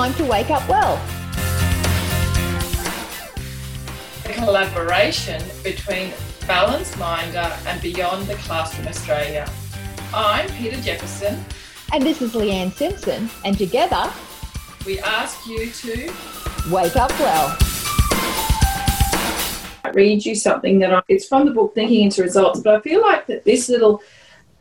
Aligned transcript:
time 0.00 0.14
to 0.14 0.24
wake 0.24 0.48
up 0.48 0.66
well. 0.66 0.94
A 4.24 4.32
collaboration 4.32 5.42
between 5.62 6.10
Balanced 6.46 6.96
Minder 6.96 7.54
and 7.66 7.82
Beyond 7.82 8.26
the 8.26 8.36
Classroom 8.36 8.88
Australia. 8.88 9.46
I'm 10.14 10.48
Peter 10.52 10.80
Jefferson. 10.80 11.44
And 11.92 12.02
this 12.02 12.22
is 12.22 12.32
Leanne 12.32 12.72
Simpson. 12.72 13.28
And 13.44 13.58
together, 13.58 14.10
we 14.86 15.00
ask 15.00 15.46
you 15.46 15.68
to 15.68 16.10
wake 16.70 16.96
up 16.96 17.10
well. 17.20 17.54
I 19.84 19.90
read 19.92 20.24
you 20.24 20.34
something 20.34 20.78
that 20.78 20.94
I, 20.94 21.02
it's 21.08 21.26
from 21.26 21.44
the 21.44 21.52
book 21.52 21.74
Thinking 21.74 22.04
into 22.04 22.22
Results, 22.22 22.60
but 22.60 22.74
I 22.74 22.80
feel 22.80 23.02
like 23.02 23.26
that 23.26 23.44
this 23.44 23.68
little 23.68 24.00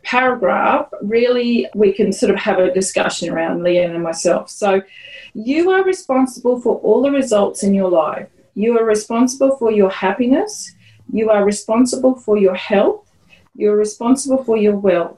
paragraph 0.03 0.89
really 1.01 1.67
we 1.75 1.93
can 1.93 2.11
sort 2.11 2.29
of 2.29 2.37
have 2.37 2.57
a 2.57 2.73
discussion 2.73 3.29
around 3.29 3.61
Leanne 3.61 3.93
and 3.93 4.03
myself. 4.03 4.49
So 4.49 4.81
you 5.33 5.69
are 5.71 5.83
responsible 5.83 6.59
for 6.59 6.77
all 6.77 7.01
the 7.01 7.11
results 7.11 7.63
in 7.63 7.73
your 7.73 7.89
life. 7.89 8.27
You 8.55 8.77
are 8.77 8.83
responsible 8.83 9.57
for 9.57 9.71
your 9.71 9.89
happiness. 9.89 10.73
You 11.11 11.29
are 11.29 11.43
responsible 11.43 12.15
for 12.15 12.37
your 12.37 12.55
health. 12.55 13.09
You 13.55 13.71
are 13.71 13.77
responsible 13.77 14.43
for 14.43 14.57
your 14.57 14.75
wealth. 14.75 15.17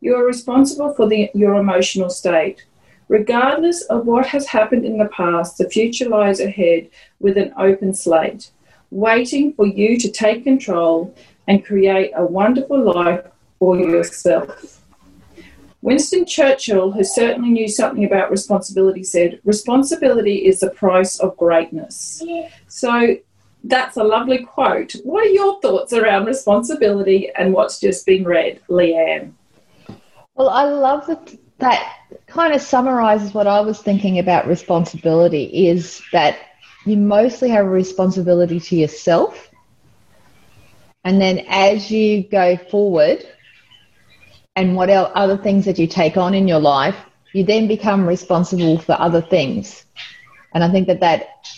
You 0.00 0.16
are 0.16 0.24
responsible 0.24 0.94
for 0.94 1.08
the, 1.08 1.30
your 1.34 1.56
emotional 1.56 2.10
state. 2.10 2.64
Regardless 3.08 3.82
of 3.82 4.06
what 4.06 4.26
has 4.26 4.46
happened 4.46 4.84
in 4.84 4.98
the 4.98 5.08
past, 5.08 5.58
the 5.58 5.68
future 5.68 6.08
lies 6.08 6.40
ahead 6.40 6.88
with 7.20 7.36
an 7.36 7.52
open 7.58 7.94
slate, 7.94 8.50
waiting 8.90 9.52
for 9.52 9.66
you 9.66 9.98
to 9.98 10.10
take 10.10 10.44
control 10.44 11.14
and 11.46 11.64
create 11.64 12.12
a 12.16 12.24
wonderful 12.24 12.82
life 12.82 13.24
for 13.58 13.76
yourself. 13.76 14.81
Winston 15.82 16.24
Churchill, 16.24 16.92
who 16.92 17.02
certainly 17.02 17.50
knew 17.50 17.68
something 17.68 18.04
about 18.04 18.30
responsibility, 18.30 19.02
said, 19.02 19.40
Responsibility 19.44 20.46
is 20.46 20.60
the 20.60 20.70
price 20.70 21.18
of 21.18 21.36
greatness. 21.36 22.22
So 22.68 23.16
that's 23.64 23.96
a 23.96 24.04
lovely 24.04 24.44
quote. 24.44 24.92
What 25.02 25.26
are 25.26 25.30
your 25.30 25.60
thoughts 25.60 25.92
around 25.92 26.26
responsibility 26.26 27.30
and 27.36 27.52
what's 27.52 27.80
just 27.80 28.06
been 28.06 28.24
read, 28.24 28.60
Leanne? 28.68 29.32
Well, 30.34 30.48
I 30.48 30.64
love 30.64 31.06
that 31.08 31.34
that 31.58 31.96
kind 32.26 32.54
of 32.54 32.60
summarizes 32.60 33.34
what 33.34 33.46
I 33.46 33.60
was 33.60 33.80
thinking 33.80 34.18
about 34.18 34.48
responsibility 34.48 35.68
is 35.68 36.02
that 36.12 36.38
you 36.86 36.96
mostly 36.96 37.48
have 37.50 37.66
a 37.66 37.68
responsibility 37.68 38.58
to 38.58 38.76
yourself. 38.76 39.48
And 41.04 41.20
then 41.20 41.44
as 41.48 41.90
you 41.90 42.24
go 42.24 42.56
forward, 42.56 43.24
and 44.56 44.76
what 44.76 44.90
other 44.90 45.36
things 45.36 45.64
that 45.64 45.78
you 45.78 45.86
take 45.86 46.16
on 46.16 46.34
in 46.34 46.46
your 46.46 46.60
life, 46.60 46.96
you 47.32 47.44
then 47.44 47.66
become 47.66 48.06
responsible 48.06 48.78
for 48.78 48.92
other 49.00 49.22
things. 49.22 49.86
And 50.52 50.62
I 50.62 50.70
think 50.70 50.86
that 50.88 51.00
that, 51.00 51.48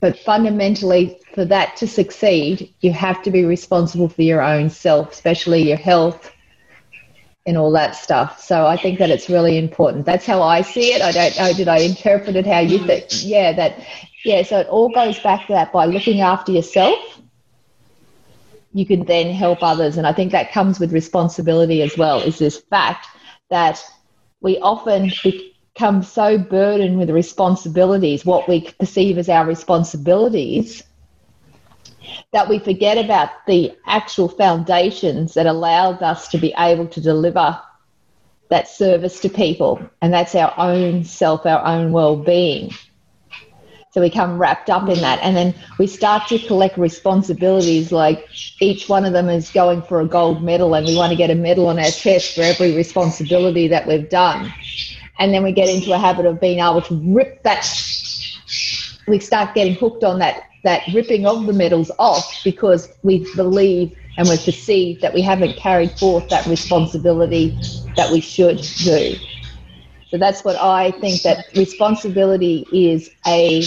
but 0.00 0.18
fundamentally, 0.18 1.20
for 1.34 1.44
that 1.44 1.76
to 1.76 1.86
succeed, 1.86 2.74
you 2.80 2.92
have 2.92 3.22
to 3.22 3.30
be 3.30 3.44
responsible 3.44 4.08
for 4.08 4.22
your 4.22 4.42
own 4.42 4.68
self, 4.68 5.12
especially 5.12 5.68
your 5.68 5.76
health 5.76 6.32
and 7.46 7.56
all 7.56 7.70
that 7.72 7.94
stuff. 7.94 8.40
So 8.42 8.66
I 8.66 8.76
think 8.76 8.98
that 8.98 9.10
it's 9.10 9.28
really 9.28 9.56
important. 9.58 10.04
That's 10.06 10.26
how 10.26 10.42
I 10.42 10.62
see 10.62 10.92
it. 10.92 11.02
I 11.02 11.12
don't 11.12 11.36
know, 11.38 11.52
did 11.52 11.68
I 11.68 11.78
interpret 11.78 12.36
it 12.36 12.46
how 12.46 12.60
you 12.60 12.84
think? 12.84 13.06
Yeah, 13.22 13.52
that, 13.52 13.86
yeah, 14.24 14.42
so 14.42 14.58
it 14.58 14.66
all 14.68 14.88
goes 14.88 15.18
back 15.20 15.46
to 15.46 15.52
that 15.52 15.72
by 15.72 15.84
looking 15.86 16.20
after 16.20 16.50
yourself 16.50 17.20
you 18.74 18.84
can 18.84 19.04
then 19.04 19.32
help 19.32 19.62
others. 19.62 19.96
And 19.96 20.06
I 20.06 20.12
think 20.12 20.32
that 20.32 20.52
comes 20.52 20.80
with 20.80 20.92
responsibility 20.92 21.80
as 21.80 21.96
well, 21.96 22.20
is 22.20 22.38
this 22.38 22.58
fact 22.58 23.06
that 23.48 23.82
we 24.40 24.58
often 24.58 25.12
become 25.22 26.02
so 26.02 26.36
burdened 26.36 26.98
with 26.98 27.08
responsibilities, 27.08 28.26
what 28.26 28.48
we 28.48 28.72
perceive 28.78 29.16
as 29.16 29.28
our 29.28 29.46
responsibilities, 29.46 30.82
that 32.32 32.48
we 32.48 32.58
forget 32.58 32.98
about 32.98 33.30
the 33.46 33.76
actual 33.86 34.28
foundations 34.28 35.34
that 35.34 35.46
allowed 35.46 36.02
us 36.02 36.28
to 36.28 36.38
be 36.38 36.52
able 36.58 36.88
to 36.88 37.00
deliver 37.00 37.60
that 38.50 38.68
service 38.68 39.20
to 39.20 39.28
people. 39.28 39.80
And 40.02 40.12
that's 40.12 40.34
our 40.34 40.52
own 40.58 41.04
self, 41.04 41.46
our 41.46 41.64
own 41.64 41.92
well 41.92 42.16
being. 42.16 42.72
So 43.94 44.00
we 44.00 44.10
come 44.10 44.38
wrapped 44.38 44.70
up 44.70 44.88
in 44.88 44.98
that. 45.02 45.20
And 45.22 45.36
then 45.36 45.54
we 45.78 45.86
start 45.86 46.26
to 46.26 46.40
collect 46.40 46.76
responsibilities 46.76 47.92
like 47.92 48.28
each 48.58 48.88
one 48.88 49.04
of 49.04 49.12
them 49.12 49.28
is 49.28 49.50
going 49.50 49.82
for 49.82 50.00
a 50.00 50.04
gold 50.04 50.42
medal 50.42 50.74
and 50.74 50.84
we 50.84 50.96
want 50.96 51.10
to 51.10 51.16
get 51.16 51.30
a 51.30 51.36
medal 51.36 51.68
on 51.68 51.78
our 51.78 51.92
chest 51.92 52.34
for 52.34 52.40
every 52.42 52.74
responsibility 52.74 53.68
that 53.68 53.86
we've 53.86 54.08
done. 54.08 54.52
And 55.20 55.32
then 55.32 55.44
we 55.44 55.52
get 55.52 55.68
into 55.68 55.92
a 55.92 55.98
habit 55.98 56.26
of 56.26 56.40
being 56.40 56.58
able 56.58 56.82
to 56.82 57.00
rip 57.04 57.44
that, 57.44 57.64
we 59.06 59.20
start 59.20 59.54
getting 59.54 59.76
hooked 59.76 60.02
on 60.02 60.18
that, 60.18 60.42
that 60.64 60.82
ripping 60.92 61.24
of 61.24 61.46
the 61.46 61.52
medals 61.52 61.92
off 61.96 62.42
because 62.42 62.92
we 63.04 63.24
believe 63.36 63.96
and 64.16 64.28
we 64.28 64.36
perceive 64.38 65.02
that 65.02 65.14
we 65.14 65.22
haven't 65.22 65.56
carried 65.56 65.92
forth 65.92 66.28
that 66.30 66.44
responsibility 66.46 67.56
that 67.94 68.10
we 68.10 68.20
should 68.20 68.60
do. 68.82 69.14
So 70.10 70.18
that's 70.18 70.44
what 70.44 70.56
I 70.56 70.92
think 70.92 71.22
that 71.22 71.46
responsibility 71.56 72.66
is 72.72 73.10
a 73.26 73.64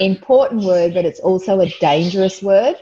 important 0.00 0.64
word, 0.64 0.94
but 0.94 1.04
it's 1.04 1.20
also 1.20 1.60
a 1.60 1.68
dangerous 1.80 2.42
word. 2.42 2.76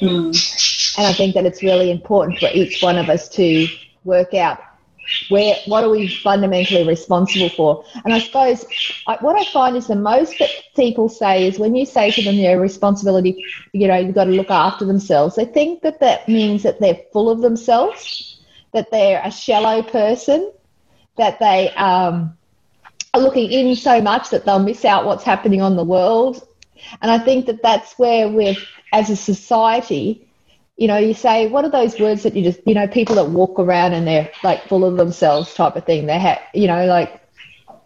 Mm. 0.00 0.98
And 0.98 1.06
I 1.06 1.12
think 1.12 1.34
that 1.34 1.44
it's 1.44 1.62
really 1.62 1.90
important 1.90 2.38
for 2.38 2.48
each 2.52 2.82
one 2.82 2.96
of 2.96 3.08
us 3.08 3.28
to 3.30 3.66
work 4.04 4.34
out 4.34 4.58
where 5.28 5.56
what 5.66 5.84
are 5.84 5.90
we 5.90 6.08
fundamentally 6.08 6.86
responsible 6.86 7.48
for 7.48 7.84
and 8.04 8.14
i 8.14 8.18
suppose 8.18 8.64
I, 9.06 9.16
what 9.20 9.38
i 9.38 9.44
find 9.52 9.76
is 9.76 9.88
the 9.88 9.96
most 9.96 10.38
that 10.38 10.50
people 10.76 11.08
say 11.08 11.48
is 11.48 11.58
when 11.58 11.74
you 11.74 11.84
say 11.84 12.10
to 12.10 12.22
them 12.22 12.36
your 12.36 12.60
responsibility 12.60 13.44
you 13.72 13.88
know 13.88 13.96
you've 13.96 14.14
got 14.14 14.24
to 14.24 14.30
look 14.30 14.50
after 14.50 14.84
themselves 14.84 15.36
they 15.36 15.46
think 15.46 15.82
that 15.82 16.00
that 16.00 16.28
means 16.28 16.62
that 16.62 16.80
they're 16.80 17.00
full 17.12 17.28
of 17.28 17.40
themselves 17.40 18.40
that 18.72 18.90
they're 18.90 19.20
a 19.24 19.30
shallow 19.30 19.82
person 19.82 20.52
that 21.16 21.38
they 21.38 21.70
um, 21.70 22.36
are 23.14 23.20
looking 23.20 23.50
in 23.50 23.76
so 23.76 24.00
much 24.00 24.30
that 24.30 24.44
they'll 24.44 24.58
miss 24.58 24.84
out 24.84 25.04
what's 25.04 25.24
happening 25.24 25.60
on 25.60 25.76
the 25.76 25.84
world. 25.84 26.46
And 27.02 27.10
I 27.10 27.18
think 27.18 27.46
that 27.46 27.62
that's 27.62 27.98
where 27.98 28.28
we're, 28.28 28.56
as 28.92 29.10
a 29.10 29.16
society, 29.16 30.26
you 30.76 30.88
know, 30.88 30.96
you 30.96 31.12
say, 31.12 31.46
what 31.46 31.64
are 31.64 31.70
those 31.70 32.00
words 32.00 32.22
that 32.22 32.34
you 32.34 32.42
just, 32.42 32.60
you 32.66 32.74
know, 32.74 32.88
people 32.88 33.14
that 33.16 33.28
walk 33.30 33.58
around 33.58 33.92
and 33.92 34.06
they're 34.06 34.30
like 34.42 34.66
full 34.66 34.84
of 34.84 34.96
themselves 34.96 35.52
type 35.54 35.76
of 35.76 35.84
thing. 35.84 36.06
They 36.06 36.18
have, 36.18 36.40
you 36.54 36.66
know, 36.66 36.86
like 36.86 37.20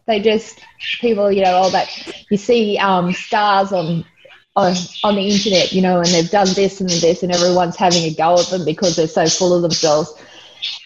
they 0.07 0.21
just, 0.21 0.61
people, 1.01 1.33
you 1.33 1.43
know, 1.43 1.55
all 1.55 1.71
that, 1.71 1.89
you 2.31 2.37
see 2.37 2.79
um, 2.79 3.13
stars 3.13 3.73
on, 3.73 4.05
on, 4.55 4.75
on 5.03 5.17
the 5.17 5.29
internet, 5.29 5.73
you 5.73 5.83
know, 5.83 5.99
and 5.99 6.07
they've 6.07 6.31
done 6.31 6.49
this 6.55 6.81
and 6.81 6.89
this 6.89 7.25
and 7.25 7.33
everyone's 7.33 7.77
having 7.77 8.05
a 8.05 8.15
go 8.15 8.39
at 8.39 8.47
them 8.47 8.65
because 8.65 8.95
they're 8.95 9.09
so 9.09 9.27
full 9.27 9.55
of 9.55 9.63
themselves. 9.63 10.15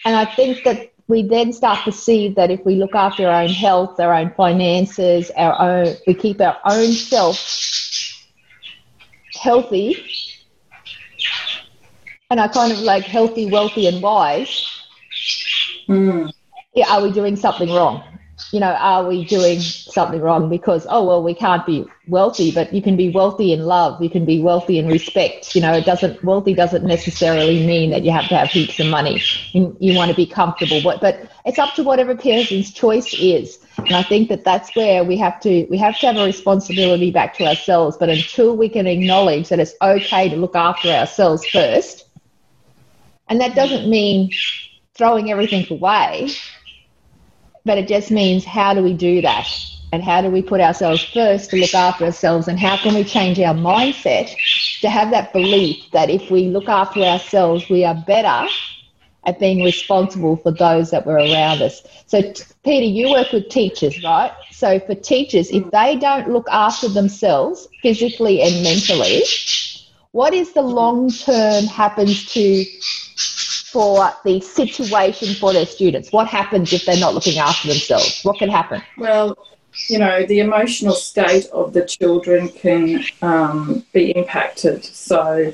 And 0.06 0.16
I 0.16 0.24
think 0.24 0.64
that 0.64 0.92
we 1.08 1.22
then 1.22 1.52
start 1.52 1.84
to 1.86 1.92
see 1.92 2.28
that 2.28 2.50
if 2.50 2.64
we 2.64 2.76
look 2.76 2.94
after 2.94 3.26
our 3.26 3.42
own 3.42 3.48
health, 3.48 3.98
our 3.98 4.14
own 4.14 4.30
finances, 4.36 5.30
our 5.36 5.58
own, 5.60 5.96
we 6.06 6.14
keep 6.14 6.40
our 6.40 6.58
own 6.66 6.92
self 6.92 7.36
healthy, 9.34 9.96
and 12.30 12.38
are 12.38 12.48
kind 12.50 12.72
of 12.72 12.80
like 12.80 13.04
healthy, 13.04 13.50
wealthy, 13.50 13.86
and 13.86 14.02
wise. 14.02 14.66
Mm. 15.88 16.30
Yeah, 16.74 16.94
are 16.94 17.02
we 17.02 17.10
doing 17.10 17.36
something 17.36 17.70
wrong? 17.70 18.04
You 18.50 18.60
know, 18.60 18.72
are 18.72 19.06
we 19.06 19.24
doing 19.24 19.60
something 19.60 20.20
wrong? 20.20 20.48
Because, 20.48 20.86
oh, 20.88 21.04
well, 21.06 21.22
we 21.22 21.34
can't 21.34 21.66
be 21.66 21.84
wealthy, 22.06 22.50
but 22.50 22.72
you 22.72 22.80
can 22.80 22.96
be 22.96 23.10
wealthy 23.10 23.52
in 23.52 23.66
love. 23.66 24.02
You 24.02 24.08
can 24.08 24.24
be 24.24 24.40
wealthy 24.40 24.78
in 24.78 24.88
respect. 24.88 25.54
You 25.54 25.60
know, 25.60 25.74
it 25.74 25.84
doesn't, 25.84 26.24
wealthy 26.24 26.54
doesn't 26.54 26.84
necessarily 26.84 27.66
mean 27.66 27.90
that 27.90 28.04
you 28.04 28.10
have 28.10 28.26
to 28.28 28.36
have 28.36 28.48
heaps 28.48 28.80
of 28.80 28.86
money. 28.86 29.20
You, 29.52 29.76
you 29.80 29.94
want 29.94 30.10
to 30.10 30.16
be 30.16 30.24
comfortable, 30.24 30.80
but, 30.82 31.00
but 31.00 31.30
it's 31.44 31.58
up 31.58 31.74
to 31.74 31.82
whatever 31.82 32.16
person's 32.16 32.72
choice 32.72 33.12
is. 33.12 33.58
And 33.76 33.92
I 33.94 34.02
think 34.02 34.30
that 34.30 34.44
that's 34.44 34.74
where 34.74 35.04
we 35.04 35.18
have 35.18 35.40
to, 35.40 35.66
we 35.66 35.76
have 35.76 35.98
to 35.98 36.06
have 36.06 36.16
a 36.16 36.24
responsibility 36.24 37.10
back 37.10 37.34
to 37.34 37.46
ourselves. 37.46 37.98
But 37.98 38.08
until 38.08 38.56
we 38.56 38.70
can 38.70 38.86
acknowledge 38.86 39.50
that 39.50 39.60
it's 39.60 39.74
okay 39.82 40.30
to 40.30 40.36
look 40.36 40.56
after 40.56 40.88
ourselves 40.88 41.46
first, 41.46 42.06
and 43.28 43.42
that 43.42 43.54
doesn't 43.54 43.90
mean 43.90 44.30
throwing 44.94 45.30
everything 45.30 45.66
away 45.70 46.30
but 47.64 47.78
it 47.78 47.88
just 47.88 48.10
means 48.10 48.44
how 48.44 48.74
do 48.74 48.82
we 48.82 48.94
do 48.94 49.20
that? 49.22 49.46
And 49.92 50.02
how 50.02 50.20
do 50.20 50.28
we 50.28 50.42
put 50.42 50.60
ourselves 50.60 51.02
first 51.02 51.50
to 51.50 51.56
look 51.56 51.74
after 51.74 52.04
ourselves? 52.04 52.48
And 52.48 52.58
how 52.58 52.76
can 52.76 52.94
we 52.94 53.04
change 53.04 53.40
our 53.40 53.54
mindset 53.54 54.34
to 54.80 54.90
have 54.90 55.10
that 55.10 55.32
belief 55.32 55.90
that 55.92 56.10
if 56.10 56.30
we 56.30 56.48
look 56.48 56.68
after 56.68 57.00
ourselves, 57.00 57.68
we 57.70 57.84
are 57.84 57.94
better 58.06 58.48
at 59.28 59.38
being 59.38 59.62
responsible 59.62 60.36
for 60.36 60.50
those 60.50 60.90
that 60.90 61.04
were 61.04 61.16
around 61.16 61.60
us. 61.60 61.82
So, 62.06 62.22
Peter, 62.64 62.86
you 62.86 63.10
work 63.10 63.30
with 63.32 63.50
teachers, 63.50 64.02
right? 64.02 64.32
So, 64.52 64.80
for 64.80 64.94
teachers, 64.94 65.50
if 65.50 65.70
they 65.70 65.96
don't 65.96 66.30
look 66.30 66.48
after 66.50 66.88
themselves 66.88 67.68
physically 67.82 68.40
and 68.40 68.62
mentally, 68.62 69.22
what 70.12 70.32
is 70.32 70.54
the 70.54 70.62
long 70.62 71.10
term 71.10 71.64
happens 71.64 72.32
to 72.32 72.64
for 73.72 74.10
the 74.24 74.40
situation 74.40 75.34
for 75.34 75.52
their 75.52 75.66
students? 75.66 76.12
What 76.12 76.26
happens 76.26 76.72
if 76.72 76.84
they're 76.84 76.98
not 76.98 77.14
looking 77.14 77.38
after 77.38 77.68
themselves? 77.68 78.22
What 78.22 78.38
can 78.38 78.48
happen? 78.48 78.82
Well, 78.96 79.36
you 79.88 79.98
know, 79.98 80.24
the 80.26 80.40
emotional 80.40 80.94
state 80.94 81.46
of 81.46 81.72
the 81.72 81.84
children 81.84 82.48
can 82.48 83.04
um, 83.22 83.84
be 83.92 84.10
impacted. 84.10 84.84
So 84.84 85.52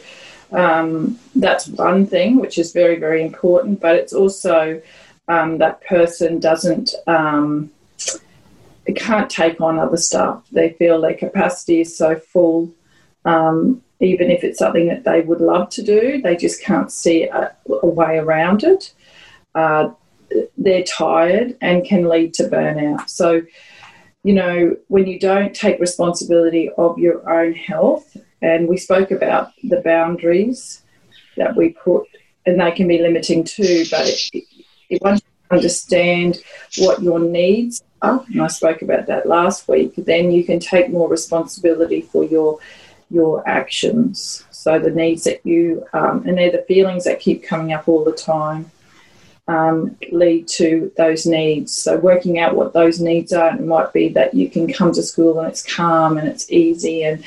um, 0.52 1.18
that's 1.34 1.68
one 1.68 2.06
thing, 2.06 2.40
which 2.40 2.58
is 2.58 2.72
very, 2.72 2.96
very 2.96 3.22
important. 3.22 3.80
But 3.80 3.96
it's 3.96 4.12
also 4.12 4.80
um, 5.28 5.58
that 5.58 5.84
person 5.84 6.38
doesn't, 6.38 6.94
um, 7.06 7.70
can't 8.94 9.30
take 9.30 9.60
on 9.60 9.78
other 9.78 9.96
stuff. 9.96 10.46
They 10.52 10.70
feel 10.70 11.00
their 11.00 11.14
capacity 11.14 11.80
is 11.80 11.96
so 11.96 12.16
full. 12.16 12.72
Um, 13.24 13.82
even 14.04 14.30
if 14.30 14.44
it's 14.44 14.58
something 14.58 14.88
that 14.88 15.04
they 15.04 15.22
would 15.22 15.40
love 15.40 15.70
to 15.70 15.82
do, 15.82 16.20
they 16.20 16.36
just 16.36 16.62
can't 16.62 16.92
see 16.92 17.24
a, 17.24 17.54
a 17.82 17.86
way 17.86 18.18
around 18.18 18.62
it. 18.62 18.92
Uh, 19.54 19.90
they're 20.58 20.84
tired 20.84 21.56
and 21.60 21.84
can 21.84 22.08
lead 22.08 22.34
to 22.34 22.44
burnout. 22.44 23.08
So, 23.08 23.42
you 24.22 24.34
know, 24.34 24.76
when 24.88 25.06
you 25.06 25.18
don't 25.18 25.54
take 25.54 25.78
responsibility 25.80 26.70
of 26.76 26.98
your 26.98 27.28
own 27.30 27.54
health, 27.54 28.16
and 28.42 28.68
we 28.68 28.76
spoke 28.76 29.10
about 29.10 29.52
the 29.62 29.80
boundaries 29.80 30.82
that 31.36 31.56
we 31.56 31.70
put, 31.70 32.06
and 32.46 32.60
they 32.60 32.72
can 32.72 32.88
be 32.88 32.98
limiting 32.98 33.44
too, 33.44 33.84
but 33.90 34.08
if 34.90 35.00
once 35.00 35.22
you 35.22 35.56
understand 35.56 36.42
what 36.78 37.02
your 37.02 37.20
needs 37.20 37.82
are, 38.02 38.24
and 38.28 38.42
I 38.42 38.48
spoke 38.48 38.82
about 38.82 39.06
that 39.06 39.26
last 39.26 39.68
week, 39.68 39.94
then 39.96 40.30
you 40.30 40.44
can 40.44 40.58
take 40.58 40.90
more 40.90 41.08
responsibility 41.08 42.02
for 42.02 42.24
your 42.24 42.58
your 43.10 43.46
actions. 43.48 44.44
So 44.50 44.78
the 44.78 44.90
needs 44.90 45.24
that 45.24 45.44
you, 45.44 45.84
um, 45.92 46.26
and 46.26 46.38
they're 46.38 46.50
the 46.50 46.64
feelings 46.66 47.04
that 47.04 47.20
keep 47.20 47.42
coming 47.42 47.72
up 47.72 47.88
all 47.88 48.04
the 48.04 48.12
time 48.12 48.70
um, 49.46 49.96
lead 50.10 50.48
to 50.48 50.90
those 50.96 51.26
needs. 51.26 51.76
So, 51.76 51.98
working 51.98 52.38
out 52.38 52.56
what 52.56 52.72
those 52.72 53.00
needs 53.00 53.32
are, 53.32 53.54
it 53.54 53.60
might 53.60 53.92
be 53.92 54.08
that 54.10 54.34
you 54.34 54.48
can 54.48 54.72
come 54.72 54.92
to 54.92 55.02
school 55.02 55.38
and 55.38 55.48
it's 55.48 55.62
calm 55.62 56.16
and 56.16 56.26
it's 56.26 56.50
easy, 56.50 57.04
and 57.04 57.22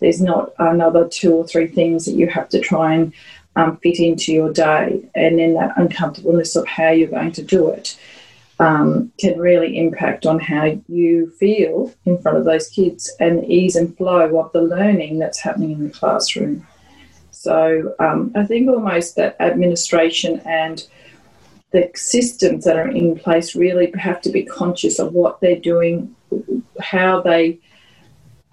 there's 0.00 0.20
not 0.20 0.52
another 0.58 1.08
two 1.08 1.32
or 1.32 1.46
three 1.46 1.66
things 1.66 2.04
that 2.04 2.12
you 2.12 2.26
have 2.26 2.48
to 2.50 2.60
try 2.60 2.94
and 2.94 3.12
um, 3.56 3.76
fit 3.78 4.00
into 4.00 4.32
your 4.32 4.52
day. 4.52 5.00
And 5.14 5.38
then 5.38 5.54
that 5.54 5.76
uncomfortableness 5.76 6.56
of 6.56 6.66
how 6.66 6.90
you're 6.90 7.08
going 7.08 7.32
to 7.32 7.42
do 7.42 7.68
it 7.70 7.96
um, 8.58 9.12
can 9.18 9.38
really 9.38 9.78
impact 9.78 10.26
on 10.26 10.38
how 10.38 10.78
you 10.88 11.30
feel 11.38 11.92
in 12.04 12.20
front 12.20 12.38
of 12.38 12.44
those 12.44 12.68
kids 12.68 13.10
and 13.18 13.44
ease 13.44 13.76
and 13.76 13.96
flow 13.96 14.38
of 14.38 14.52
the 14.52 14.62
learning 14.62 15.18
that's 15.18 15.40
happening 15.40 15.72
in 15.72 15.84
the 15.84 15.90
classroom. 15.90 16.66
So, 17.30 17.94
um, 17.98 18.30
I 18.36 18.44
think 18.44 18.68
almost 18.68 19.16
that 19.16 19.36
administration 19.40 20.40
and 20.44 20.86
the 21.72 21.90
systems 21.94 22.64
that 22.64 22.76
are 22.76 22.88
in 22.88 23.18
place 23.18 23.56
really 23.56 23.90
have 23.98 24.20
to 24.22 24.30
be 24.30 24.44
conscious 24.44 24.98
of 24.98 25.14
what 25.14 25.40
they're 25.40 25.56
doing, 25.58 26.14
how 26.80 27.20
they, 27.22 27.58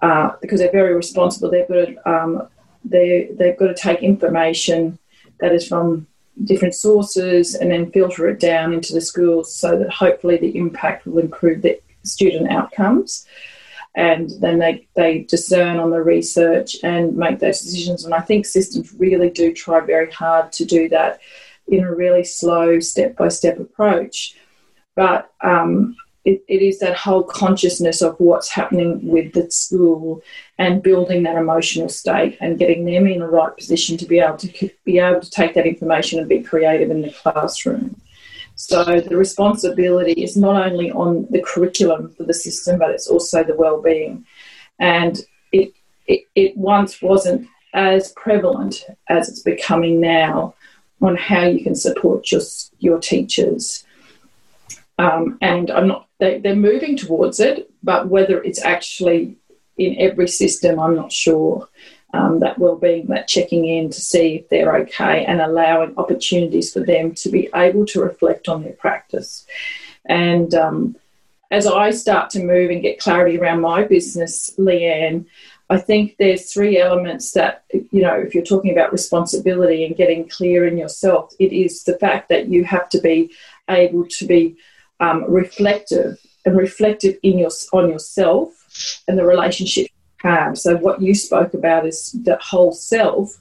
uh, 0.00 0.30
because 0.40 0.60
they're 0.60 0.72
very 0.72 0.94
responsible. 0.94 1.50
They've 1.50 1.68
got 1.68 1.86
to, 1.86 2.10
um, 2.10 2.48
they 2.84 3.28
they've 3.38 3.58
got 3.58 3.66
to 3.66 3.74
take 3.74 4.02
information 4.02 4.98
that 5.38 5.52
is 5.52 5.68
from 5.68 6.06
different 6.44 6.74
sources 6.74 7.54
and 7.54 7.70
then 7.70 7.90
filter 7.90 8.28
it 8.28 8.40
down 8.40 8.72
into 8.72 8.94
the 8.94 9.00
schools 9.00 9.54
so 9.54 9.78
that 9.78 9.90
hopefully 9.90 10.36
the 10.36 10.56
impact 10.56 11.06
will 11.06 11.18
improve 11.18 11.62
the 11.62 11.80
student 12.02 12.50
outcomes. 12.50 13.26
And 13.96 14.30
then 14.40 14.58
they, 14.58 14.86
they 14.94 15.20
discern 15.20 15.78
on 15.78 15.90
the 15.90 16.02
research 16.02 16.76
and 16.82 17.16
make 17.16 17.40
those 17.40 17.60
decisions. 17.60 18.04
And 18.04 18.14
I 18.14 18.20
think 18.20 18.46
systems 18.46 18.94
really 18.94 19.30
do 19.30 19.52
try 19.52 19.80
very 19.80 20.10
hard 20.10 20.52
to 20.52 20.64
do 20.64 20.88
that 20.90 21.20
in 21.66 21.84
a 21.84 21.94
really 21.94 22.24
slow, 22.24 22.78
step 22.80 23.16
by 23.16 23.28
step 23.28 23.58
approach. 23.58 24.36
But 24.94 25.32
um, 25.40 25.96
it, 26.30 26.44
it 26.46 26.62
is 26.62 26.78
that 26.78 26.96
whole 26.96 27.24
consciousness 27.24 28.02
of 28.02 28.14
what's 28.18 28.48
happening 28.48 29.06
with 29.06 29.32
the 29.32 29.50
school 29.50 30.22
and 30.58 30.82
building 30.82 31.22
that 31.24 31.36
emotional 31.36 31.88
state 31.88 32.36
and 32.40 32.58
getting 32.58 32.84
them 32.84 33.06
in 33.06 33.20
the 33.20 33.26
right 33.26 33.56
position 33.56 33.96
to 33.96 34.06
be 34.06 34.20
able 34.20 34.36
to 34.36 34.70
be 34.84 34.98
able 34.98 35.20
to 35.20 35.30
take 35.30 35.54
that 35.54 35.66
information 35.66 36.18
and 36.18 36.28
be 36.28 36.40
creative 36.40 36.90
in 36.90 37.02
the 37.02 37.10
classroom. 37.10 38.00
So 38.54 39.00
the 39.00 39.16
responsibility 39.16 40.12
is 40.12 40.36
not 40.36 40.56
only 40.66 40.92
on 40.92 41.26
the 41.30 41.42
curriculum 41.42 42.14
for 42.14 42.24
the 42.24 42.34
system, 42.34 42.78
but 42.78 42.90
it's 42.90 43.08
also 43.08 43.42
the 43.42 43.56
well-being. 43.56 44.26
And 44.78 45.18
it, 45.50 45.72
it, 46.06 46.20
it 46.34 46.56
once 46.56 47.00
wasn't 47.00 47.48
as 47.72 48.12
prevalent 48.12 48.84
as 49.08 49.28
it's 49.28 49.40
becoming 49.40 50.00
now 50.00 50.54
on 51.00 51.16
how 51.16 51.44
you 51.46 51.64
can 51.64 51.74
support 51.74 52.30
your 52.30 52.42
your 52.78 52.98
teachers. 52.98 53.84
Um, 55.04 55.22
and 55.40 55.70
I'm 55.76 55.88
not 55.92 56.02
they, 56.20 56.32
they're 56.42 56.68
moving 56.70 56.96
towards 56.96 57.38
it, 57.40 57.56
but 57.82 58.08
whether 58.14 58.36
it's 58.42 58.62
actually 58.74 59.22
in 59.76 59.92
every 60.06 60.28
system, 60.28 60.72
I'm 60.78 60.96
not 61.02 61.12
sure. 61.12 61.68
Um, 62.12 62.40
that 62.40 62.58
well-being, 62.58 63.06
that 63.06 63.28
checking 63.28 63.64
in 63.76 63.84
to 63.90 64.00
see 64.12 64.28
if 64.38 64.48
they're 64.48 64.76
okay, 64.82 65.16
and 65.30 65.40
allowing 65.40 65.94
opportunities 65.96 66.72
for 66.72 66.82
them 66.92 67.14
to 67.22 67.28
be 67.36 67.48
able 67.54 67.84
to 67.86 68.02
reflect 68.02 68.48
on 68.48 68.62
their 68.62 68.78
practice. 68.86 69.46
And 70.04 70.52
um, 70.64 70.96
as 71.50 71.64
I 71.68 71.86
start 71.92 72.26
to 72.30 72.42
move 72.52 72.68
and 72.72 72.82
get 72.82 72.98
clarity 73.04 73.38
around 73.38 73.60
my 73.60 73.84
business, 73.84 74.32
Leanne, 74.58 75.26
I 75.74 75.78
think 75.78 76.16
there's 76.18 76.52
three 76.52 76.78
elements 76.86 77.26
that, 77.38 77.62
you 77.72 78.02
know, 78.02 78.16
if 78.24 78.34
you're 78.34 78.52
talking 78.52 78.72
about 78.72 78.96
responsibility 79.00 79.80
and 79.84 80.00
getting 80.02 80.28
clear 80.28 80.66
in 80.66 80.76
yourself, 80.76 81.32
it 81.38 81.52
is 81.64 81.84
the 81.84 81.98
fact 82.04 82.28
that 82.30 82.48
you 82.52 82.64
have 82.64 82.88
to 82.88 83.00
be 83.00 83.18
able 83.68 84.04
to 84.18 84.26
be 84.26 84.56
um, 85.00 85.24
reflective 85.30 86.18
and 86.44 86.56
reflective 86.56 87.16
in 87.22 87.38
your, 87.38 87.50
on 87.72 87.88
yourself 87.88 89.02
and 89.08 89.18
the 89.18 89.24
relationship 89.24 89.88
you 89.88 90.30
have. 90.30 90.58
So, 90.58 90.76
what 90.76 91.02
you 91.02 91.14
spoke 91.14 91.54
about 91.54 91.86
is 91.86 92.12
the 92.12 92.38
whole 92.40 92.72
self. 92.72 93.38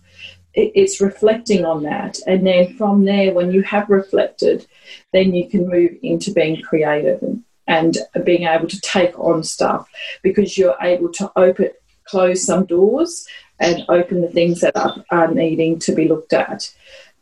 it's 0.55 0.99
reflecting 0.99 1.63
on 1.63 1.83
that. 1.83 2.19
And 2.25 2.45
then 2.45 2.75
from 2.75 3.05
there, 3.05 3.33
when 3.33 3.51
you 3.51 3.61
have 3.63 3.89
reflected, 3.89 4.65
then 5.13 5.33
you 5.33 5.47
can 5.49 5.69
move 5.69 5.91
into 6.01 6.33
being 6.33 6.61
creative 6.61 7.21
and, 7.21 7.43
and 7.67 7.97
being 8.25 8.43
able 8.47 8.67
to 8.67 8.81
take 8.81 9.17
on 9.19 9.43
stuff 9.43 9.87
because 10.23 10.57
you're 10.57 10.75
able 10.81 11.11
to 11.13 11.31
open 11.35 11.69
close 12.09 12.43
some 12.43 12.65
doors 12.65 13.27
and 13.59 13.85
open 13.89 14.21
the 14.21 14.29
things 14.29 14.61
that 14.61 14.75
are, 14.75 15.03
are 15.11 15.31
needing 15.33 15.79
to 15.79 15.93
be 15.93 16.07
looked 16.07 16.33
at. 16.33 16.73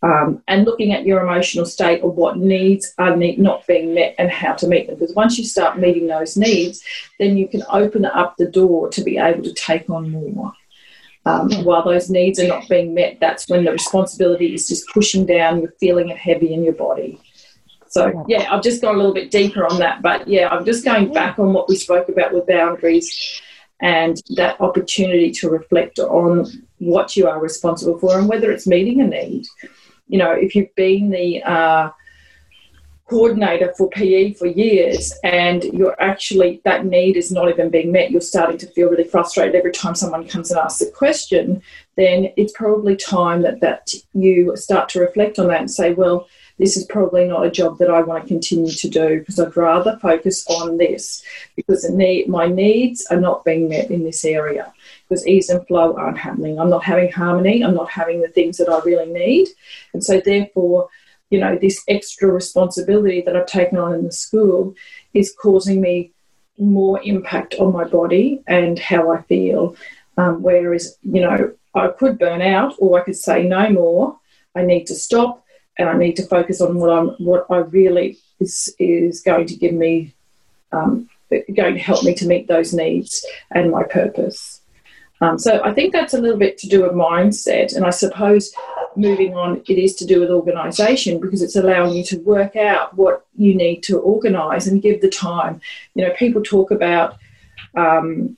Um, 0.03 0.43
and 0.47 0.65
looking 0.65 0.93
at 0.93 1.05
your 1.05 1.21
emotional 1.21 1.65
state 1.65 2.03
of 2.03 2.13
what 2.13 2.37
needs 2.37 2.93
are 2.99 3.15
need, 3.15 3.39
not 3.39 3.65
being 3.65 3.95
met 3.95 4.13
and 4.19 4.29
how 4.29 4.53
to 4.53 4.67
meet 4.67 4.85
them. 4.85 4.95
Because 4.99 5.15
once 5.15 5.39
you 5.39 5.43
start 5.43 5.79
meeting 5.79 6.05
those 6.05 6.37
needs, 6.37 6.83
then 7.19 7.35
you 7.35 7.47
can 7.47 7.63
open 7.69 8.05
up 8.05 8.35
the 8.37 8.45
door 8.45 8.89
to 8.89 9.03
be 9.03 9.17
able 9.17 9.43
to 9.43 9.53
take 9.53 9.89
on 9.89 10.11
more. 10.11 10.53
Um, 11.25 11.51
while 11.65 11.83
those 11.83 12.09
needs 12.09 12.39
are 12.39 12.47
not 12.47 12.69
being 12.69 12.93
met, 12.93 13.17
that's 13.19 13.49
when 13.49 13.65
the 13.65 13.71
responsibility 13.71 14.53
is 14.53 14.67
just 14.67 14.87
pushing 14.93 15.25
down, 15.25 15.61
you're 15.61 15.73
feeling 15.79 16.09
it 16.09 16.17
heavy 16.17 16.53
in 16.53 16.63
your 16.63 16.73
body. 16.73 17.19
So, 17.89 18.23
yeah, 18.27 18.47
I've 18.53 18.63
just 18.63 18.81
gone 18.81 18.95
a 18.95 18.97
little 18.97 19.13
bit 19.13 19.31
deeper 19.31 19.65
on 19.65 19.79
that. 19.79 20.01
But 20.01 20.27
yeah, 20.27 20.47
I'm 20.49 20.63
just 20.63 20.85
going 20.85 21.11
back 21.11 21.39
on 21.39 21.53
what 21.53 21.67
we 21.67 21.75
spoke 21.75 22.07
about 22.07 22.33
with 22.33 22.47
boundaries 22.47 23.41
and 23.81 24.21
that 24.35 24.59
opportunity 24.61 25.31
to 25.31 25.49
reflect 25.49 25.99
on 25.99 26.45
what 26.79 27.15
you 27.15 27.27
are 27.27 27.39
responsible 27.39 27.97
for 27.99 28.17
and 28.17 28.29
whether 28.29 28.51
it's 28.51 28.67
meeting 28.67 29.01
a 29.01 29.07
need. 29.07 29.45
You 30.07 30.19
know, 30.19 30.31
if 30.31 30.55
you've 30.55 30.73
been 30.75 31.09
the 31.09 31.43
uh, 31.43 31.91
coordinator 33.07 33.73
for 33.77 33.89
PE 33.89 34.33
for 34.33 34.47
years 34.47 35.13
and 35.23 35.63
you're 35.63 35.99
actually, 36.01 36.61
that 36.65 36.85
need 36.85 37.15
is 37.15 37.31
not 37.31 37.49
even 37.49 37.69
being 37.69 37.91
met, 37.91 38.11
you're 38.11 38.21
starting 38.21 38.57
to 38.57 38.67
feel 38.67 38.89
really 38.89 39.05
frustrated 39.05 39.55
every 39.55 39.71
time 39.71 39.95
someone 39.95 40.27
comes 40.27 40.51
and 40.51 40.59
asks 40.59 40.81
a 40.81 40.91
question, 40.91 41.61
then 41.95 42.31
it's 42.35 42.53
probably 42.53 42.95
time 42.95 43.41
that, 43.43 43.61
that 43.61 43.93
you 44.13 44.55
start 44.57 44.89
to 44.89 44.99
reflect 44.99 45.39
on 45.39 45.47
that 45.47 45.61
and 45.61 45.71
say, 45.71 45.93
well, 45.93 46.27
this 46.57 46.75
is 46.75 46.85
probably 46.85 47.25
not 47.25 47.45
a 47.45 47.51
job 47.51 47.77
that 47.77 47.89
I 47.89 48.01
want 48.01 48.23
to 48.23 48.27
continue 48.27 48.71
to 48.71 48.89
do 48.89 49.19
because 49.19 49.39
I'd 49.39 49.55
rather 49.55 49.97
focus 50.01 50.45
on 50.47 50.77
this 50.77 51.23
because 51.55 51.89
my 52.27 52.47
needs 52.47 53.05
are 53.11 53.19
not 53.19 53.45
being 53.45 53.69
met 53.69 53.91
in 53.91 54.03
this 54.03 54.25
area 54.25 54.73
because 55.07 55.27
ease 55.27 55.49
and 55.49 55.65
flow 55.67 55.95
aren't 55.95 56.17
happening. 56.17 56.59
I'm 56.59 56.69
not 56.69 56.83
having 56.83 57.11
harmony. 57.11 57.63
I'm 57.63 57.75
not 57.75 57.89
having 57.89 58.21
the 58.21 58.27
things 58.27 58.57
that 58.57 58.69
I 58.69 58.79
really 58.79 59.11
need. 59.11 59.47
And 59.93 60.03
so, 60.03 60.19
therefore, 60.19 60.89
you 61.29 61.39
know, 61.39 61.57
this 61.57 61.83
extra 61.87 62.31
responsibility 62.31 63.21
that 63.21 63.35
I've 63.35 63.45
taken 63.45 63.77
on 63.77 63.93
in 63.93 64.03
the 64.03 64.11
school 64.11 64.75
is 65.13 65.35
causing 65.39 65.81
me 65.81 66.11
more 66.57 66.99
impact 67.03 67.55
on 67.55 67.71
my 67.71 67.83
body 67.83 68.41
and 68.47 68.79
how 68.79 69.11
I 69.11 69.21
feel. 69.23 69.75
Um, 70.17 70.41
whereas, 70.41 70.97
you 71.03 71.21
know, 71.21 71.53
I 71.75 71.89
could 71.89 72.17
burn 72.17 72.41
out 72.41 72.73
or 72.79 72.99
I 72.99 73.03
could 73.03 73.15
say 73.15 73.43
no 73.43 73.69
more. 73.69 74.19
I 74.55 74.63
need 74.63 74.85
to 74.85 74.95
stop 74.95 75.43
and 75.77 75.89
I 75.89 75.97
need 75.97 76.15
to 76.17 76.25
focus 76.25 76.61
on 76.61 76.75
what 76.77 76.89
I'm 76.89 77.09
what 77.17 77.45
I 77.49 77.57
really 77.57 78.17
is 78.39 78.73
is 78.79 79.21
going 79.21 79.47
to 79.47 79.55
give 79.55 79.73
me 79.73 80.13
um, 80.71 81.09
going 81.31 81.73
to 81.73 81.79
help 81.79 82.03
me 82.03 82.13
to 82.15 82.27
meet 82.27 82.47
those 82.47 82.73
needs 82.73 83.25
and 83.51 83.71
my 83.71 83.83
purpose. 83.83 84.61
Um, 85.19 85.39
so 85.39 85.61
I 85.63 85.73
think 85.73 85.93
that's 85.93 86.13
a 86.13 86.21
little 86.21 86.37
bit 86.37 86.57
to 86.59 86.67
do 86.67 86.83
with 86.83 86.91
mindset, 86.91 87.75
and 87.75 87.85
I 87.85 87.89
suppose 87.89 88.53
moving 88.95 89.35
on, 89.35 89.63
it 89.67 89.77
is 89.77 89.95
to 89.95 90.05
do 90.05 90.19
with 90.19 90.29
organisation 90.29 91.19
because 91.19 91.41
it's 91.41 91.55
allowing 91.55 91.93
you 91.93 92.03
to 92.05 92.17
work 92.17 92.55
out 92.55 92.95
what 92.95 93.25
you 93.35 93.55
need 93.55 93.81
to 93.83 93.99
organise 93.99 94.67
and 94.67 94.81
give 94.81 95.01
the 95.01 95.09
time. 95.09 95.61
You 95.95 96.05
know, 96.05 96.13
people 96.13 96.41
talk 96.41 96.71
about. 96.71 97.17
Um, 97.75 98.37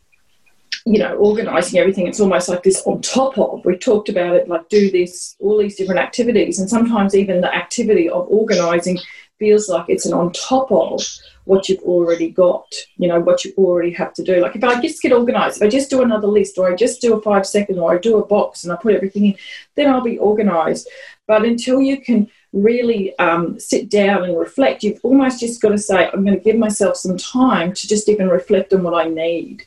you 0.89 0.97
know, 0.97 1.15
organising 1.17 1.79
everything, 1.79 2.07
it's 2.07 2.19
almost 2.19 2.49
like 2.49 2.63
this 2.63 2.81
on 2.87 2.99
top 3.03 3.37
of. 3.37 3.63
We 3.63 3.77
talked 3.77 4.09
about 4.09 4.35
it 4.35 4.47
like 4.47 4.67
do 4.69 4.89
this, 4.89 5.35
all 5.39 5.59
these 5.59 5.75
different 5.75 6.01
activities, 6.01 6.57
and 6.57 6.67
sometimes 6.67 7.13
even 7.13 7.41
the 7.41 7.55
activity 7.55 8.09
of 8.09 8.27
organising 8.27 8.97
feels 9.37 9.69
like 9.69 9.85
it's 9.87 10.07
an 10.07 10.13
on 10.13 10.33
top 10.33 10.71
of 10.71 10.99
what 11.45 11.69
you've 11.69 11.83
already 11.83 12.31
got, 12.31 12.65
you 12.97 13.07
know, 13.07 13.19
what 13.19 13.45
you 13.45 13.53
already 13.55 13.91
have 13.91 14.13
to 14.13 14.23
do. 14.23 14.41
Like 14.41 14.55
if 14.55 14.63
I 14.63 14.81
just 14.81 15.01
get 15.01 15.13
organized, 15.13 15.57
if 15.57 15.63
I 15.63 15.69
just 15.69 15.91
do 15.91 16.01
another 16.01 16.27
list 16.27 16.57
or 16.57 16.71
I 16.71 16.75
just 16.75 17.01
do 17.01 17.13
a 17.13 17.21
five 17.21 17.45
second 17.45 17.77
or 17.77 17.93
I 17.93 17.99
do 17.99 18.17
a 18.17 18.25
box 18.25 18.63
and 18.63 18.73
I 18.73 18.75
put 18.75 18.95
everything 18.95 19.25
in, 19.25 19.35
then 19.75 19.91
I'll 19.91 20.01
be 20.01 20.17
organized. 20.17 20.89
But 21.27 21.45
until 21.45 21.81
you 21.81 22.01
can 22.01 22.27
really 22.51 23.17
um, 23.19 23.59
sit 23.59 23.91
down 23.91 24.23
and 24.23 24.37
reflect, 24.37 24.83
you've 24.83 24.99
almost 25.03 25.39
just 25.39 25.61
got 25.61 25.69
to 25.69 25.77
say, 25.77 26.09
I'm 26.11 26.25
going 26.25 26.37
to 26.37 26.43
give 26.43 26.57
myself 26.57 26.97
some 26.97 27.15
time 27.17 27.73
to 27.73 27.87
just 27.87 28.09
even 28.09 28.27
reflect 28.27 28.73
on 28.73 28.81
what 28.81 28.95
I 28.95 29.07
need. 29.07 29.63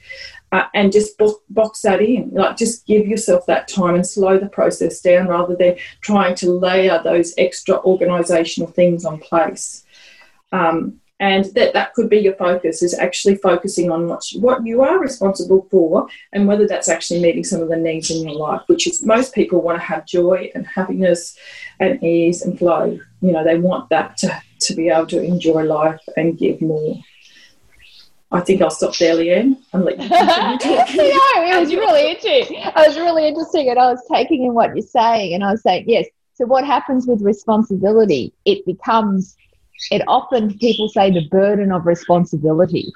Uh, 0.52 0.66
and 0.74 0.92
just 0.92 1.20
box 1.48 1.80
that 1.80 2.02
in. 2.02 2.30
Like, 2.30 2.58
just 2.58 2.86
give 2.86 3.06
yourself 3.06 3.46
that 3.46 3.68
time 3.68 3.94
and 3.94 4.06
slow 4.06 4.38
the 4.38 4.50
process 4.50 5.00
down 5.00 5.28
rather 5.28 5.56
than 5.56 5.76
trying 6.02 6.34
to 6.36 6.52
layer 6.52 7.00
those 7.02 7.32
extra 7.38 7.78
organisational 7.80 8.72
things 8.72 9.06
on 9.06 9.18
place. 9.18 9.84
Um, 10.52 11.00
and 11.22 11.44
that 11.54 11.72
that 11.72 11.94
could 11.94 12.10
be 12.10 12.18
your 12.18 12.34
focus 12.34 12.82
is 12.82 12.98
actually 12.98 13.36
focusing 13.36 13.92
on 13.92 14.08
what 14.08 14.32
you, 14.32 14.40
what 14.40 14.66
you 14.66 14.82
are 14.82 14.98
responsible 14.98 15.68
for 15.70 16.08
and 16.32 16.48
whether 16.48 16.66
that's 16.66 16.88
actually 16.88 17.22
meeting 17.22 17.44
some 17.44 17.62
of 17.62 17.68
the 17.68 17.76
needs 17.76 18.10
in 18.10 18.26
your 18.26 18.34
life 18.34 18.60
which 18.66 18.88
is 18.88 19.06
most 19.06 19.32
people 19.32 19.62
want 19.62 19.78
to 19.78 19.84
have 19.84 20.04
joy 20.04 20.50
and 20.56 20.66
happiness 20.66 21.38
and 21.78 22.02
ease 22.02 22.42
and 22.42 22.58
flow 22.58 22.98
you 23.20 23.32
know 23.32 23.44
they 23.44 23.56
want 23.56 23.88
that 23.88 24.16
to, 24.16 24.42
to 24.58 24.74
be 24.74 24.88
able 24.88 25.06
to 25.06 25.22
enjoy 25.22 25.62
life 25.62 26.00
and 26.16 26.38
give 26.38 26.60
more 26.60 26.96
I 28.32 28.40
think 28.40 28.62
I'll 28.62 28.70
stop 28.70 28.96
there, 28.96 29.14
Leanne, 29.14 29.58
and 29.72 29.84
let 29.84 30.00
you 30.00 30.08
continue 30.08 30.58
talking. 30.76 30.96
no, 30.96 31.56
it 31.56 31.60
was 31.60 31.74
really 31.74 32.10
interesting. 32.10 32.62
I 32.74 32.86
was 32.88 32.96
really 32.96 33.28
interesting, 33.28 33.68
and 33.68 33.78
I 33.78 33.90
was 33.90 34.02
taking 34.10 34.44
in 34.44 34.54
what 34.54 34.74
you're 34.74 34.86
saying, 34.86 35.34
and 35.34 35.44
I 35.44 35.52
was 35.52 35.62
saying 35.62 35.84
yes. 35.86 36.06
So 36.34 36.46
what 36.46 36.64
happens 36.64 37.06
with 37.06 37.20
responsibility? 37.20 38.32
It 38.46 38.64
becomes 38.64 39.36
it 39.90 40.02
often 40.06 40.56
people 40.58 40.88
say 40.88 41.10
the 41.10 41.28
burden 41.28 41.72
of 41.72 41.86
responsibility 41.86 42.92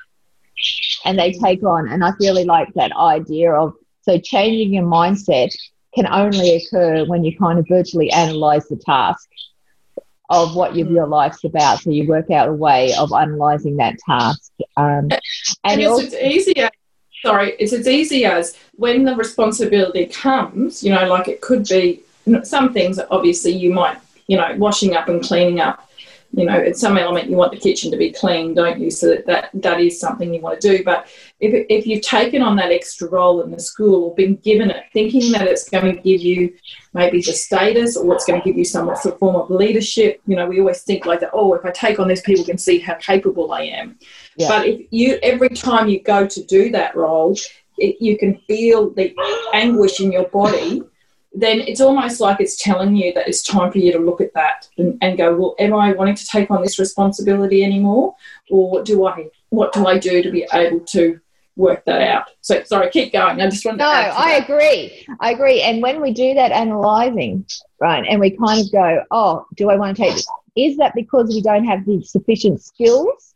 and 1.04 1.18
they 1.18 1.32
take 1.32 1.62
on 1.62 1.88
and 1.88 2.04
i 2.04 2.12
really 2.20 2.44
like 2.44 2.72
that 2.74 2.92
idea 2.96 3.52
of 3.52 3.74
so 4.02 4.18
changing 4.18 4.74
your 4.74 4.84
mindset 4.84 5.54
can 5.94 6.06
only 6.06 6.56
occur 6.56 7.04
when 7.06 7.24
you 7.24 7.36
kind 7.36 7.58
of 7.58 7.66
virtually 7.68 8.10
analyze 8.10 8.68
the 8.68 8.76
task 8.76 9.28
of 10.28 10.54
what 10.54 10.74
your, 10.74 10.88
your 10.88 11.06
life's 11.06 11.44
about 11.44 11.80
so 11.80 11.90
you 11.90 12.06
work 12.06 12.30
out 12.30 12.48
a 12.48 12.52
way 12.52 12.92
of 12.98 13.12
analyzing 13.12 13.76
that 13.76 13.96
task 13.98 14.52
um, 14.76 15.08
and, 15.10 15.20
and 15.64 15.80
it's, 15.80 15.90
also, 15.90 16.02
it's 16.04 16.14
easier 16.14 16.70
sorry 17.22 17.54
it's 17.58 17.72
as 17.72 17.86
easy 17.86 18.24
as 18.24 18.56
when 18.74 19.04
the 19.04 19.14
responsibility 19.14 20.06
comes 20.06 20.82
you 20.82 20.92
know 20.92 21.06
like 21.06 21.28
it 21.28 21.40
could 21.40 21.66
be 21.68 22.00
some 22.42 22.72
things 22.72 22.98
obviously 23.10 23.52
you 23.52 23.72
might 23.72 23.98
you 24.26 24.36
know 24.36 24.54
washing 24.56 24.96
up 24.96 25.08
and 25.08 25.22
cleaning 25.22 25.60
up 25.60 25.86
you 26.36 26.44
know, 26.44 26.58
at 26.58 26.76
some 26.76 26.98
element 26.98 27.30
you 27.30 27.36
want 27.36 27.52
the 27.52 27.58
kitchen 27.58 27.90
to 27.90 27.96
be 27.96 28.10
clean, 28.10 28.54
don't 28.54 28.78
you? 28.78 28.90
So 28.90 29.08
that 29.08 29.26
that, 29.26 29.50
that 29.54 29.80
is 29.80 29.98
something 29.98 30.32
you 30.32 30.40
want 30.40 30.60
to 30.60 30.76
do. 30.76 30.84
But 30.84 31.08
if, 31.38 31.66
if 31.68 31.86
you've 31.86 32.02
taken 32.02 32.40
on 32.40 32.56
that 32.56 32.72
extra 32.72 33.08
role 33.08 33.42
in 33.42 33.50
the 33.50 33.60
school 33.60 34.04
or 34.04 34.14
been 34.14 34.36
given 34.36 34.70
it, 34.70 34.84
thinking 34.92 35.32
that 35.32 35.46
it's 35.46 35.68
going 35.68 35.94
to 35.94 36.00
give 36.00 36.22
you 36.22 36.54
maybe 36.94 37.20
the 37.20 37.32
status 37.32 37.96
or 37.96 38.14
it's 38.14 38.24
going 38.24 38.40
to 38.40 38.44
give 38.44 38.56
you 38.56 38.64
some 38.64 38.86
sort 38.96 39.14
of 39.14 39.18
form 39.18 39.36
of 39.36 39.50
leadership, 39.50 40.20
you 40.26 40.34
know, 40.34 40.46
we 40.46 40.60
always 40.60 40.82
think 40.82 41.04
like 41.04 41.20
that, 41.20 41.30
oh, 41.34 41.52
if 41.52 41.64
I 41.64 41.70
take 41.70 41.98
on 41.98 42.08
this, 42.08 42.22
people 42.22 42.44
can 42.44 42.56
see 42.56 42.78
how 42.78 42.94
capable 42.94 43.52
I 43.52 43.62
am. 43.62 43.98
Yeah. 44.36 44.48
But 44.48 44.66
if 44.66 44.86
you, 44.90 45.18
every 45.22 45.50
time 45.50 45.88
you 45.88 46.02
go 46.02 46.26
to 46.26 46.44
do 46.44 46.70
that 46.70 46.96
role, 46.96 47.36
it, 47.76 47.96
you 48.00 48.16
can 48.16 48.38
feel 48.46 48.90
the 48.90 49.14
anguish 49.52 50.00
in 50.00 50.12
your 50.12 50.28
body 50.28 50.82
then 51.38 51.60
it's 51.60 51.82
almost 51.82 52.18
like 52.18 52.40
it's 52.40 52.56
telling 52.56 52.96
you 52.96 53.12
that 53.12 53.28
it's 53.28 53.42
time 53.42 53.70
for 53.70 53.76
you 53.76 53.92
to 53.92 53.98
look 53.98 54.22
at 54.22 54.32
that 54.32 54.68
and, 54.78 54.96
and, 55.02 55.18
go, 55.18 55.36
well, 55.36 55.54
am 55.58 55.74
I 55.74 55.92
wanting 55.92 56.14
to 56.14 56.26
take 56.26 56.50
on 56.50 56.62
this 56.62 56.78
responsibility 56.78 57.62
anymore, 57.62 58.14
or 58.50 58.82
do 58.82 59.06
I? 59.06 59.28
What 59.50 59.74
do 59.74 59.86
I 59.86 59.98
do 59.98 60.22
to 60.22 60.30
be 60.30 60.46
able 60.50 60.80
to 60.80 61.20
work 61.56 61.84
that 61.86 62.02
out? 62.02 62.26
So, 62.40 62.62
sorry, 62.64 62.90
keep 62.90 63.12
going. 63.12 63.40
I 63.40 63.50
just 63.50 63.64
want. 63.64 63.78
No, 63.78 63.86
I 63.86 64.38
that. 64.38 64.48
agree. 64.48 65.06
I 65.20 65.32
agree. 65.32 65.62
And 65.62 65.82
when 65.82 66.00
we 66.00 66.12
do 66.12 66.34
that 66.34 66.52
analysing, 66.52 67.46
right, 67.80 68.04
and 68.08 68.20
we 68.20 68.30
kind 68.30 68.60
of 68.60 68.70
go, 68.70 69.02
oh, 69.10 69.46
do 69.56 69.70
I 69.70 69.76
want 69.76 69.96
to 69.96 70.02
take 70.02 70.14
this? 70.14 70.26
Is 70.56 70.76
that 70.78 70.94
because 70.94 71.28
we 71.28 71.42
don't 71.42 71.64
have 71.64 71.84
the 71.84 72.02
sufficient 72.02 72.62
skills 72.62 73.34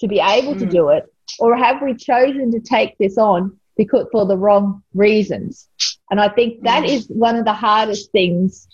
to 0.00 0.08
be 0.08 0.20
able 0.20 0.54
mm. 0.54 0.58
to 0.58 0.66
do 0.66 0.88
it, 0.88 1.04
or 1.38 1.56
have 1.56 1.80
we 1.80 1.94
chosen 1.94 2.50
to 2.52 2.60
take 2.60 2.98
this 2.98 3.16
on 3.16 3.58
because 3.76 4.06
for 4.12 4.26
the 4.26 4.36
wrong 4.36 4.82
reasons? 4.94 5.68
And 6.10 6.20
I 6.20 6.28
think 6.28 6.62
that 6.64 6.84
is 6.84 7.06
one 7.06 7.36
of 7.36 7.44
the 7.44 7.54
hardest 7.54 8.12
things 8.12 8.68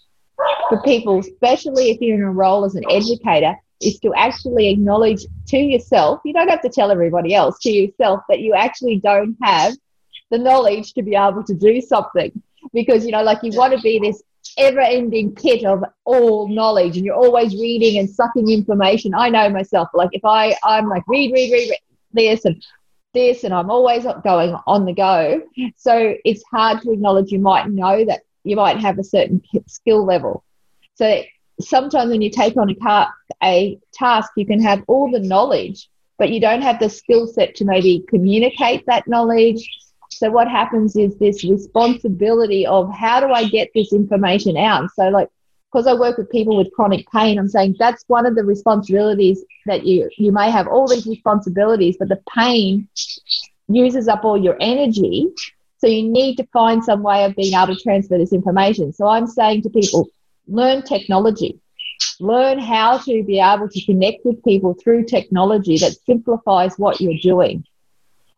for 0.68 0.80
people, 0.82 1.20
especially 1.20 1.90
if 1.90 2.00
you're 2.00 2.16
in 2.16 2.22
a 2.22 2.30
role 2.30 2.64
as 2.64 2.74
an 2.74 2.84
educator, 2.90 3.54
is 3.80 3.98
to 4.00 4.12
actually 4.14 4.70
acknowledge 4.70 5.24
to 5.46 5.58
yourself, 5.58 6.20
you 6.24 6.32
don't 6.32 6.48
have 6.48 6.62
to 6.62 6.68
tell 6.68 6.90
everybody 6.90 7.34
else, 7.34 7.58
to 7.60 7.70
yourself, 7.70 8.22
that 8.28 8.40
you 8.40 8.54
actually 8.54 8.96
don't 8.96 9.36
have 9.42 9.74
the 10.30 10.38
knowledge 10.38 10.92
to 10.94 11.02
be 11.02 11.14
able 11.14 11.44
to 11.44 11.54
do 11.54 11.80
something. 11.80 12.30
Because, 12.72 13.04
you 13.06 13.12
know, 13.12 13.22
like 13.22 13.38
you 13.42 13.52
want 13.56 13.74
to 13.74 13.80
be 13.80 13.98
this 13.98 14.22
ever 14.56 14.80
ending 14.80 15.34
pit 15.34 15.64
of 15.64 15.84
all 16.04 16.48
knowledge 16.48 16.96
and 16.96 17.04
you're 17.04 17.14
always 17.14 17.54
reading 17.54 17.98
and 17.98 18.10
sucking 18.10 18.50
information. 18.50 19.14
I 19.14 19.28
know 19.28 19.48
myself, 19.48 19.88
like 19.94 20.10
if 20.12 20.24
I, 20.24 20.56
I'm 20.64 20.88
like, 20.88 21.04
read, 21.06 21.32
read, 21.32 21.52
read, 21.52 21.70
read 21.70 21.78
this 22.12 22.44
and 22.44 22.64
this 23.14 23.44
and 23.44 23.54
I'm 23.54 23.70
always 23.70 24.04
going 24.24 24.56
on 24.66 24.84
the 24.84 24.92
go. 24.92 25.42
So 25.76 26.14
it's 26.24 26.42
hard 26.50 26.82
to 26.82 26.92
acknowledge 26.92 27.30
you 27.30 27.38
might 27.38 27.68
know 27.68 28.04
that 28.04 28.22
you 28.44 28.56
might 28.56 28.78
have 28.78 28.98
a 28.98 29.04
certain 29.04 29.42
skill 29.66 30.04
level. 30.04 30.44
So 30.94 31.22
sometimes 31.60 32.10
when 32.10 32.22
you 32.22 32.30
take 32.30 32.56
on 32.56 32.70
a, 32.70 33.06
a 33.42 33.78
task, 33.92 34.32
you 34.36 34.46
can 34.46 34.62
have 34.62 34.82
all 34.86 35.10
the 35.10 35.20
knowledge, 35.20 35.88
but 36.18 36.30
you 36.30 36.40
don't 36.40 36.62
have 36.62 36.78
the 36.78 36.88
skill 36.88 37.26
set 37.26 37.54
to 37.56 37.64
maybe 37.64 38.04
communicate 38.08 38.84
that 38.86 39.06
knowledge. 39.08 39.68
So 40.10 40.30
what 40.30 40.48
happens 40.48 40.96
is 40.96 41.16
this 41.16 41.44
responsibility 41.44 42.66
of 42.66 42.92
how 42.92 43.20
do 43.20 43.32
I 43.32 43.48
get 43.48 43.70
this 43.74 43.92
information 43.92 44.56
out? 44.56 44.90
So 44.94 45.08
like 45.08 45.28
because 45.70 45.86
I 45.86 45.92
work 45.92 46.16
with 46.16 46.30
people 46.30 46.56
with 46.56 46.72
chronic 46.72 47.06
pain, 47.10 47.38
I'm 47.38 47.48
saying 47.48 47.76
that's 47.78 48.02
one 48.06 48.24
of 48.24 48.34
the 48.34 48.42
responsibilities 48.42 49.44
that 49.66 49.84
you 49.84 50.08
you 50.16 50.32
may 50.32 50.50
have 50.50 50.66
all 50.66 50.88
these 50.88 51.06
responsibilities, 51.06 51.96
but 51.98 52.08
the 52.08 52.22
pain 52.34 52.88
uses 53.68 54.08
up 54.08 54.24
all 54.24 54.42
your 54.42 54.56
energy. 54.60 55.26
So 55.78 55.86
you 55.86 56.08
need 56.10 56.36
to 56.36 56.46
find 56.52 56.82
some 56.82 57.02
way 57.02 57.24
of 57.24 57.36
being 57.36 57.54
able 57.54 57.76
to 57.76 57.80
transfer 57.80 58.18
this 58.18 58.32
information. 58.32 58.92
So 58.92 59.06
I'm 59.06 59.26
saying 59.26 59.62
to 59.62 59.70
people, 59.70 60.08
learn 60.48 60.82
technology. 60.82 61.60
Learn 62.20 62.58
how 62.58 62.98
to 62.98 63.22
be 63.22 63.40
able 63.40 63.68
to 63.68 63.84
connect 63.84 64.24
with 64.24 64.42
people 64.44 64.74
through 64.74 65.04
technology 65.04 65.78
that 65.78 65.96
simplifies 66.06 66.76
what 66.76 67.00
you're 67.00 67.20
doing. 67.22 67.64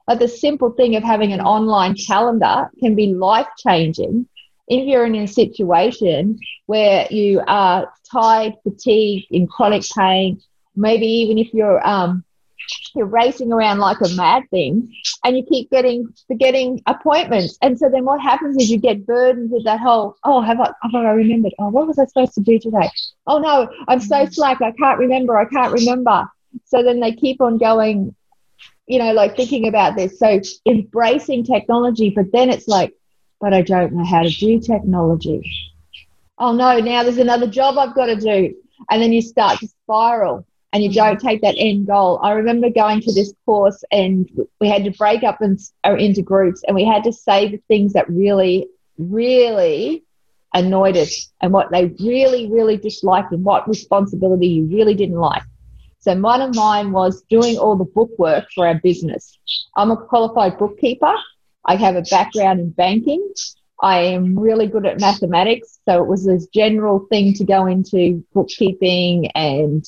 Like 0.06 0.18
the 0.18 0.28
simple 0.28 0.70
thing 0.70 0.96
of 0.96 1.02
having 1.02 1.32
an 1.32 1.40
online 1.40 1.94
calendar 1.94 2.70
can 2.80 2.94
be 2.94 3.14
life 3.14 3.46
changing 3.58 4.28
if 4.68 4.86
you're 4.86 5.04
in 5.04 5.14
a 5.16 5.26
situation 5.26 6.38
where 6.66 7.06
you 7.10 7.42
are 7.46 7.92
tired, 8.10 8.54
fatigued, 8.62 9.26
in 9.30 9.46
chronic 9.46 9.82
pain, 9.96 10.40
maybe 10.76 11.06
even 11.06 11.38
if 11.38 11.52
you're 11.52 11.84
um, 11.86 12.24
you're 12.94 13.06
racing 13.06 13.52
around 13.52 13.78
like 13.78 14.00
a 14.00 14.08
mad 14.14 14.44
thing 14.50 14.92
and 15.24 15.36
you 15.36 15.44
keep 15.44 15.70
getting 15.70 16.12
forgetting 16.26 16.80
appointments. 16.86 17.58
And 17.62 17.78
so 17.78 17.88
then 17.88 18.04
what 18.04 18.20
happens 18.20 18.56
is 18.56 18.70
you 18.70 18.78
get 18.78 19.06
burdened 19.06 19.50
with 19.50 19.64
that 19.64 19.80
whole, 19.80 20.16
oh, 20.24 20.40
have 20.40 20.60
I, 20.60 20.72
have 20.82 20.94
I 20.94 21.10
remembered? 21.10 21.54
Oh, 21.58 21.68
what 21.68 21.86
was 21.86 21.98
I 21.98 22.06
supposed 22.06 22.34
to 22.34 22.40
do 22.40 22.58
today? 22.58 22.90
Oh 23.26 23.38
no, 23.38 23.70
I'm 23.88 24.00
so 24.00 24.16
mm-hmm. 24.16 24.32
slack. 24.32 24.60
I 24.62 24.72
can't 24.72 24.98
remember. 24.98 25.38
I 25.38 25.44
can't 25.44 25.72
remember. 25.72 26.28
So 26.64 26.82
then 26.82 27.00
they 27.00 27.12
keep 27.12 27.40
on 27.40 27.58
going, 27.58 28.14
you 28.86 28.98
know, 28.98 29.12
like 29.12 29.36
thinking 29.36 29.68
about 29.68 29.96
this. 29.96 30.18
So 30.18 30.40
embracing 30.66 31.44
technology, 31.44 32.10
but 32.10 32.32
then 32.32 32.50
it's 32.50 32.68
like, 32.68 32.94
but 33.40 33.54
I 33.54 33.62
don't 33.62 33.92
know 33.94 34.04
how 34.04 34.22
to 34.22 34.30
do 34.30 34.60
technology. 34.60 35.50
Oh 36.38 36.52
no, 36.52 36.78
now 36.80 37.02
there's 37.02 37.18
another 37.18 37.46
job 37.46 37.78
I've 37.78 37.94
got 37.94 38.06
to 38.06 38.16
do. 38.16 38.54
And 38.90 39.02
then 39.02 39.12
you 39.12 39.20
start 39.20 39.60
to 39.60 39.68
spiral 39.68 40.46
and 40.72 40.82
you 40.82 40.92
don't 40.92 41.20
take 41.20 41.42
that 41.42 41.56
end 41.58 41.86
goal. 41.86 42.20
I 42.22 42.32
remember 42.32 42.70
going 42.70 43.00
to 43.02 43.12
this 43.12 43.32
course 43.44 43.82
and 43.90 44.28
we 44.60 44.68
had 44.68 44.84
to 44.84 44.90
break 44.92 45.24
up 45.24 45.42
in, 45.42 45.58
uh, 45.84 45.96
into 45.96 46.22
groups 46.22 46.62
and 46.66 46.74
we 46.74 46.84
had 46.84 47.04
to 47.04 47.12
say 47.12 47.48
the 47.50 47.60
things 47.68 47.92
that 47.94 48.08
really, 48.08 48.68
really 48.98 50.04
annoyed 50.54 50.96
us 50.96 51.32
and 51.40 51.52
what 51.52 51.70
they 51.70 51.86
really, 52.00 52.50
really 52.50 52.76
disliked 52.76 53.32
and 53.32 53.44
what 53.44 53.68
responsibility 53.68 54.46
you 54.46 54.66
really 54.66 54.94
didn't 54.94 55.18
like. 55.18 55.42
So 55.98 56.14
one 56.18 56.40
of 56.40 56.54
mine 56.54 56.92
was 56.92 57.22
doing 57.28 57.58
all 57.58 57.76
the 57.76 57.84
bookwork 57.84 58.46
for 58.54 58.66
our 58.66 58.76
business. 58.76 59.38
I'm 59.76 59.90
a 59.90 59.96
qualified 59.96 60.58
bookkeeper 60.58 61.14
I 61.64 61.76
have 61.76 61.96
a 61.96 62.02
background 62.02 62.60
in 62.60 62.70
banking. 62.70 63.32
I 63.82 64.00
am 64.00 64.38
really 64.38 64.66
good 64.66 64.86
at 64.86 65.00
mathematics. 65.00 65.80
So 65.88 66.02
it 66.02 66.08
was 66.08 66.24
this 66.24 66.46
general 66.46 67.06
thing 67.10 67.34
to 67.34 67.44
go 67.44 67.66
into 67.66 68.24
bookkeeping 68.34 69.28
and 69.34 69.84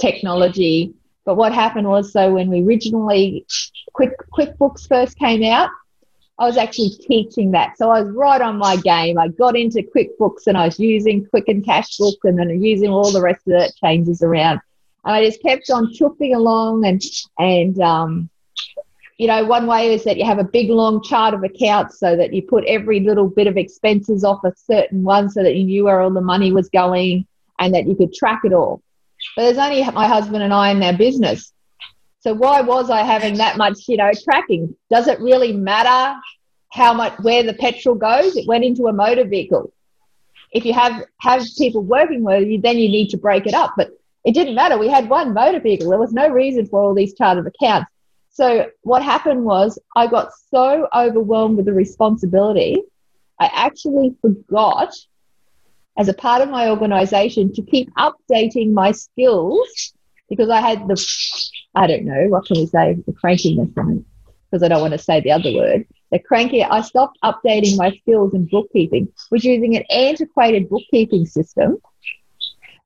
technology. 0.00 0.94
But 1.24 1.36
what 1.36 1.52
happened 1.52 1.88
was, 1.88 2.12
so 2.12 2.32
when 2.32 2.50
we 2.50 2.62
originally 2.62 3.46
Quick 3.92 4.14
QuickBooks 4.32 4.88
first 4.88 5.18
came 5.18 5.42
out, 5.42 5.70
I 6.38 6.46
was 6.46 6.56
actually 6.56 6.90
teaching 7.06 7.50
that. 7.50 7.76
So 7.76 7.90
I 7.90 8.00
was 8.00 8.14
right 8.14 8.40
on 8.40 8.56
my 8.56 8.76
game. 8.76 9.18
I 9.18 9.28
got 9.28 9.56
into 9.56 9.82
QuickBooks 9.82 10.46
and 10.46 10.56
I 10.56 10.64
was 10.64 10.80
using 10.80 11.26
Quicken 11.26 11.62
Cashbook 11.62 12.16
and 12.24 12.38
then 12.38 12.62
using 12.62 12.88
all 12.88 13.12
the 13.12 13.20
rest 13.20 13.46
of 13.46 13.52
the 13.52 13.72
changes 13.84 14.22
around. 14.22 14.60
And 15.04 15.14
I 15.14 15.24
just 15.24 15.42
kept 15.42 15.70
on 15.70 15.92
chupping 15.92 16.34
along 16.34 16.86
and 16.86 17.02
and 17.38 17.78
um, 17.80 18.30
you 19.20 19.26
know, 19.26 19.44
one 19.44 19.66
way 19.66 19.92
is 19.92 20.04
that 20.04 20.16
you 20.16 20.24
have 20.24 20.38
a 20.38 20.44
big 20.44 20.70
long 20.70 21.02
chart 21.02 21.34
of 21.34 21.44
accounts 21.44 21.98
so 21.98 22.16
that 22.16 22.32
you 22.32 22.40
put 22.40 22.64
every 22.64 23.00
little 23.00 23.28
bit 23.28 23.46
of 23.46 23.58
expenses 23.58 24.24
off 24.24 24.42
a 24.44 24.52
certain 24.56 25.02
one 25.04 25.28
so 25.28 25.42
that 25.42 25.56
you 25.56 25.64
knew 25.64 25.84
where 25.84 26.00
all 26.00 26.10
the 26.10 26.22
money 26.22 26.52
was 26.52 26.70
going 26.70 27.26
and 27.58 27.74
that 27.74 27.86
you 27.86 27.94
could 27.94 28.14
track 28.14 28.40
it 28.44 28.54
all. 28.54 28.82
But 29.36 29.42
there's 29.44 29.58
only 29.58 29.84
my 29.92 30.06
husband 30.06 30.42
and 30.42 30.52
I 30.52 30.70
in 30.70 30.80
their 30.80 30.96
business. 30.96 31.52
So 32.20 32.34
why 32.34 32.60
was 32.60 32.90
I 32.90 33.02
having 33.02 33.38
that 33.38 33.56
much, 33.56 33.88
you 33.88 33.96
know, 33.96 34.10
tracking? 34.24 34.74
Does 34.90 35.08
it 35.08 35.20
really 35.20 35.52
matter 35.52 36.18
how 36.70 36.92
much 36.92 37.18
where 37.20 37.42
the 37.42 37.54
petrol 37.54 37.94
goes? 37.94 38.36
It 38.36 38.46
went 38.46 38.64
into 38.64 38.86
a 38.86 38.92
motor 38.92 39.24
vehicle. 39.24 39.72
If 40.52 40.64
you 40.64 40.74
have 40.74 41.04
have 41.20 41.44
people 41.56 41.82
working 41.82 42.22
with 42.22 42.46
you, 42.46 42.60
then 42.60 42.76
you 42.78 42.88
need 42.88 43.08
to 43.10 43.16
break 43.16 43.46
it 43.46 43.54
up. 43.54 43.74
But 43.76 43.90
it 44.24 44.34
didn't 44.34 44.54
matter. 44.54 44.76
We 44.76 44.88
had 44.88 45.08
one 45.08 45.32
motor 45.32 45.60
vehicle. 45.60 45.88
There 45.88 45.98
was 45.98 46.12
no 46.12 46.28
reason 46.28 46.66
for 46.66 46.82
all 46.82 46.94
these 46.94 47.14
chart 47.14 47.38
of 47.38 47.46
accounts. 47.46 47.90
So 48.30 48.66
what 48.82 49.02
happened 49.02 49.44
was 49.44 49.78
I 49.96 50.06
got 50.06 50.30
so 50.50 50.88
overwhelmed 50.94 51.56
with 51.56 51.66
the 51.66 51.72
responsibility, 51.72 52.82
I 53.38 53.50
actually 53.52 54.14
forgot 54.20 54.94
as 56.00 56.08
a 56.08 56.14
part 56.14 56.40
of 56.40 56.48
my 56.48 56.70
organization 56.70 57.52
to 57.52 57.60
keep 57.60 57.92
updating 57.96 58.72
my 58.72 58.90
skills 58.90 59.92
because 60.30 60.48
I 60.48 60.58
had 60.62 60.88
the, 60.88 60.96
I 61.74 61.86
don't 61.86 62.06
know, 62.06 62.24
what 62.28 62.46
can 62.46 62.56
we 62.56 62.64
say, 62.64 62.96
the 63.06 63.12
crankiness 63.12 63.70
because 64.50 64.62
I 64.62 64.68
don't 64.68 64.80
want 64.80 64.92
to 64.92 64.98
say 64.98 65.20
the 65.20 65.32
other 65.32 65.52
word. 65.52 65.86
The 66.10 66.18
cranky, 66.18 66.64
I 66.64 66.80
stopped 66.80 67.18
updating 67.22 67.76
my 67.76 67.90
skills 68.00 68.32
in 68.32 68.46
bookkeeping, 68.46 69.12
was 69.30 69.44
using 69.44 69.76
an 69.76 69.84
antiquated 69.90 70.70
bookkeeping 70.70 71.26
system 71.26 71.76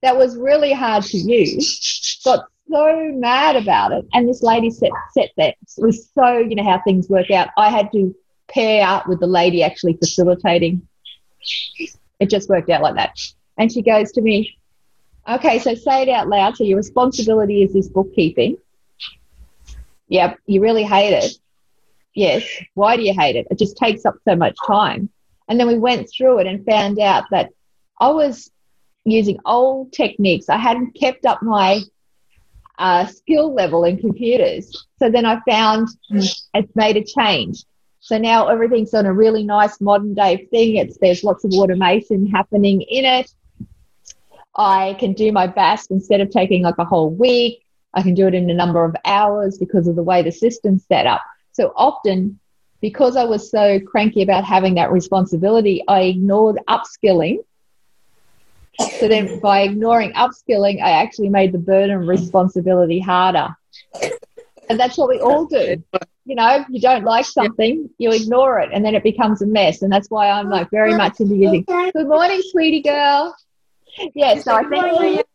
that 0.03 0.17
was 0.17 0.37
really 0.37 0.73
hard 0.73 1.05
to 1.05 1.17
use. 1.17 2.21
Got 2.25 2.47
so 2.69 3.13
mad 3.15 3.55
about 3.55 3.93
it. 3.93 4.05
And 4.13 4.29
this 4.29 4.43
lady 4.43 4.71
set, 4.71 4.91
set 5.13 5.31
that, 5.37 5.55
was 5.79 6.11
so, 6.19 6.39
you 6.39 6.57
know, 6.57 6.65
how 6.65 6.83
things 6.83 7.09
work 7.09 7.31
out. 7.31 7.51
I 7.57 7.71
had 7.71 7.93
to 7.93 8.13
pair 8.49 8.85
up 8.85 9.07
with 9.07 9.21
the 9.21 9.29
lady 9.29 9.63
actually 9.63 9.95
facilitating. 9.99 10.87
It 12.21 12.31
just 12.31 12.49
worked 12.49 12.71
out 12.71 12.83
like 12.83 12.95
that. 12.97 13.19
And 13.59 13.71
she 13.71 13.83
goes 13.83 14.13
to 14.13 14.21
me, 14.21 14.57
Okay, 15.27 15.59
so 15.59 15.75
say 15.75 16.03
it 16.03 16.09
out 16.09 16.29
loud. 16.29 16.57
So 16.57 16.65
your 16.65 16.77
responsibility 16.77 17.63
is 17.63 17.73
this 17.73 17.89
bookkeeping. 17.89 18.59
Yep, 20.09 20.39
you 20.47 20.61
really 20.61 20.85
hate 20.85 21.15
it. 21.15 21.33
Yes. 22.15 22.45
Why 22.75 22.97
do 22.97 23.03
you 23.03 23.15
hate 23.19 23.37
it? 23.37 23.47
It 23.51 23.59
just 23.59 23.77
takes 23.77 24.05
up 24.05 24.17
so 24.29 24.37
much 24.37 24.57
time. 24.67 25.09
And 25.49 25.59
then 25.59 25.67
we 25.67 25.79
went 25.79 26.11
through 26.11 26.41
it 26.41 26.47
and 26.47 26.65
found 26.65 26.99
out 26.99 27.25
that 27.31 27.51
I 27.99 28.11
was 28.11 28.51
using 29.05 29.39
old 29.45 29.93
techniques. 29.93 30.49
I 30.49 30.57
hadn't 30.59 30.95
kept 30.95 31.25
up 31.27 31.43
my 31.43 31.81
uh, 32.79 33.07
skill 33.07 33.55
level 33.55 33.85
in 33.85 33.99
computers. 33.99 34.87
So 34.99 35.11
then 35.11 35.25
I 35.25 35.41
found 35.49 35.89
it's 36.11 36.77
made 36.77 36.97
a 36.97 37.05
change. 37.05 37.65
So 38.05 38.19
now 38.19 38.49
everything's 38.49 38.93
on 38.93 39.07
a 39.07 39.13
really 39.15 39.45
nice 39.45 39.81
modern 39.81 40.13
day 40.13 40.47
thing. 40.51 40.77
It's 40.77 40.99
there's 40.99 41.25
lots 41.25 41.43
of 41.43 41.53
automation 41.55 42.27
happening 42.27 42.83
in 42.83 43.07
it. 43.07 43.31
I 44.55 44.95
can 45.01 45.15
do 45.15 45.33
my 45.33 45.47
best 45.47 45.91
instead 45.91 46.21
of 46.21 46.29
taking 46.29 46.63
like 46.63 46.77
a 46.77 46.85
whole 46.85 47.09
week. 47.09 47.63
I 47.95 48.03
can 48.03 48.13
do 48.13 48.27
it 48.27 48.35
in 48.35 48.51
a 48.51 48.55
number 48.55 48.85
of 48.85 48.95
hours 49.07 49.57
because 49.57 49.89
of 49.89 49.97
the 49.97 50.03
way 50.03 50.21
the 50.21 50.33
system's 50.33 50.85
set 50.85 51.07
up. 51.07 51.23
So 51.53 51.73
often, 51.77 52.39
because 52.83 53.17
I 53.17 53.25
was 53.25 53.51
so 53.51 53.81
cranky 53.81 54.23
about 54.23 54.45
having 54.45 54.75
that 54.75 54.93
responsibility, 54.93 55.83
I 55.89 56.03
ignored 56.03 56.59
upskilling. 56.69 57.39
So 58.99 59.09
then, 59.09 59.41
by 59.41 59.61
ignoring 59.61 60.13
upskilling, 60.13 60.83
I 60.83 60.91
actually 60.91 61.31
made 61.31 61.53
the 61.53 61.59
burden 61.59 62.03
of 62.03 62.07
responsibility 62.07 63.01
harder. 63.01 63.57
And 64.69 64.79
that's 64.79 64.99
what 64.99 65.09
we 65.09 65.21
all 65.21 65.47
do. 65.47 65.83
You 66.27 66.37
know, 66.37 66.65
you 66.71 66.81
don't 66.81 67.05
like 67.05 67.27
something, 67.27 67.91
you 67.99 68.11
ignore 68.11 68.59
it, 68.61 68.71
and 68.73 68.83
then 68.85 68.95
it 68.95 69.03
becomes 69.03 69.43
a 69.43 69.47
mess. 69.47 69.83
And 69.83 69.93
that's 69.93 70.09
why 70.09 70.31
I'm 70.31 70.49
like 70.49 70.71
very 70.71 70.95
much 70.97 71.21
into 71.21 71.35
using. 71.37 71.65
Good 71.93 72.09
morning, 72.09 72.43
sweetie 72.51 72.81
girl. 72.81 73.37
Yeah, 74.15 74.41
so 74.41 74.55
I 74.55 74.63
think. 74.65 75.27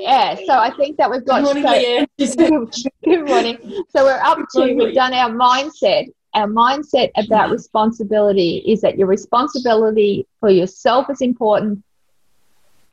Yeah, 0.00 0.36
so 0.46 0.54
I 0.54 0.70
think 0.76 0.96
that 0.96 1.10
we've 1.10 1.24
got. 1.24 1.44
Good 1.44 1.62
morning, 1.62 2.06
so, 2.18 2.66
good 3.04 3.26
morning. 3.26 3.58
So 3.90 4.04
we're 4.04 4.20
up 4.24 4.38
to, 4.52 4.72
we've 4.74 4.94
done 4.94 5.12
our 5.12 5.30
mindset. 5.30 6.06
Our 6.34 6.48
mindset 6.48 7.10
about 7.16 7.50
responsibility 7.50 8.64
is 8.66 8.80
that 8.80 8.98
your 8.98 9.06
responsibility 9.06 10.26
for 10.40 10.48
yourself 10.50 11.08
is 11.10 11.20
important. 11.20 11.84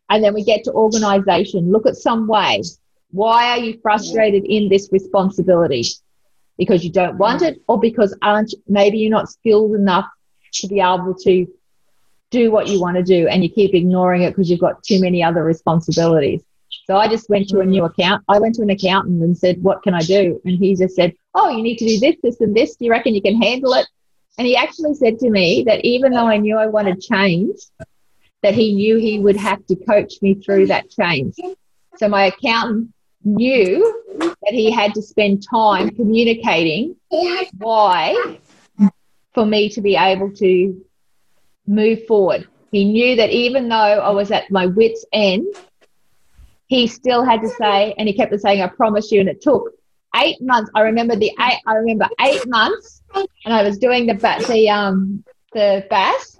And 0.10 0.24
then 0.24 0.34
we 0.34 0.44
get 0.44 0.66
to 0.66 0.72
organization. 0.74 1.72
Look 1.72 1.88
at 1.88 1.96
some 1.96 2.28
ways. 2.28 2.80
Why 3.12 3.52
are 3.52 3.58
you 3.58 3.80
frustrated 3.82 4.44
in 4.46 4.70
this 4.70 4.90
responsibility? 4.92 5.86
Because 6.62 6.84
you 6.84 6.92
don't 6.92 7.18
want 7.18 7.42
it, 7.42 7.60
or 7.68 7.80
because 7.80 8.16
aren't 8.22 8.54
maybe 8.68 9.00
you're 9.00 9.10
not 9.10 9.32
skilled 9.32 9.74
enough 9.74 10.08
to 10.54 10.68
be 10.68 10.80
able 10.80 11.16
to 11.24 11.48
do 12.30 12.52
what 12.52 12.68
you 12.68 12.80
want 12.80 12.98
to 12.98 13.04
do 13.04 13.28
and 13.28 13.44
you 13.44 13.50
keep 13.50 13.74
ignoring 13.74 14.22
it 14.22 14.30
because 14.30 14.48
you've 14.48 14.60
got 14.60 14.84
too 14.84 15.02
many 15.02 15.24
other 15.24 15.44
responsibilities. 15.44 16.44
So 16.86 16.98
I 16.98 17.08
just 17.08 17.30
went 17.30 17.50
to 17.50 17.62
a 17.62 17.66
new 17.66 17.84
account. 17.86 18.24
I 18.28 18.38
went 18.38 18.54
to 18.56 18.62
an 18.62 18.70
accountant 18.70 19.24
and 19.24 19.36
said, 19.36 19.64
What 19.64 19.82
can 19.82 19.96
I 19.96 20.02
do? 20.02 20.40
And 20.46 20.56
he 20.56 20.76
just 20.76 20.96
said, 20.96 21.14
Oh, 21.34 21.50
you 21.50 21.64
need 21.64 21.78
to 21.78 21.88
do 21.88 22.00
this, 22.00 22.16
this, 22.22 22.42
and 22.42 22.56
this. 22.56 22.76
Do 22.76 22.86
you 22.86 22.92
reckon 22.92 23.16
you 23.16 23.24
can 23.24 23.42
handle 23.42 23.74
it? 23.74 23.88
And 24.38 24.46
he 24.46 24.56
actually 24.56 24.94
said 24.94 25.18
to 25.20 25.32
me 25.32 25.64
that 25.66 25.84
even 25.84 26.12
though 26.14 26.28
I 26.28 26.38
knew 26.38 26.58
I 26.58 26.68
wanted 26.68 27.02
change, 27.02 27.58
that 28.44 28.54
he 28.54 28.76
knew 28.76 28.98
he 28.98 29.20
would 29.20 29.38
have 29.38 29.66
to 29.66 29.76
coach 29.76 30.14
me 30.22 30.36
through 30.36 30.68
that 30.68 30.92
change. 30.92 31.36
So 31.98 32.08
my 32.08 32.26
accountant 32.26 32.94
knew 33.24 34.04
that 34.18 34.54
he 34.54 34.72
had 34.72 34.94
to 34.96 35.02
spend 35.02 35.44
time 35.48 35.90
communicating 35.90 36.96
why 37.58 38.40
for 39.34 39.46
me 39.46 39.70
to 39.70 39.82
be 39.82 39.96
able 39.96 40.32
to 40.32 40.84
move 41.68 42.06
forward. 42.06 42.48
He 42.72 42.86
knew 42.86 43.16
that 43.18 43.30
even 43.30 43.70
though 43.70 43.76
I 43.76 44.12
was 44.12 44.32
at 44.32 44.50
my 44.50 44.66
wits' 44.66 45.06
end, 45.12 45.46
he 46.68 46.88
still 46.88 47.24
had 47.24 47.42
to 47.42 47.50
say, 47.50 47.94
and 47.98 48.08
he 48.08 48.14
kept 48.14 48.32
on 48.32 48.40
saying, 48.40 48.62
"I 48.62 48.68
promise 48.68 49.12
you." 49.12 49.20
And 49.20 49.30
it 49.30 49.42
took 49.42 49.74
eight 50.16 50.42
months. 50.42 50.72
I 50.74 50.82
remember 50.82 51.16
the 51.16 51.32
eight. 51.40 51.60
I 51.68 51.74
remember 51.76 52.08
eight 52.22 52.48
months, 52.48 53.02
and 53.14 53.54
I 53.54 53.64
was 53.64 53.78
doing 53.78 54.08
the 54.08 54.14
the 54.48 54.70
um 54.70 55.24
the 55.54 55.86
BAS. 55.90 56.40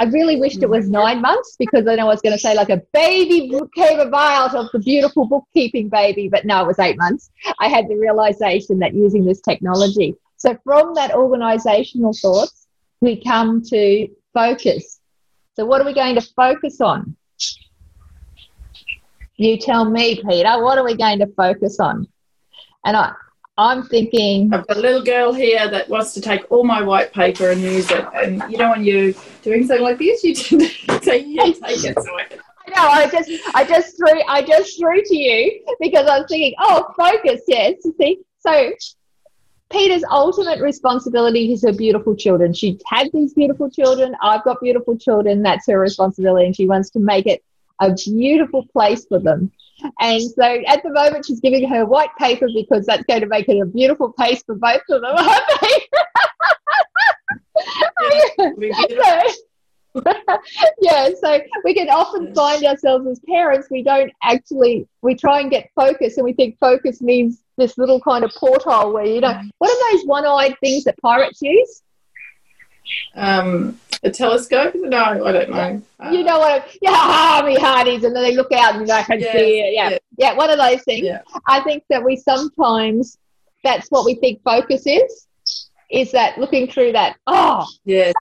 I 0.00 0.04
really 0.06 0.40
wished 0.40 0.62
it 0.62 0.68
was 0.68 0.86
mm. 0.86 0.90
nine 0.90 1.20
months 1.20 1.56
because 1.58 1.84
then 1.84 2.00
I 2.00 2.04
was 2.04 2.20
going 2.20 2.32
to 2.32 2.38
say 2.38 2.54
like 2.54 2.70
a 2.70 2.82
baby 2.92 3.50
came 3.74 4.00
about 4.00 4.54
of 4.54 4.66
the 4.72 4.80
beautiful 4.80 5.26
bookkeeping 5.26 5.88
baby, 5.88 6.28
but 6.28 6.44
no, 6.44 6.62
it 6.62 6.66
was 6.66 6.78
eight 6.78 6.98
months. 6.98 7.30
I 7.60 7.68
had 7.68 7.88
the 7.88 7.96
realization 7.96 8.80
that 8.80 8.94
using 8.94 9.24
this 9.24 9.40
technology. 9.40 10.16
So 10.36 10.58
from 10.64 10.94
that 10.94 11.14
organizational 11.14 12.12
thoughts, 12.12 12.66
we 13.00 13.22
come 13.22 13.62
to 13.62 14.08
focus. 14.32 15.00
So, 15.56 15.64
what 15.64 15.80
are 15.80 15.84
we 15.84 15.94
going 15.94 16.16
to 16.16 16.20
focus 16.20 16.80
on? 16.80 17.16
You 19.36 19.58
tell 19.58 19.84
me, 19.84 20.20
Peter, 20.28 20.62
what 20.62 20.78
are 20.78 20.84
we 20.84 20.96
going 20.96 21.20
to 21.20 21.26
focus 21.28 21.78
on? 21.80 22.08
And 22.84 22.96
I, 22.96 23.12
I'm 23.56 23.84
thinking. 23.84 24.52
I've 24.52 24.66
got 24.66 24.76
a 24.76 24.80
little 24.80 25.02
girl 25.02 25.32
here 25.32 25.68
that 25.70 25.88
wants 25.88 26.12
to 26.14 26.20
take 26.20 26.50
all 26.50 26.64
my 26.64 26.82
white 26.82 27.12
paper 27.12 27.50
and 27.50 27.60
use 27.60 27.90
it. 27.90 28.04
And 28.14 28.42
you 28.50 28.58
know, 28.58 28.70
when 28.70 28.84
you're 28.84 29.12
doing 29.42 29.66
something 29.66 29.84
like 29.84 29.98
this, 29.98 30.24
you 30.24 30.34
say, 30.34 31.20
"Yeah, 31.26 31.44
take 31.44 31.84
it." 31.84 32.02
So 32.02 32.16
I 32.18 32.24
can 32.24 32.40
no, 32.68 32.82
I 32.82 33.08
just, 33.08 33.30
I 33.54 33.64
just 33.64 33.96
threw, 33.96 34.22
I 34.28 34.42
just 34.42 34.78
threw 34.78 35.02
to 35.02 35.16
you 35.16 35.64
because 35.80 36.06
I 36.06 36.18
was 36.18 36.26
thinking, 36.28 36.54
oh, 36.58 36.86
focus, 36.96 37.42
yes. 37.46 37.74
You 37.84 37.94
see, 37.98 38.18
so 38.38 38.72
Peter's 39.70 40.04
ultimate 40.10 40.60
responsibility 40.60 41.52
is 41.52 41.62
her 41.62 41.72
beautiful 41.72 42.16
children. 42.16 42.52
She 42.52 42.80
had 42.86 43.08
these 43.12 43.34
beautiful 43.34 43.70
children. 43.70 44.14
I've 44.22 44.44
got 44.44 44.60
beautiful 44.60 44.96
children. 44.96 45.42
That's 45.42 45.66
her 45.68 45.78
responsibility. 45.78 46.46
And 46.46 46.56
she 46.56 46.66
wants 46.66 46.90
to 46.90 47.00
make 47.00 47.26
it 47.26 47.44
a 47.80 47.92
beautiful 47.92 48.66
place 48.66 49.04
for 49.06 49.18
them. 49.18 49.52
And 50.00 50.22
so 50.22 50.44
at 50.66 50.82
the 50.82 50.90
moment, 50.90 51.26
she's 51.26 51.40
giving 51.40 51.68
her 51.68 51.84
white 51.84 52.14
paper 52.18 52.46
because 52.54 52.86
that's 52.86 53.04
going 53.04 53.20
to 53.20 53.26
make 53.26 53.48
it 53.48 53.60
a 53.60 53.66
beautiful 53.66 54.12
place 54.12 54.42
for 54.44 54.54
both 54.54 54.82
of 54.90 55.02
them, 55.02 55.16
aren't 55.16 55.60
they? 55.60 55.86
yeah, 60.80 61.08
so 61.20 61.40
we 61.64 61.72
can 61.74 61.88
often 61.88 62.34
find 62.34 62.64
ourselves 62.64 63.06
as 63.06 63.20
parents, 63.28 63.68
we 63.70 63.82
don't 63.82 64.12
actually, 64.22 64.88
we 65.02 65.14
try 65.14 65.40
and 65.40 65.50
get 65.50 65.70
focus 65.76 66.16
and 66.16 66.24
we 66.24 66.32
think 66.32 66.58
focus 66.58 67.00
means 67.00 67.42
this 67.56 67.78
little 67.78 68.00
kind 68.00 68.24
of 68.24 68.32
porthole 68.34 68.92
where 68.92 69.06
you 69.06 69.20
know 69.20 69.40
what 69.58 69.70
are 69.70 69.92
those 69.92 70.04
one-eyed 70.06 70.56
things 70.60 70.82
that 70.84 70.98
pirates 70.98 71.40
use? 71.40 71.82
Um, 73.14 73.78
a 74.04 74.10
telescope? 74.10 74.74
No, 74.74 75.24
I 75.24 75.32
don't 75.32 75.50
know. 75.50 75.82
Uh, 75.98 76.10
you 76.10 76.22
know 76.22 76.38
what? 76.38 76.76
Yeah, 76.80 76.90
ah, 76.92 77.42
me 77.44 77.56
hearties, 77.56 78.04
and 78.04 78.14
then 78.14 78.22
they 78.22 78.36
look 78.36 78.52
out 78.52 78.76
and 78.76 78.90
I 78.90 79.02
can 79.02 79.20
yes, 79.20 79.32
see 79.32 79.60
it. 79.60 79.74
Yeah. 79.74 79.90
yeah, 79.90 79.98
yeah, 80.16 80.34
one 80.34 80.50
of 80.50 80.58
those 80.58 80.82
things. 80.82 81.06
Yeah. 81.06 81.22
I 81.46 81.60
think 81.60 81.84
that 81.90 82.04
we 82.04 82.16
sometimes 82.16 83.18
that's 83.62 83.88
what 83.88 84.04
we 84.04 84.14
think 84.16 84.42
focus 84.42 84.82
is. 84.86 85.26
Is 85.90 86.12
that 86.12 86.38
looking 86.38 86.68
through 86.68 86.92
that? 86.92 87.16
Oh, 87.26 87.66
yes. 87.84 88.14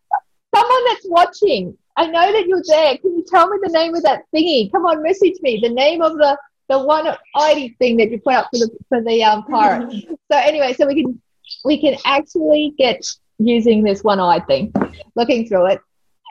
Someone 0.55 0.85
that's 0.85 1.05
watching. 1.09 1.77
I 1.95 2.07
know 2.07 2.31
that 2.31 2.47
you're 2.47 2.63
there. 2.67 2.97
Can 2.97 3.17
you 3.17 3.25
tell 3.27 3.49
me 3.49 3.57
the 3.61 3.71
name 3.71 3.93
of 3.95 4.03
that 4.03 4.23
thingy? 4.33 4.71
Come 4.71 4.85
on, 4.85 5.03
message 5.03 5.35
me 5.41 5.59
the 5.61 5.69
name 5.69 6.01
of 6.01 6.13
the 6.13 6.37
the 6.69 6.79
one 6.79 7.05
ID 7.35 7.75
thing 7.77 7.97
that 7.97 8.09
you 8.09 8.19
put 8.19 8.33
up 8.33 8.47
for 8.51 8.59
the 8.59 8.69
for 8.89 9.01
the 9.01 9.23
um, 9.23 9.43
pirate. 9.43 9.91
so 10.31 10.37
anyway, 10.37 10.73
so 10.73 10.87
we 10.87 11.03
can 11.03 11.21
we 11.65 11.79
can 11.79 11.97
actually 12.05 12.73
get 12.77 13.05
using 13.45 13.83
this 13.83 14.03
one 14.03 14.19
eyed 14.19 14.47
thing, 14.47 14.73
looking 15.15 15.47
through 15.47 15.67
it, 15.67 15.81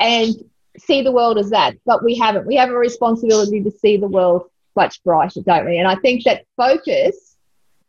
and 0.01 0.35
see 0.79 1.03
the 1.03 1.13
world 1.13 1.39
as 1.39 1.51
that. 1.51 1.77
But 1.85 2.05
we 2.05 2.17
haven't. 2.17 2.47
We 2.47 2.57
have 2.57 2.71
a 2.71 2.77
responsibility 2.77 3.63
to 3.63 3.71
see 3.71 3.97
the 3.97 4.09
world 4.09 4.49
much 4.75 5.03
brighter, 5.05 5.41
don't 5.43 5.67
we? 5.67 5.79
And 5.79 5.89
I 5.89 5.97
think 5.97 6.25
that 6.25 6.45
focus 6.57 7.37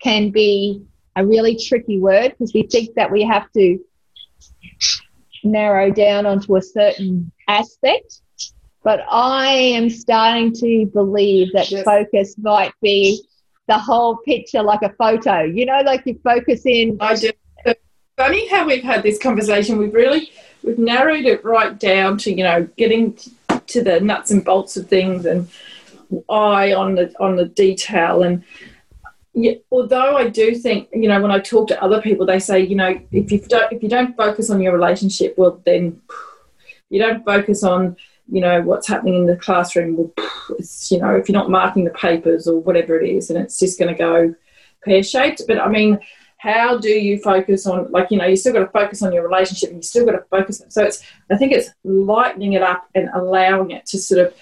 can 0.01 0.31
be 0.31 0.83
a 1.15 1.25
really 1.25 1.57
tricky 1.57 1.99
word 1.99 2.29
because 2.31 2.53
we 2.53 2.63
think 2.63 2.95
that 2.95 3.11
we 3.11 3.23
have 3.23 3.51
to 3.53 3.79
narrow 5.43 5.91
down 5.91 6.25
onto 6.25 6.55
a 6.55 6.61
certain 6.61 7.31
aspect. 7.47 8.21
But 8.83 9.01
I 9.09 9.47
am 9.47 9.89
starting 9.89 10.53
to 10.55 10.85
believe 10.87 11.53
that 11.53 11.71
yes. 11.71 11.85
focus 11.85 12.35
might 12.37 12.73
be 12.81 13.23
the 13.67 13.77
whole 13.77 14.17
picture 14.17 14.61
like 14.61 14.81
a 14.81 14.93
photo. 14.93 15.41
You 15.41 15.65
know, 15.65 15.81
like 15.85 16.03
you 16.05 16.19
focus 16.21 16.65
in. 16.65 16.97
I 16.99 17.15
do 17.15 17.31
funny 18.17 18.47
how 18.47 18.65
we've 18.65 18.83
had 18.83 19.03
this 19.03 19.19
conversation. 19.19 19.77
We've 19.77 19.93
really 19.93 20.31
we've 20.63 20.77
narrowed 20.77 21.25
it 21.25 21.43
right 21.43 21.77
down 21.77 22.17
to 22.19 22.31
you 22.31 22.43
know 22.43 22.67
getting 22.77 23.17
to 23.67 23.83
the 23.83 23.99
nuts 23.99 24.31
and 24.31 24.43
bolts 24.43 24.77
of 24.77 24.87
things 24.87 25.25
and 25.25 25.49
eye 26.29 26.73
on 26.73 26.95
the 26.95 27.13
on 27.19 27.35
the 27.35 27.45
detail 27.45 28.23
and. 28.23 28.43
Yeah, 29.35 29.53
although 29.71 30.15
I 30.15 30.29
do 30.29 30.53
think, 30.53 30.89
you 30.93 31.07
know, 31.07 31.19
when 31.19 31.31
I 31.31 31.39
talk 31.39 31.67
to 31.69 31.83
other 31.83 31.99
people, 31.99 32.23
they 32.23 32.37
say, 32.37 32.59
you 32.59 32.75
know, 32.75 33.01
if 33.11 33.31
you 33.31 33.39
don't 33.39 33.73
if 33.73 33.81
you 33.81 33.89
don't 33.89 34.15
focus 34.15 34.51
on 34.51 34.61
your 34.61 34.73
relationship, 34.73 35.33
well, 35.39 35.59
then 35.65 35.99
you 36.91 36.99
don't 36.99 37.25
focus 37.25 37.63
on, 37.63 37.97
you 38.31 38.41
know, 38.41 38.61
what's 38.61 38.87
happening 38.87 39.15
in 39.15 39.25
the 39.25 39.35
classroom. 39.35 39.97
Well, 39.97 40.13
you 40.91 40.99
know, 40.99 41.15
if 41.15 41.27
you're 41.27 41.33
not 41.33 41.49
marking 41.49 41.83
the 41.83 41.89
papers 41.89 42.47
or 42.47 42.59
whatever 42.59 42.99
it 42.99 43.09
is, 43.09 43.31
and 43.31 43.39
it's 43.39 43.57
just 43.57 43.79
going 43.79 43.91
to 43.91 43.97
go 43.97 44.35
pear 44.85 45.01
shaped. 45.01 45.41
But 45.47 45.59
I 45.59 45.67
mean, 45.67 45.99
how 46.43 46.77
do 46.77 46.89
you 46.89 47.17
focus 47.19 47.65
on 47.65 47.89
like 47.89 48.11
you 48.11 48.17
know 48.17 48.25
you 48.25 48.35
still 48.35 48.51
got 48.51 48.59
to 48.59 48.79
focus 48.79 49.01
on 49.01 49.13
your 49.13 49.23
relationship 49.25 49.69
and 49.69 49.77
you 49.77 49.81
still 49.81 50.05
got 50.05 50.11
to 50.11 50.25
focus 50.29 50.59
on, 50.61 50.69
so 50.69 50.83
it's 50.83 51.01
i 51.31 51.37
think 51.37 51.53
it's 51.53 51.69
lightening 51.85 52.51
it 52.51 52.61
up 52.61 52.85
and 52.95 53.09
allowing 53.13 53.71
it 53.71 53.85
to 53.85 53.97
sort 53.97 54.27
of 54.27 54.33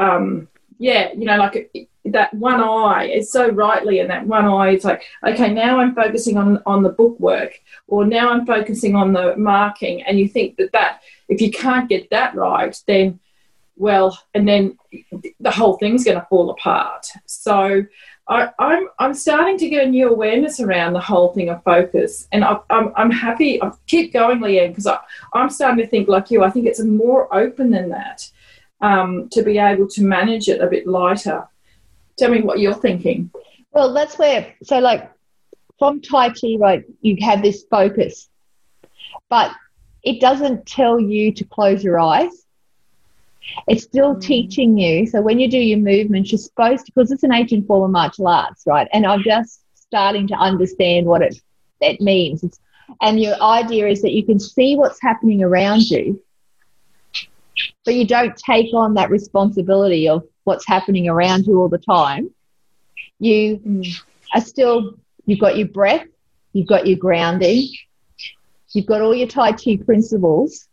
um 0.00 0.48
yeah 0.78 1.12
you 1.12 1.24
know 1.24 1.36
like 1.36 1.88
that 2.04 2.34
one 2.34 2.60
eye 2.60 3.04
is 3.04 3.30
so 3.30 3.48
rightly 3.48 4.00
and 4.00 4.10
that 4.10 4.26
one 4.26 4.44
eye 4.44 4.70
it's 4.70 4.84
like 4.84 5.04
okay 5.24 5.52
now 5.52 5.78
i'm 5.78 5.94
focusing 5.94 6.36
on 6.36 6.60
on 6.66 6.82
the 6.82 6.88
book 6.88 7.18
work 7.20 7.60
or 7.86 8.04
now 8.04 8.30
i'm 8.30 8.44
focusing 8.44 8.96
on 8.96 9.12
the 9.12 9.36
marking 9.36 10.02
and 10.02 10.18
you 10.18 10.26
think 10.26 10.56
that 10.56 10.72
that 10.72 11.00
if 11.28 11.40
you 11.40 11.52
can't 11.52 11.88
get 11.88 12.10
that 12.10 12.34
right 12.34 12.82
then 12.88 13.20
well 13.76 14.18
and 14.34 14.48
then 14.48 14.76
the 15.40 15.50
whole 15.50 15.76
thing's 15.76 16.04
going 16.04 16.18
to 16.18 16.26
fall 16.26 16.50
apart. 16.50 17.06
So 17.26 17.84
I, 18.28 18.50
I'm, 18.58 18.88
I'm 18.98 19.14
starting 19.14 19.56
to 19.58 19.68
get 19.68 19.86
a 19.86 19.90
new 19.90 20.08
awareness 20.08 20.58
around 20.58 20.94
the 20.94 21.00
whole 21.00 21.32
thing 21.32 21.48
of 21.48 21.62
focus, 21.62 22.26
and 22.32 22.44
I, 22.44 22.58
I'm 22.70 22.92
I'm 22.96 23.10
happy. 23.10 23.62
I 23.62 23.70
keep 23.86 24.12
going, 24.12 24.40
Leanne, 24.40 24.70
because 24.70 24.88
I'm 25.32 25.50
starting 25.50 25.84
to 25.84 25.86
think 25.86 26.08
like 26.08 26.30
you. 26.30 26.42
I 26.42 26.50
think 26.50 26.66
it's 26.66 26.82
more 26.82 27.32
open 27.32 27.70
than 27.70 27.88
that 27.90 28.28
um, 28.80 29.28
to 29.30 29.42
be 29.42 29.58
able 29.58 29.88
to 29.88 30.02
manage 30.02 30.48
it 30.48 30.60
a 30.60 30.66
bit 30.66 30.88
lighter. 30.88 31.46
Tell 32.18 32.30
me 32.30 32.40
what 32.40 32.58
you're 32.58 32.74
thinking. 32.74 33.30
Well, 33.70 33.92
that's 33.94 34.18
where 34.18 34.54
so 34.62 34.78
like 34.80 35.10
from 35.78 36.00
Tai 36.00 36.30
Chi, 36.30 36.56
right? 36.58 36.84
You 37.02 37.16
have 37.20 37.42
this 37.42 37.64
focus, 37.70 38.28
but 39.28 39.52
it 40.02 40.20
doesn't 40.20 40.66
tell 40.66 40.98
you 40.98 41.32
to 41.32 41.44
close 41.44 41.84
your 41.84 42.00
eyes 42.00 42.45
it's 43.68 43.84
still 43.84 44.14
mm. 44.14 44.20
teaching 44.20 44.78
you. 44.78 45.06
So 45.06 45.20
when 45.20 45.38
you 45.38 45.50
do 45.50 45.58
your 45.58 45.78
movements, 45.78 46.30
you're 46.30 46.38
supposed 46.38 46.86
to, 46.86 46.92
because 46.92 47.10
it's 47.10 47.22
an 47.22 47.32
ancient 47.32 47.66
form 47.66 47.84
of 47.84 47.90
martial 47.90 48.28
arts, 48.28 48.64
right? 48.66 48.88
And 48.92 49.06
I'm 49.06 49.22
just 49.22 49.60
starting 49.74 50.26
to 50.28 50.34
understand 50.34 51.06
what 51.06 51.22
it 51.22 51.40
it 51.80 52.00
means. 52.00 52.42
It's, 52.42 52.58
and 53.02 53.20
your 53.20 53.40
idea 53.42 53.88
is 53.88 54.02
that 54.02 54.12
you 54.12 54.24
can 54.24 54.38
see 54.40 54.76
what's 54.76 55.00
happening 55.02 55.42
around 55.42 55.82
you, 55.90 56.22
but 57.84 57.94
you 57.94 58.06
don't 58.06 58.36
take 58.36 58.72
on 58.74 58.94
that 58.94 59.10
responsibility 59.10 60.08
of 60.08 60.24
what's 60.44 60.66
happening 60.66 61.08
around 61.08 61.46
you 61.46 61.60
all 61.60 61.68
the 61.68 61.78
time. 61.78 62.30
You 63.18 63.58
mm. 63.58 64.02
are 64.34 64.40
still, 64.40 64.94
you've 65.26 65.40
got 65.40 65.56
your 65.56 65.68
breath, 65.68 66.06
you've 66.52 66.68
got 66.68 66.86
your 66.86 66.96
grounding, 66.96 67.68
you've 68.72 68.86
got 68.86 69.02
all 69.02 69.14
your 69.14 69.28
Tai 69.28 69.52
Chi 69.52 69.76
principles, 69.84 70.68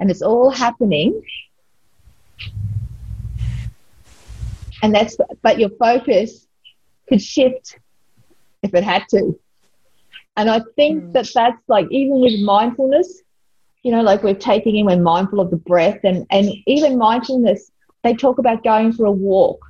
and 0.00 0.10
it's 0.10 0.22
all 0.22 0.50
happening 0.50 1.22
and 4.82 4.94
that's 4.94 5.16
but 5.42 5.58
your 5.58 5.70
focus 5.70 6.46
could 7.08 7.22
shift 7.22 7.78
if 8.62 8.74
it 8.74 8.84
had 8.84 9.04
to 9.08 9.38
and 10.36 10.50
i 10.50 10.60
think 10.76 11.02
mm. 11.02 11.12
that 11.12 11.30
that's 11.34 11.62
like 11.68 11.86
even 11.90 12.20
with 12.20 12.40
mindfulness 12.40 13.22
you 13.82 13.90
know 13.90 14.02
like 14.02 14.22
we're 14.22 14.34
taking 14.34 14.76
in 14.76 14.86
we're 14.86 15.00
mindful 15.00 15.40
of 15.40 15.50
the 15.50 15.56
breath 15.56 16.00
and 16.04 16.26
and 16.30 16.50
even 16.66 16.98
mindfulness 16.98 17.70
they 18.02 18.14
talk 18.14 18.38
about 18.38 18.62
going 18.62 18.92
for 18.92 19.06
a 19.06 19.12
walk 19.12 19.64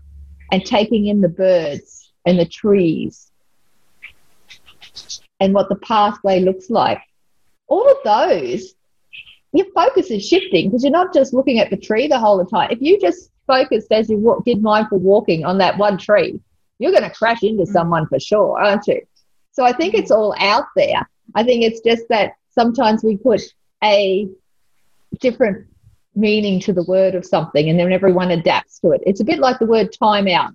and 0.52 0.64
taking 0.64 1.06
in 1.06 1.20
the 1.20 1.28
birds 1.28 2.12
and 2.26 2.38
the 2.38 2.46
trees 2.46 3.30
and 5.40 5.54
what 5.54 5.68
the 5.68 5.76
pathway 5.76 6.40
looks 6.40 6.70
like 6.70 7.00
all 7.68 7.88
of 7.88 7.96
those 8.04 8.74
your 9.52 9.66
focus 9.74 10.10
is 10.10 10.26
shifting 10.26 10.68
because 10.68 10.82
you're 10.82 10.92
not 10.92 11.14
just 11.14 11.32
looking 11.32 11.58
at 11.58 11.70
the 11.70 11.76
tree 11.76 12.06
the 12.06 12.18
whole 12.18 12.44
time 12.44 12.70
if 12.70 12.80
you 12.80 13.00
just 13.00 13.30
focused 13.48 13.90
as 13.90 14.08
you 14.08 14.18
walk, 14.18 14.44
did 14.44 14.62
mindful 14.62 14.98
walking 14.98 15.44
on 15.44 15.58
that 15.58 15.76
one 15.76 15.98
tree, 15.98 16.40
you're 16.78 16.92
going 16.92 17.02
to 17.02 17.10
crash 17.10 17.42
into 17.42 17.64
mm. 17.64 17.72
someone 17.72 18.06
for 18.06 18.20
sure, 18.20 18.62
aren't 18.62 18.86
you? 18.86 19.00
So 19.50 19.64
I 19.64 19.72
think 19.72 19.94
it's 19.94 20.12
all 20.12 20.36
out 20.38 20.66
there. 20.76 21.08
I 21.34 21.42
think 21.42 21.64
it's 21.64 21.80
just 21.80 22.04
that 22.10 22.34
sometimes 22.50 23.02
we 23.02 23.16
put 23.16 23.42
a 23.82 24.28
different 25.20 25.66
meaning 26.14 26.60
to 26.60 26.72
the 26.72 26.84
word 26.84 27.16
of 27.16 27.24
something 27.24 27.68
and 27.68 27.78
then 27.78 27.92
everyone 27.92 28.30
adapts 28.30 28.78
to 28.80 28.90
it. 28.92 29.02
It's 29.04 29.20
a 29.20 29.24
bit 29.24 29.40
like 29.40 29.58
the 29.58 29.66
word 29.66 29.88
timeout. 30.00 30.54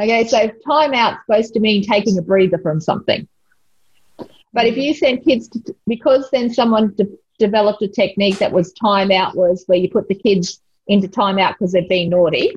Okay, 0.00 0.26
so 0.26 0.48
timeout's 0.66 1.18
supposed 1.26 1.54
to 1.54 1.60
mean 1.60 1.82
taking 1.82 2.18
a 2.18 2.22
breather 2.22 2.58
from 2.58 2.80
something. 2.80 3.28
But 4.52 4.66
if 4.66 4.76
you 4.76 4.94
send 4.94 5.24
kids 5.24 5.48
to, 5.48 5.74
because 5.86 6.30
then 6.30 6.54
someone 6.54 6.94
de- 6.94 7.18
developed 7.38 7.82
a 7.82 7.88
technique 7.88 8.38
that 8.38 8.52
was 8.52 8.72
time 8.72 9.10
out 9.10 9.36
was 9.36 9.64
where 9.66 9.78
you 9.78 9.90
put 9.90 10.08
the 10.08 10.14
kids 10.14 10.60
into 10.86 11.08
timeout 11.08 11.52
because 11.52 11.72
they've 11.72 11.88
been 11.88 12.10
naughty. 12.10 12.56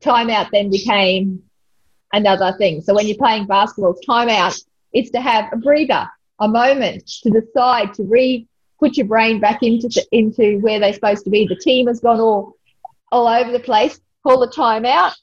Timeout 0.00 0.50
then 0.50 0.70
became 0.70 1.42
another 2.12 2.54
thing. 2.58 2.82
So 2.82 2.94
when 2.94 3.06
you're 3.06 3.16
playing 3.16 3.46
basketball, 3.46 3.96
timeout 4.06 4.62
is 4.92 5.10
to 5.10 5.20
have 5.20 5.52
a 5.52 5.56
breather, 5.56 6.08
a 6.38 6.48
moment 6.48 7.06
to 7.22 7.30
decide 7.30 7.94
to 7.94 8.04
re 8.04 8.46
put 8.78 8.96
your 8.96 9.06
brain 9.06 9.38
back 9.38 9.62
into 9.62 9.88
the, 9.88 10.04
into 10.10 10.58
where 10.58 10.80
they're 10.80 10.92
supposed 10.92 11.24
to 11.24 11.30
be. 11.30 11.46
The 11.46 11.56
team 11.56 11.86
has 11.86 12.00
gone 12.00 12.20
all 12.20 12.56
all 13.10 13.28
over 13.28 13.52
the 13.52 13.60
place. 13.60 14.00
Call 14.22 14.40
the 14.40 14.48
timeout, 14.48 15.14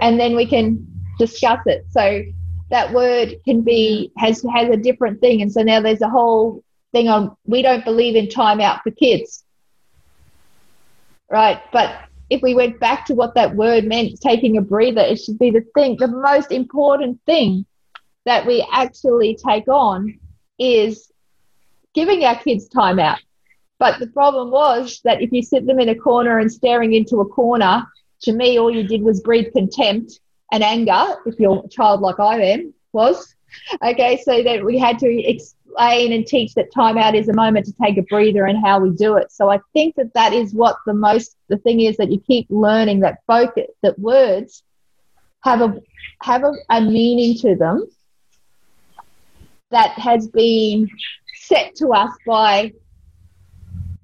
and 0.00 0.18
then 0.18 0.36
we 0.36 0.46
can 0.46 0.86
discuss 1.18 1.60
it. 1.66 1.86
So 1.90 2.22
that 2.70 2.92
word 2.92 3.36
can 3.44 3.62
be 3.62 4.12
has 4.18 4.44
has 4.52 4.68
a 4.70 4.76
different 4.76 5.20
thing, 5.20 5.42
and 5.42 5.52
so 5.52 5.62
now 5.62 5.80
there's 5.80 6.02
a 6.02 6.08
whole 6.08 6.62
thing 6.92 7.08
on. 7.08 7.36
We 7.46 7.62
don't 7.62 7.84
believe 7.84 8.16
in 8.16 8.28
time 8.28 8.60
out 8.60 8.82
for 8.82 8.90
kids 8.90 9.44
right? 11.30 11.60
But 11.72 12.04
if 12.30 12.42
we 12.42 12.54
went 12.54 12.80
back 12.80 13.06
to 13.06 13.14
what 13.14 13.34
that 13.34 13.54
word 13.54 13.84
meant, 13.84 14.20
taking 14.20 14.56
a 14.56 14.62
breather, 14.62 15.00
it 15.00 15.16
should 15.16 15.38
be 15.38 15.50
the 15.50 15.64
thing, 15.74 15.96
the 15.98 16.08
most 16.08 16.52
important 16.52 17.20
thing 17.26 17.64
that 18.24 18.46
we 18.46 18.66
actually 18.72 19.38
take 19.46 19.68
on 19.68 20.18
is 20.58 21.10
giving 21.94 22.24
our 22.24 22.36
kids 22.36 22.68
time 22.68 22.98
out. 22.98 23.18
But 23.78 23.98
the 24.00 24.08
problem 24.08 24.50
was 24.50 25.00
that 25.04 25.22
if 25.22 25.32
you 25.32 25.42
sit 25.42 25.66
them 25.66 25.78
in 25.78 25.88
a 25.88 25.94
corner 25.94 26.38
and 26.38 26.50
staring 26.50 26.94
into 26.94 27.20
a 27.20 27.26
corner, 27.26 27.86
to 28.22 28.32
me, 28.32 28.58
all 28.58 28.74
you 28.74 28.86
did 28.86 29.02
was 29.02 29.20
breathe 29.20 29.52
contempt 29.52 30.20
and 30.52 30.64
anger, 30.64 31.16
if 31.26 31.38
you're 31.38 31.62
a 31.64 31.68
child 31.68 32.00
like 32.00 32.18
I 32.18 32.42
am, 32.42 32.74
was. 32.92 33.34
Okay, 33.82 34.20
so 34.24 34.42
that 34.42 34.64
we 34.64 34.78
had 34.78 34.98
to 34.98 35.24
ex- 35.24 35.54
explain 35.68 36.12
and 36.12 36.26
teach 36.26 36.54
that 36.54 36.72
timeout 36.72 37.14
is 37.14 37.28
a 37.28 37.34
moment 37.34 37.66
to 37.66 37.72
take 37.82 37.98
a 37.98 38.02
breather 38.02 38.46
and 38.46 38.64
how 38.64 38.80
we 38.80 38.90
do 38.90 39.16
it. 39.16 39.30
So 39.32 39.50
I 39.50 39.60
think 39.72 39.94
that 39.96 40.12
that 40.14 40.32
is 40.32 40.54
what 40.54 40.76
the 40.86 40.94
most, 40.94 41.36
the 41.48 41.58
thing 41.58 41.80
is 41.80 41.96
that 41.96 42.10
you 42.10 42.20
keep 42.20 42.46
learning 42.50 43.00
that 43.00 43.18
focus, 43.26 43.66
that 43.82 43.98
words 43.98 44.62
have 45.44 45.60
a 45.60 45.80
have 46.22 46.42
a, 46.44 46.52
a 46.70 46.80
meaning 46.80 47.36
to 47.38 47.54
them 47.54 47.86
that 49.70 49.90
has 49.92 50.28
been 50.28 50.88
set 51.34 51.74
to 51.76 51.88
us 51.92 52.10
by 52.26 52.72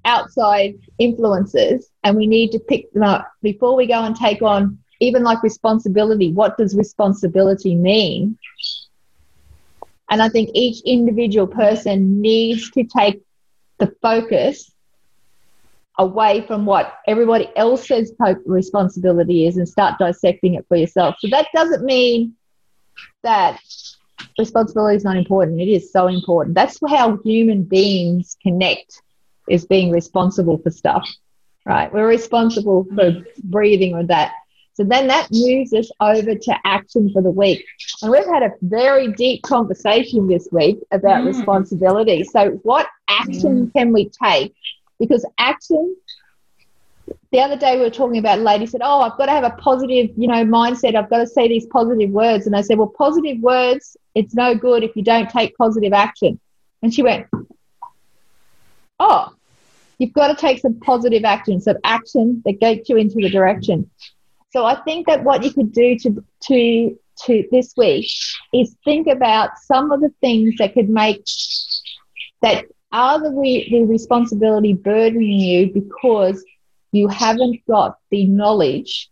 outside 0.05 0.75
influences 0.99 1.89
and 2.03 2.15
we 2.15 2.27
need 2.27 2.51
to 2.51 2.59
pick 2.59 2.91
them 2.93 3.03
up 3.03 3.29
before 3.41 3.75
we 3.75 3.87
go 3.87 4.03
and 4.03 4.15
take 4.15 4.41
on 4.41 4.77
even 5.01 5.23
like 5.23 5.41
responsibility 5.43 6.31
what 6.31 6.57
does 6.57 6.75
responsibility 6.77 7.75
mean 7.75 8.37
and 10.09 10.21
i 10.21 10.29
think 10.29 10.49
each 10.53 10.81
individual 10.85 11.47
person 11.47 12.21
needs 12.21 12.69
to 12.71 12.83
take 12.83 13.21
the 13.79 13.93
focus 14.01 14.71
away 15.97 16.45
from 16.47 16.65
what 16.65 16.93
everybody 17.07 17.49
else's 17.55 18.13
responsibility 18.45 19.47
is 19.47 19.57
and 19.57 19.67
start 19.67 19.97
dissecting 19.99 20.55
it 20.55 20.65
for 20.67 20.77
yourself 20.77 21.15
so 21.19 21.27
that 21.29 21.47
doesn't 21.53 21.83
mean 21.83 22.33
that 23.23 23.59
responsibility 24.37 24.97
is 24.97 25.03
not 25.03 25.17
important 25.17 25.59
it 25.61 25.69
is 25.69 25.91
so 25.91 26.07
important 26.07 26.53
that's 26.55 26.79
how 26.87 27.17
human 27.23 27.63
beings 27.63 28.37
connect 28.43 29.01
is 29.49 29.65
being 29.65 29.91
responsible 29.91 30.57
for 30.57 30.69
stuff, 30.71 31.07
right? 31.65 31.91
We're 31.93 32.07
responsible 32.07 32.85
for 32.95 33.23
breathing 33.43 33.93
or 33.93 34.03
that. 34.07 34.31
So 34.75 34.83
then 34.83 35.07
that 35.07 35.29
moves 35.31 35.73
us 35.73 35.89
over 36.01 36.35
to 36.35 36.55
action 36.65 37.09
for 37.13 37.21
the 37.21 37.31
week. 37.31 37.65
And 38.01 38.11
we've 38.11 38.25
had 38.25 38.43
a 38.43 38.51
very 38.61 39.11
deep 39.13 39.41
conversation 39.41 40.27
this 40.27 40.49
week 40.51 40.79
about 40.91 41.23
mm. 41.23 41.27
responsibility. 41.27 42.25
So, 42.25 42.59
what 42.63 42.87
action 43.07 43.67
mm. 43.67 43.73
can 43.73 43.93
we 43.93 44.09
take? 44.09 44.53
Because 44.99 45.25
action, 45.37 45.95
the 47.31 47.39
other 47.39 47.55
day 47.55 47.77
we 47.77 47.83
were 47.83 47.89
talking 47.89 48.17
about 48.17 48.39
a 48.39 48.41
lady 48.41 48.65
said, 48.65 48.81
Oh, 48.83 48.99
I've 48.99 49.17
got 49.17 49.27
to 49.27 49.31
have 49.31 49.45
a 49.45 49.51
positive, 49.51 50.09
you 50.17 50.27
know, 50.27 50.43
mindset. 50.43 50.95
I've 50.95 51.09
got 51.09 51.19
to 51.19 51.27
say 51.27 51.47
these 51.47 51.65
positive 51.67 52.09
words. 52.09 52.45
And 52.45 52.55
I 52.55 52.59
said, 52.59 52.77
Well, 52.77 52.93
positive 52.97 53.39
words, 53.39 53.95
it's 54.13 54.33
no 54.33 54.55
good 54.55 54.83
if 54.83 54.93
you 54.97 55.03
don't 55.03 55.29
take 55.29 55.55
positive 55.55 55.93
action. 55.93 56.37
And 56.83 56.93
she 56.93 57.01
went, 57.01 57.27
Oh, 58.99 59.33
you've 59.99 60.13
got 60.13 60.27
to 60.27 60.35
take 60.35 60.59
some 60.59 60.81
positive 60.81 61.23
action, 61.23 61.61
some 61.61 61.77
action 61.85 62.41
that 62.43 62.59
gets 62.59 62.89
you 62.89 62.97
into 62.97 63.15
the 63.15 63.29
direction. 63.29 63.89
So 64.55 64.63
I 64.63 64.81
think 64.83 65.07
that 65.07 65.25
what 65.25 65.43
you 65.43 65.51
could 65.51 65.73
do 65.73 65.97
to 65.99 66.23
to 66.43 66.97
to 67.25 67.43
this 67.51 67.73
week 67.75 68.09
is 68.53 68.75
think 68.85 69.07
about 69.07 69.57
some 69.57 69.91
of 69.91 69.99
the 69.99 70.13
things 70.21 70.55
that 70.59 70.73
could 70.73 70.89
make 70.89 71.25
that 72.41 72.65
are 72.93 73.19
the, 73.19 73.67
the 73.69 73.83
responsibility 73.83 74.71
burdening 74.71 75.39
you 75.39 75.73
because 75.73 76.41
you 76.93 77.09
haven't 77.09 77.65
got 77.67 77.97
the 78.11 78.27
knowledge 78.27 79.09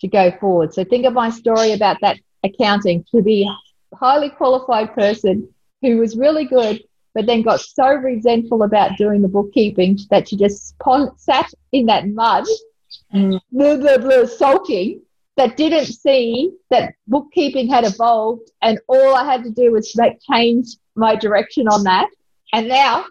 to 0.00 0.08
go 0.08 0.30
forward. 0.38 0.74
So 0.74 0.84
think 0.84 1.06
of 1.06 1.14
my 1.14 1.30
story 1.30 1.72
about 1.72 1.96
that 2.02 2.18
accounting 2.44 3.06
to 3.14 3.22
be 3.22 3.50
highly 3.94 4.28
qualified 4.28 4.94
person 4.94 5.48
who 5.80 5.96
was 5.96 6.16
really 6.16 6.44
good 6.44 6.82
but 7.14 7.26
then 7.26 7.42
got 7.42 7.60
so 7.60 7.86
resentful 7.86 8.62
about 8.62 8.96
doing 8.96 9.22
the 9.22 9.28
bookkeeping 9.28 9.98
that 10.10 10.28
she 10.28 10.36
just 10.36 10.74
sat 11.16 11.50
in 11.72 11.86
that 11.86 12.08
mud, 12.08 12.44
mm. 13.12 13.40
blah, 13.50 13.76
blah, 13.76 13.98
blah, 13.98 14.26
sulking, 14.26 15.02
that 15.36 15.56
didn't 15.56 15.86
see 15.86 16.52
that 16.70 16.94
bookkeeping 17.06 17.68
had 17.68 17.84
evolved 17.84 18.50
and 18.60 18.78
all 18.86 19.14
I 19.14 19.24
had 19.24 19.44
to 19.44 19.50
do 19.50 19.72
was 19.72 19.96
make, 19.96 20.18
change 20.30 20.76
my 20.94 21.16
direction 21.16 21.68
on 21.68 21.84
that. 21.84 22.08
And 22.52 22.68
now, 22.68 23.06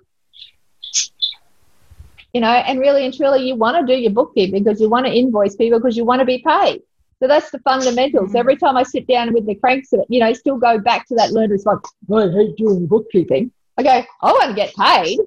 you 2.33 2.41
know, 2.41 2.47
and 2.47 2.79
really 2.79 3.05
and 3.05 3.13
truly, 3.13 3.47
you 3.47 3.55
want 3.55 3.75
to 3.85 3.93
do 3.93 3.99
your 3.99 4.11
bookkeeping 4.11 4.63
because 4.63 4.79
you 4.79 4.87
want 4.87 5.07
to 5.07 5.11
invoice 5.11 5.55
people 5.55 5.79
because 5.79 5.97
you 5.97 6.05
want 6.05 6.19
to 6.19 6.25
be 6.25 6.43
paid. 6.47 6.81
So 7.19 7.27
that's 7.27 7.51
the 7.51 7.59
fundamentals. 7.59 8.31
Mm. 8.31 8.35
Every 8.35 8.55
time 8.55 8.77
I 8.77 8.83
sit 8.83 9.07
down 9.07 9.33
with 9.33 9.45
the 9.45 9.55
cranks, 9.55 9.91
you 10.09 10.19
know, 10.19 10.33
still 10.33 10.57
go 10.57 10.79
back 10.79 11.07
to 11.07 11.15
that 11.15 11.31
learned 11.31 11.51
response. 11.51 11.87
I 12.13 12.29
hate 12.29 12.55
doing 12.55 12.87
bookkeeping. 12.87 13.51
I 13.77 13.83
go, 13.83 14.03
I 14.21 14.31
want 14.31 14.49
to 14.49 14.55
get 14.55 14.73
paid. 14.75 15.19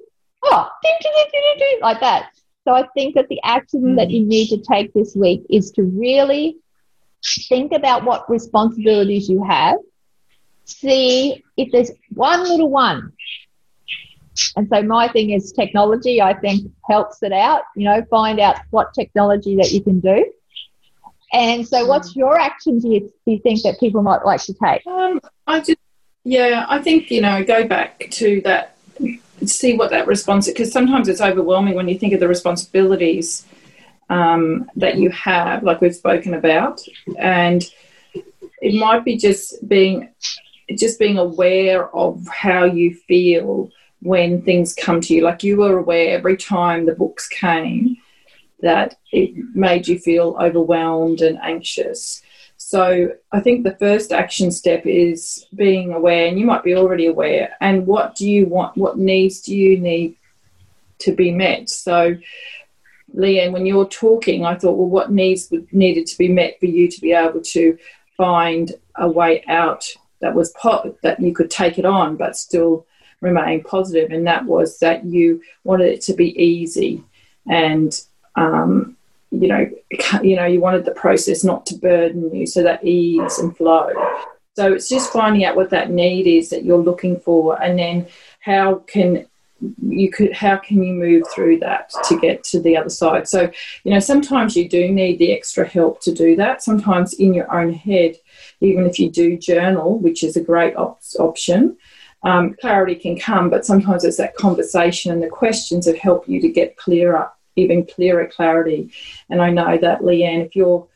Oh, 0.45 0.69
like 1.81 2.01
that. 2.01 2.31
So 2.65 2.75
I 2.75 2.87
think 2.95 3.15
that 3.15 3.29
the 3.29 3.41
action 3.45 3.97
that 3.97 4.11
you 4.11 4.25
need 4.25 4.49
to 4.49 4.59
take 4.59 4.93
this 4.93 5.15
week 5.15 5.45
is 5.51 5.71
to 5.73 5.83
really 5.83 6.57
think 7.49 7.73
about 7.73 8.05
what 8.05 8.29
responsibilities 8.31 9.29
you 9.29 9.45
have, 9.45 9.77
see 10.65 11.45
if 11.57 11.71
there's 11.73 11.91
one 12.11 12.43
little 12.43 12.71
one. 12.71 13.13
And 14.57 14.69
so 14.69 14.83
my 14.83 15.09
thing 15.09 15.31
is 15.31 15.53
technology, 15.53 16.21
I 16.21 16.35
think 16.35 16.71
helps 16.89 17.23
it 17.23 17.33
out, 17.33 17.63
you 17.77 17.85
know, 17.85 18.03
find 18.11 18.41
out 18.41 18.57
what 18.71 18.93
technology 18.95 19.57
that 19.57 19.71
you 19.71 19.83
can 19.83 20.01
do. 20.01 20.33
And 21.33 21.67
so 21.67 21.87
what's 21.87 22.13
mm. 22.13 22.17
your 22.17 22.39
action 22.39 22.79
do 22.79 22.89
you, 22.89 23.01
do 23.01 23.33
you 23.33 23.39
think 23.41 23.63
that 23.63 23.79
people 23.79 24.03
might 24.03 24.25
like 24.25 24.43
to 24.43 24.55
take? 24.55 24.87
Um, 24.87 25.21
I 25.47 25.61
just 25.61 25.79
yeah, 26.25 26.65
I 26.69 26.81
think, 26.81 27.11
you 27.11 27.21
know, 27.21 27.45
go 27.45 27.69
back 27.69 28.09
to 28.13 28.41
that, 28.43 28.74
see 29.49 29.77
what 29.77 29.91
that 29.91 30.07
response 30.07 30.47
because 30.47 30.73
sometimes 30.73 31.09
it's 31.09 31.21
overwhelming 31.21 31.75
when 31.75 31.89
you 31.89 31.99
think 31.99 32.13
of 32.13 32.21
the 32.21 32.29
responsibilities 32.29 33.47
um, 34.11 34.71
that 34.77 34.97
you 34.97 35.11
have, 35.11 35.63
like 35.63 35.81
we've 35.81 35.95
spoken 35.95 36.35
about. 36.35 36.81
And 37.19 37.65
it 38.61 38.75
might 38.79 39.05
be 39.05 39.17
just 39.17 39.67
being 39.69 40.11
just 40.79 40.99
being 40.99 41.19
aware 41.19 41.95
of 41.95 42.27
how 42.29 42.65
you 42.65 42.95
feel 43.07 43.71
when 44.01 44.43
things 44.43 44.75
come 44.75 45.01
to 45.03 45.15
you. 45.15 45.23
Like 45.23 45.43
you 45.43 45.59
were 45.59 45.79
aware 45.79 46.17
every 46.17 46.37
time 46.37 46.87
the 46.87 46.95
books 46.95 47.29
came 47.29 47.97
that 48.61 48.97
it 49.13 49.35
made 49.55 49.87
you 49.87 49.99
feel 49.99 50.37
overwhelmed 50.41 51.21
and 51.21 51.39
anxious. 51.43 52.23
So 52.75 53.13
I 53.31 53.39
think 53.39 53.63
the 53.63 53.77
first 53.77 54.11
action 54.11 54.51
step 54.51 54.85
is 54.85 55.47
being 55.55 55.93
aware, 55.93 56.27
and 56.27 56.37
you 56.37 56.45
might 56.45 56.65
be 56.65 56.75
already 56.75 57.07
aware. 57.07 57.55
And 57.61 57.87
what 57.87 58.17
do 58.17 58.29
you 58.29 58.47
want? 58.47 58.77
What 58.77 58.99
needs 58.99 59.43
do 59.43 59.55
you 59.55 59.79
need 59.79 60.17
to 60.99 61.13
be 61.13 61.31
met? 61.31 61.71
So, 61.71 62.17
Leanne, 63.17 63.53
when 63.53 63.65
you're 63.65 63.87
talking, 63.87 64.45
I 64.45 64.57
thought, 64.57 64.77
well, 64.77 64.89
what 64.89 65.13
needs 65.13 65.53
needed 65.71 66.09
to 66.09 66.19
be 66.19 66.27
met 66.27 66.59
for 66.59 66.67
you 66.67 66.91
to 66.91 67.01
be 67.01 67.13
able 67.13 67.43
to 67.43 67.79
find 68.17 68.73
a 68.97 69.09
way 69.09 69.45
out 69.47 69.89
that 70.21 70.35
was 70.35 70.51
po- 70.61 70.97
that 71.05 71.21
you 71.21 71.33
could 71.33 71.53
take 71.53 71.79
it 71.79 71.85
on, 71.85 72.17
but 72.17 72.37
still 72.37 72.89
remain 73.21 73.63
positive, 73.63 74.11
and 74.11 74.27
that 74.27 74.47
was 74.47 74.81
that 74.81 75.05
you 75.05 75.41
wanted 75.63 75.93
it 75.93 76.01
to 76.01 76.13
be 76.13 76.37
easy 76.43 77.05
and 77.47 78.03
um, 78.35 78.97
you 79.41 79.49
know, 79.49 79.71
you 80.23 80.37
know, 80.37 80.47
you 80.47 80.61
wanted 80.61 80.85
the 80.85 80.93
process 80.93 81.45
not 81.45 81.67
to 81.67 81.77
burden 81.77 82.35
you, 82.35 82.47
so 82.47 82.63
that 82.63 82.85
ease 82.85 83.39
and 83.39 83.57
flow. 83.57 83.91
So 84.57 84.73
it's 84.73 84.89
just 84.89 85.13
finding 85.13 85.45
out 85.45 85.57
what 85.57 85.71
that 85.71 85.91
need 85.91 86.27
is 86.27 86.51
that 86.51 86.65
you're 86.65 86.79
looking 86.79 87.19
for, 87.19 87.61
and 87.63 87.79
then 87.79 88.07
how 88.41 88.77
can 88.87 89.27
you 89.81 90.11
could 90.11 90.33
how 90.33 90.57
can 90.57 90.83
you 90.83 90.93
move 90.93 91.25
through 91.33 91.59
that 91.61 91.91
to 92.09 92.19
get 92.19 92.45
to 92.45 92.61
the 92.61 92.77
other 92.77 92.91
side? 92.91 93.29
So 93.29 93.51
you 93.85 93.93
know 93.93 94.01
sometimes 94.01 94.57
you 94.57 94.69
do 94.69 94.89
need 94.89 95.19
the 95.19 95.33
extra 95.33 95.67
help 95.67 96.01
to 96.03 96.13
do 96.13 96.37
that. 96.37 96.63
Sometimes 96.63 97.15
in 97.15 97.35
your 97.35 97.53
own 97.55 97.73
head 97.73 98.17
even 98.61 98.87
if 98.87 98.99
you 98.99 99.11
do 99.11 99.39
journal 99.39 99.99
which 99.99 100.23
is 100.23 100.37
a 100.37 100.41
great 100.43 100.77
op- 100.77 101.01
option 101.19 101.77
um, 102.23 102.55
clarity 102.61 102.95
can 102.95 103.19
come 103.19 103.51
but 103.51 103.67
sometimes 103.67 104.05
it's 104.05 104.17
that 104.17 104.35
conversation 104.37 105.13
and 105.13 105.23
the 105.23 105.29
questions 105.29 105.87
that 105.87 105.99
help 105.99 106.29
you 106.29 106.41
to 106.41 106.49
get 106.49 106.77
clearer 106.77 107.31
even 107.57 107.87
clearer 107.87 108.27
clarity. 108.27 108.93
And 109.31 109.41
I 109.41 109.51
know 109.51 109.79
that, 109.79 110.01
Leanne, 110.01 110.47
if 110.47 110.57
you're, 110.57 110.87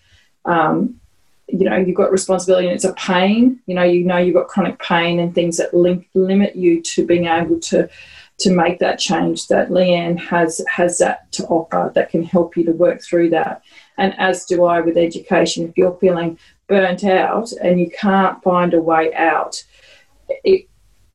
um, 0.45 1.01
you 1.49 1.65
know, 1.65 1.77
you've 1.77 1.97
got 1.97 2.13
responsibility 2.13 2.67
and 2.67 2.75
it's 2.75 2.85
a 2.85 2.93
pain, 2.95 3.61
you 3.67 3.75
know, 3.75 3.85
you 3.85 4.05
know 4.05 4.19
you've 4.19 4.35
got 4.35 4.49
chronic 4.49 4.79
pain 4.79 5.19
and 5.19 5.35
things 5.35 5.57
that 5.57 5.73
link, 5.73 6.09
limit 6.15 6.57
you 6.57 6.83
to 6.83 7.07
being 7.07 7.27
able 7.27 7.59
to 7.61 7.89
to 8.39 8.53
make 8.53 8.79
that 8.79 9.01
change 9.01 9.49
that 9.49 9.69
Leanne 9.69 10.19
has 10.19 10.65
has 10.69 10.99
that 10.99 11.31
to 11.33 11.45
offer 11.47 11.91
that 11.95 12.11
can 12.11 12.23
help 12.23 12.57
you 12.57 12.65
to 12.65 12.73
work 12.73 13.03
through 13.03 13.31
that. 13.31 13.63
And 13.97 14.15
as 14.19 14.45
do 14.45 14.65
I 14.65 14.81
with 14.81 14.97
education. 14.97 15.69
If 15.69 15.77
you're 15.77 15.99
feeling 15.99 16.39
burnt 16.69 17.03
out 17.03 17.51
and 17.53 17.81
you 17.81 17.91
can't 17.91 18.41
find 18.43 18.75
a 18.75 18.81
way 18.81 19.13
out, 19.15 19.65
it, 20.45 20.69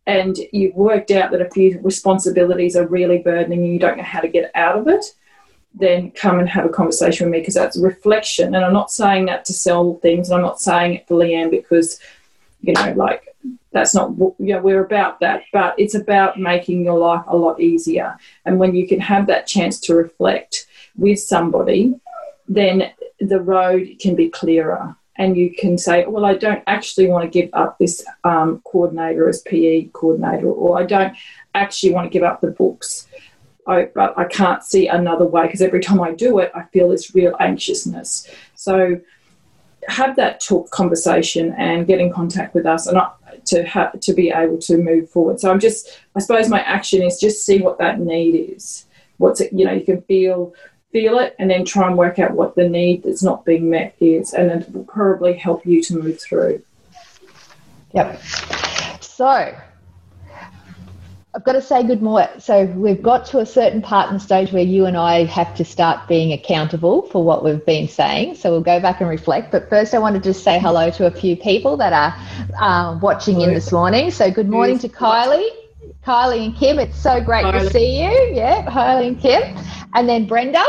and 0.06 0.38
you've 0.52 0.76
worked 0.76 1.12
out 1.12 1.32
that 1.32 1.42
a 1.42 1.50
few 1.50 1.80
responsibilities 1.82 2.76
are 2.76 2.88
really 2.88 3.20
burdening 3.20 3.64
you, 3.64 3.74
you 3.74 3.80
don't 3.80 3.98
know 3.98 4.04
how 4.04 4.20
to 4.20 4.28
get 4.28 4.52
out 4.54 4.78
of 4.78 4.88
it, 4.90 5.06
then 5.74 6.12
come 6.12 6.40
and 6.40 6.48
have 6.50 6.66
a 6.66 6.70
conversation 6.70 7.26
with 7.26 7.32
me 7.32 7.40
because 7.40 7.56
that's 7.56 7.78
reflection. 7.78 8.56
And 8.56 8.64
I'm 8.64 8.74
not 8.74 8.92
saying 8.92 9.26
that 9.26 9.46
to 9.46 9.54
sell 9.54 9.96
things. 9.96 10.30
And 10.30 10.38
I'm 10.38 10.46
not 10.46 10.62
saying 10.62 10.94
it 10.94 11.08
for 11.08 11.18
Leanne 11.18 11.50
because, 11.50 12.00
you 12.62 12.74
know, 12.74 12.94
like 12.96 13.28
that's 13.72 13.96
not, 13.96 14.12
you 14.18 14.54
know, 14.54 14.62
we're 14.62 14.86
about 14.86 15.20
that. 15.22 15.44
But 15.52 15.74
it's 15.80 15.96
about 15.96 16.40
making 16.40 16.84
your 16.84 17.00
life 17.00 17.24
a 17.28 17.36
lot 17.36 17.60
easier. 17.60 18.18
And 18.46 18.60
when 18.60 18.76
you 18.76 18.88
can 18.88 19.00
have 19.00 19.28
that 19.28 19.48
chance 19.48 19.80
to 19.82 19.96
reflect 19.96 20.68
with 20.96 21.20
somebody, 21.20 21.96
then 22.48 22.92
the 23.20 23.42
road 23.42 23.96
can 24.00 24.16
be 24.16 24.30
clearer. 24.30 24.96
And 25.16 25.38
you 25.38 25.56
can 25.56 25.78
say, 25.78 26.06
well, 26.06 26.26
I 26.26 26.36
don't 26.36 26.64
actually 26.66 27.08
want 27.08 27.24
to 27.24 27.30
give 27.42 27.50
up 27.54 27.78
this 27.78 28.04
um, 28.24 28.62
coordinator 28.66 29.30
as 29.30 29.42
PE 29.42 29.90
coordinator, 29.94 30.48
or 30.48 30.80
I 30.80 30.86
don't 30.86 31.16
actually 31.54 31.94
want 31.94 32.06
to 32.06 32.10
give 32.10 32.24
up 32.24 32.42
the 32.42 32.48
books 32.48 33.08
I, 33.68 33.90
but 33.94 34.18
I 34.18 34.26
can't 34.26 34.64
see 34.64 34.88
another 34.88 35.26
way 35.26 35.44
because 35.44 35.62
every 35.62 35.80
time 35.80 36.02
I 36.02 36.12
do 36.12 36.40
it, 36.40 36.52
I 36.54 36.64
feel 36.64 36.90
this 36.90 37.16
real 37.16 37.36
anxiousness. 37.40 38.30
So 38.56 39.00
have 39.88 40.16
that 40.16 40.40
talk 40.40 40.70
conversation 40.72 41.54
and 41.58 41.88
get 41.88 42.00
in 42.00 42.12
contact 42.12 42.54
with 42.54 42.66
us 42.66 42.88
and 42.88 43.00
to 43.46 43.64
have 43.64 44.00
to 44.00 44.14
be 44.14 44.32
able 44.32 44.58
to 44.60 44.78
move 44.78 45.10
forward. 45.10 45.40
So 45.40 45.52
I'm 45.52 45.60
just, 45.60 46.00
I 46.16 46.20
suppose 46.20 46.50
my 46.50 46.62
action 46.62 47.02
is 47.02 47.20
just 47.20 47.46
see 47.46 47.62
what 47.62 47.78
that 47.80 48.00
need 48.00 48.54
is. 48.54 48.86
What's 49.18 49.42
it, 49.42 49.52
you 49.54 49.66
know, 49.66 49.74
you 49.74 49.86
can 49.86 50.02
feel 50.04 50.54
feel 50.94 51.18
it 51.18 51.36
and 51.40 51.50
then 51.50 51.66
try 51.66 51.88
and 51.88 51.98
work 51.98 52.20
out 52.20 52.32
what 52.32 52.56
the 52.56 52.70
need 52.70 53.04
that's 53.04 53.24
not 53.24 53.44
being 53.44 53.70
met 53.70 53.96
is, 54.00 54.34
and 54.34 54.52
it 54.52 54.72
will 54.72 54.84
probably 54.86 55.34
help 55.34 55.66
you 55.66 55.82
to 55.82 55.98
move 55.98 56.22
through. 56.22 56.62
Yep. 57.94 58.22
So 59.02 59.56
I've 61.36 61.44
got 61.44 61.54
to 61.54 61.64
say 61.64 61.82
good 61.82 62.04
morning. 62.04 62.30
So 62.38 62.66
we've 62.66 63.02
got 63.02 63.26
to 63.28 63.40
a 63.40 63.46
certain 63.46 63.82
part 63.82 64.10
in 64.10 64.14
the 64.14 64.20
stage 64.20 64.52
where 64.52 64.62
you 64.62 64.86
and 64.86 64.96
I 64.96 65.24
have 65.24 65.56
to 65.56 65.66
start 65.66 66.08
being 66.08 66.32
accountable 66.32 67.02
for 67.08 67.24
what 67.24 67.44
we've 67.44 67.66
been 67.66 67.88
saying. 67.88 68.36
So 68.36 68.52
we'll 68.52 68.62
go 68.62 68.80
back 68.80 69.02
and 69.02 69.10
reflect. 69.10 69.52
But 69.52 69.68
first, 69.68 69.96
I 69.96 69.98
want 69.98 70.16
to 70.16 70.22
just 70.22 70.44
say 70.44 70.60
hello 70.60 70.92
to 70.92 71.08
a 71.08 71.12
few 71.12 71.36
people 71.36 71.76
that 71.78 71.92
are 71.92 72.16
uh, 72.62 73.00
watching 73.00 73.42
in 73.42 73.52
this 73.52 73.72
morning. 73.72 74.12
So 74.12 74.30
good 74.30 74.48
morning 74.48 74.78
to 74.80 74.90
Kylie, 74.90 75.50
Kylie 76.06 76.46
and 76.46 76.56
Kim. 76.56 76.78
It's 76.78 77.02
so 77.02 77.20
great 77.20 77.46
Kylie. 77.46 77.62
to 77.62 77.70
see 77.72 78.04
you. 78.04 78.36
Yeah, 78.36 78.66
Kylie 78.66 79.08
and 79.08 79.20
Kim, 79.20 79.58
and 79.96 80.08
then 80.08 80.28
Brenda. 80.28 80.64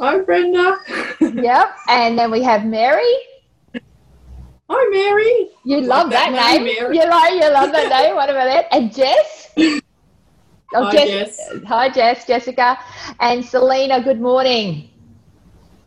Hi, 0.00 0.18
Brenda. 0.18 0.76
yep, 1.20 1.76
and 1.88 2.18
then 2.18 2.32
we 2.32 2.42
have 2.42 2.64
Mary. 2.66 3.14
Hi, 4.70 4.90
Mary. 4.90 5.50
You 5.64 5.82
love 5.82 6.10
that, 6.10 6.32
that, 6.32 6.60
name. 6.60 6.64
Mary. 6.64 6.96
You 6.96 7.08
like 7.08 7.34
you 7.34 7.52
love 7.52 7.72
that 7.72 7.90
name. 7.90 8.14
What 8.14 8.30
about 8.30 8.46
that? 8.46 8.66
And 8.72 8.94
Jess. 8.94 9.52
Oh, 10.76 10.86
hi, 10.86 10.92
Jess. 10.92 11.36
Jess. 11.36 11.64
Hi, 11.66 11.88
Jess, 11.88 12.26
Jessica, 12.26 12.78
and 13.20 13.44
Selena. 13.44 14.02
Good 14.02 14.20
morning. 14.20 14.90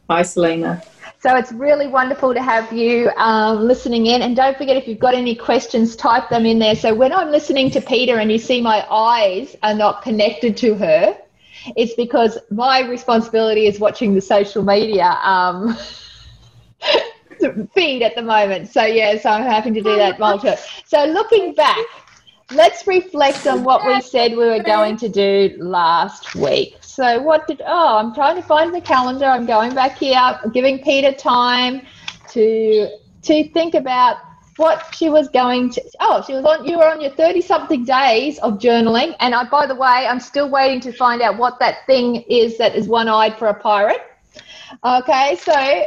Hi, 0.09 0.21
Selena. 0.21 0.83
So 1.19 1.35
it's 1.35 1.51
really 1.51 1.87
wonderful 1.87 2.33
to 2.35 2.41
have 2.41 2.71
you 2.71 3.09
um, 3.17 3.67
listening 3.67 4.05
in. 4.05 4.21
And 4.21 4.35
don't 4.35 4.55
forget, 4.55 4.77
if 4.77 4.87
you've 4.87 4.99
got 4.99 5.15
any 5.15 5.33
questions, 5.33 5.95
type 5.95 6.29
them 6.29 6.45
in 6.45 6.59
there. 6.59 6.75
So 6.75 6.93
when 6.93 7.11
I'm 7.11 7.31
listening 7.31 7.71
to 7.71 7.81
Peter 7.81 8.19
and 8.19 8.31
you 8.31 8.37
see 8.37 8.61
my 8.61 8.85
eyes 8.89 9.55
are 9.63 9.73
not 9.73 10.03
connected 10.03 10.55
to 10.57 10.75
her, 10.75 11.17
it's 11.75 11.95
because 11.95 12.37
my 12.51 12.87
responsibility 12.87 13.65
is 13.65 13.79
watching 13.79 14.13
the 14.13 14.21
social 14.21 14.63
media. 14.63 15.17
Um, 15.23 15.75
feed 17.73 18.01
at 18.01 18.15
the 18.15 18.21
moment. 18.21 18.69
So 18.69 18.83
yes, 18.83 19.25
I'm 19.25 19.43
having 19.43 19.73
to 19.73 19.81
do 19.81 19.95
that 19.95 20.19
Malta. 20.23 20.57
So 20.85 21.05
looking 21.05 21.53
back, 21.53 21.85
let's 22.51 22.87
reflect 22.87 23.45
on 23.47 23.63
what 23.63 23.85
we 23.85 24.01
said 24.01 24.31
we 24.31 24.45
were 24.45 24.63
going 24.63 24.97
to 24.97 25.09
do 25.09 25.55
last 25.59 26.35
week. 26.35 26.77
So 26.81 27.21
what 27.21 27.47
did 27.47 27.61
oh 27.65 27.97
I'm 27.97 28.13
trying 28.13 28.35
to 28.35 28.41
find 28.41 28.73
the 28.73 28.81
calendar. 28.81 29.25
I'm 29.25 29.45
going 29.45 29.73
back 29.73 29.97
here, 29.97 30.17
I'm 30.17 30.51
giving 30.51 30.83
Peter 30.83 31.11
time 31.11 31.81
to 32.29 32.89
to 33.23 33.49
think 33.49 33.75
about 33.75 34.17
what 34.57 34.93
she 34.95 35.09
was 35.09 35.29
going 35.29 35.69
to 35.69 35.81
oh 35.99 36.23
she 36.25 36.33
was 36.33 36.43
on 36.43 36.65
you 36.65 36.77
were 36.77 36.89
on 36.89 36.99
your 36.99 37.11
30 37.11 37.41
something 37.41 37.85
days 37.85 38.39
of 38.39 38.53
journaling 38.53 39.15
and 39.19 39.35
I 39.35 39.43
by 39.43 39.67
the 39.67 39.75
way 39.75 40.07
I'm 40.07 40.19
still 40.19 40.49
waiting 40.49 40.79
to 40.81 40.91
find 40.91 41.21
out 41.21 41.37
what 41.37 41.59
that 41.59 41.85
thing 41.85 42.15
is 42.23 42.57
that 42.57 42.75
is 42.75 42.87
one-eyed 42.87 43.37
for 43.37 43.47
a 43.47 43.53
pirate 43.53 44.01
okay 44.83 45.37
so 45.39 45.85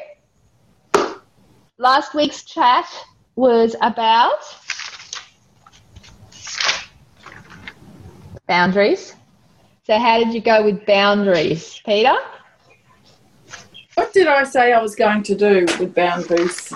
last 1.81 2.15
week's 2.15 2.45
chat 2.45 2.87
was 3.37 3.75
about 3.81 4.41
boundaries. 8.47 9.15
So, 9.85 9.99
how 9.99 10.19
did 10.19 10.35
you 10.35 10.43
go 10.43 10.63
with 10.63 10.85
boundaries, 10.87 11.81
Peter? 11.85 12.15
What 13.95 14.13
did 14.13 14.29
I 14.29 14.45
say 14.45 14.73
I 14.73 14.81
was 14.81 14.95
going 14.95 15.23
to 15.25 15.35
do 15.35 15.67
with 15.81 15.95
boundaries? 15.95 16.73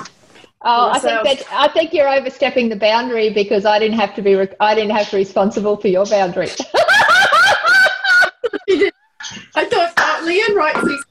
Oh, 0.67 0.91
I 0.91 0.99
think 0.99 1.23
that 1.25 1.45
I 1.53 1.69
think 1.69 1.93
you're 1.93 2.09
overstepping 2.09 2.71
the 2.71 2.77
boundary 2.77 3.29
because 3.31 3.67
I 3.67 3.79
didn't 3.79 3.99
have 3.99 4.15
to 4.15 4.23
be 4.23 4.35
I 4.59 4.75
didn't 4.75 4.97
have 4.97 5.07
to 5.11 5.13
be 5.13 5.19
responsible 5.19 5.77
for 5.77 5.89
your 5.89 6.07
boundary. 6.07 6.49
I 9.57 9.65
thought 9.67 9.93
uh, 9.97 10.27
Leanne 10.27 10.55
writes 10.55 10.83
these 10.87 11.05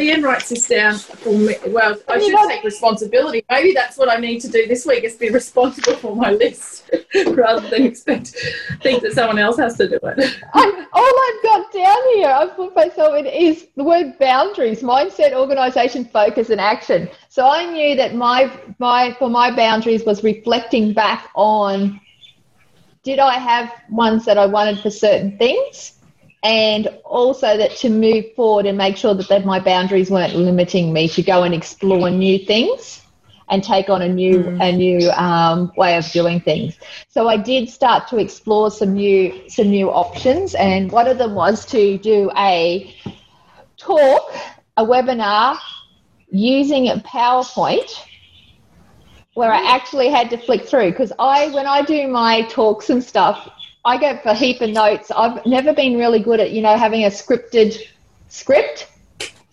Leanne 0.00 0.24
writes 0.24 0.48
this 0.48 0.66
down 0.66 0.94
for 0.96 1.32
me. 1.32 1.56
Well, 1.68 1.94
I 2.08 2.18
should 2.18 2.48
take 2.48 2.64
responsibility. 2.64 3.44
Maybe 3.50 3.72
that's 3.74 3.98
what 3.98 4.10
I 4.10 4.16
need 4.16 4.40
to 4.40 4.48
do 4.48 4.66
this 4.66 4.86
week: 4.86 5.04
is 5.04 5.16
be 5.16 5.28
responsible 5.28 5.96
for 5.96 6.16
my 6.16 6.30
list 6.30 6.90
rather 7.26 7.68
than 7.68 7.82
expect 7.82 8.34
think 8.82 9.02
that 9.02 9.12
someone 9.12 9.38
else 9.38 9.58
has 9.58 9.76
to 9.76 9.88
do 9.88 9.98
it. 10.02 10.36
I, 10.54 10.86
all 10.92 11.14
I've 11.26 11.42
got 11.42 11.72
down 11.72 12.14
here, 12.14 12.28
I've 12.28 12.56
put 12.56 12.74
myself 12.74 13.14
in, 13.18 13.26
is 13.26 13.68
the 13.76 13.84
word 13.84 14.18
boundaries, 14.18 14.82
mindset, 14.82 15.34
organisation, 15.34 16.06
focus, 16.06 16.48
and 16.48 16.60
action. 16.60 17.10
So 17.28 17.46
I 17.46 17.70
knew 17.70 17.94
that 17.96 18.14
my 18.14 18.50
my 18.78 19.14
for 19.18 19.28
my 19.28 19.54
boundaries 19.54 20.04
was 20.04 20.24
reflecting 20.24 20.94
back 20.94 21.28
on: 21.34 22.00
did 23.02 23.18
I 23.18 23.34
have 23.34 23.70
ones 23.90 24.24
that 24.24 24.38
I 24.38 24.46
wanted 24.46 24.80
for 24.80 24.90
certain 24.90 25.36
things? 25.36 25.99
And 26.42 26.86
also 27.04 27.56
that 27.56 27.72
to 27.76 27.90
move 27.90 28.24
forward 28.34 28.66
and 28.66 28.78
make 28.78 28.96
sure 28.96 29.14
that, 29.14 29.28
that 29.28 29.44
my 29.44 29.60
boundaries 29.60 30.10
weren't 30.10 30.34
limiting 30.34 30.92
me 30.92 31.08
to 31.08 31.22
go 31.22 31.42
and 31.42 31.54
explore 31.54 32.10
new 32.10 32.38
things 32.38 33.02
and 33.50 33.64
take 33.64 33.90
on 33.90 34.00
a 34.00 34.08
new 34.08 34.38
mm. 34.38 34.62
a 34.62 34.72
new 34.72 35.10
um, 35.10 35.72
way 35.76 35.96
of 35.96 36.10
doing 36.12 36.40
things. 36.40 36.78
So 37.08 37.28
I 37.28 37.36
did 37.36 37.68
start 37.68 38.08
to 38.08 38.16
explore 38.18 38.70
some 38.70 38.94
new 38.94 39.48
some 39.48 39.68
new 39.68 39.90
options, 39.90 40.54
and 40.54 40.90
one 40.90 41.08
of 41.08 41.18
them 41.18 41.34
was 41.34 41.66
to 41.66 41.98
do 41.98 42.30
a 42.36 42.94
talk, 43.76 44.32
a 44.76 44.84
webinar 44.84 45.58
using 46.30 46.88
a 46.88 46.96
PowerPoint 46.96 47.90
where 49.34 49.52
I 49.52 49.60
mm. 49.60 49.66
actually 49.66 50.08
had 50.10 50.30
to 50.30 50.36
flick 50.36 50.66
through 50.66 50.92
because 50.92 51.12
I 51.18 51.48
when 51.48 51.66
I 51.66 51.82
do 51.82 52.08
my 52.08 52.42
talks 52.42 52.88
and 52.88 53.02
stuff 53.02 53.48
I 53.84 53.98
go 53.98 54.16
for 54.18 54.30
a 54.30 54.34
heap 54.34 54.60
of 54.60 54.70
notes. 54.70 55.10
I've 55.10 55.44
never 55.46 55.72
been 55.72 55.96
really 55.96 56.20
good 56.20 56.40
at, 56.40 56.50
you 56.50 56.60
know, 56.60 56.76
having 56.76 57.04
a 57.04 57.08
scripted 57.08 57.78
script. 58.28 58.88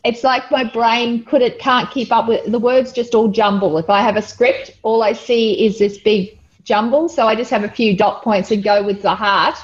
It's 0.04 0.24
like 0.24 0.50
my 0.52 0.63
brain 0.63 1.24
could 1.24 1.42
it 1.42 1.60
can't 1.60 1.90
keep 1.92 2.12
up 2.12 2.28
with 2.28 2.52
the 2.52 2.60
words 2.60 2.92
just 2.92 3.16
all 3.16 3.30
jumble. 3.30 3.78
If 3.78 3.90
I 3.90 4.02
have 4.02 4.18
a 4.18 4.22
script, 4.22 4.72
all 4.84 5.02
I 5.02 5.13
see 5.13 5.66
is 5.66 5.80
this 5.80 5.98
big 5.98 6.38
jumble. 6.63 7.08
So 7.08 7.28
I 7.28 7.36
just 7.36 7.52
have 7.52 7.63
a 7.63 7.70
few 7.70 7.96
dot 7.96 8.24
points 8.24 8.52
and 8.52 8.63
go 8.63 8.84
with 8.84 9.02
the 9.02 9.16
heart. 9.16 9.58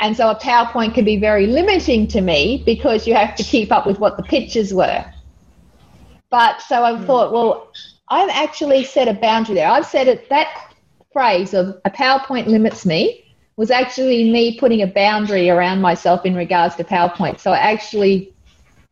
And 0.00 0.16
so 0.16 0.30
a 0.30 0.36
PowerPoint 0.36 0.94
can 0.94 1.04
be 1.04 1.16
very 1.16 1.46
limiting 1.46 2.06
to 2.08 2.20
me 2.20 2.62
because 2.64 3.06
you 3.06 3.14
have 3.14 3.34
to 3.36 3.42
keep 3.42 3.72
up 3.72 3.86
with 3.86 3.98
what 3.98 4.16
the 4.16 4.22
pictures 4.22 4.72
were. 4.72 5.04
But 6.30 6.62
so 6.62 6.84
I 6.84 6.96
hmm. 6.96 7.04
thought, 7.04 7.32
well, 7.32 7.72
I've 8.08 8.30
actually 8.30 8.84
set 8.84 9.08
a 9.08 9.14
boundary 9.14 9.56
there. 9.56 9.68
I've 9.68 9.86
said 9.86 10.06
it 10.06 10.28
that 10.28 10.74
phrase 11.12 11.54
of 11.54 11.80
a 11.84 11.90
PowerPoint 11.90 12.46
limits 12.46 12.86
me 12.86 13.22
was 13.56 13.70
actually 13.70 14.30
me 14.30 14.58
putting 14.58 14.82
a 14.82 14.86
boundary 14.86 15.50
around 15.50 15.80
myself 15.80 16.24
in 16.24 16.34
regards 16.34 16.74
to 16.76 16.84
PowerPoint. 16.84 17.38
So 17.38 17.52
I 17.52 17.58
actually 17.58 18.32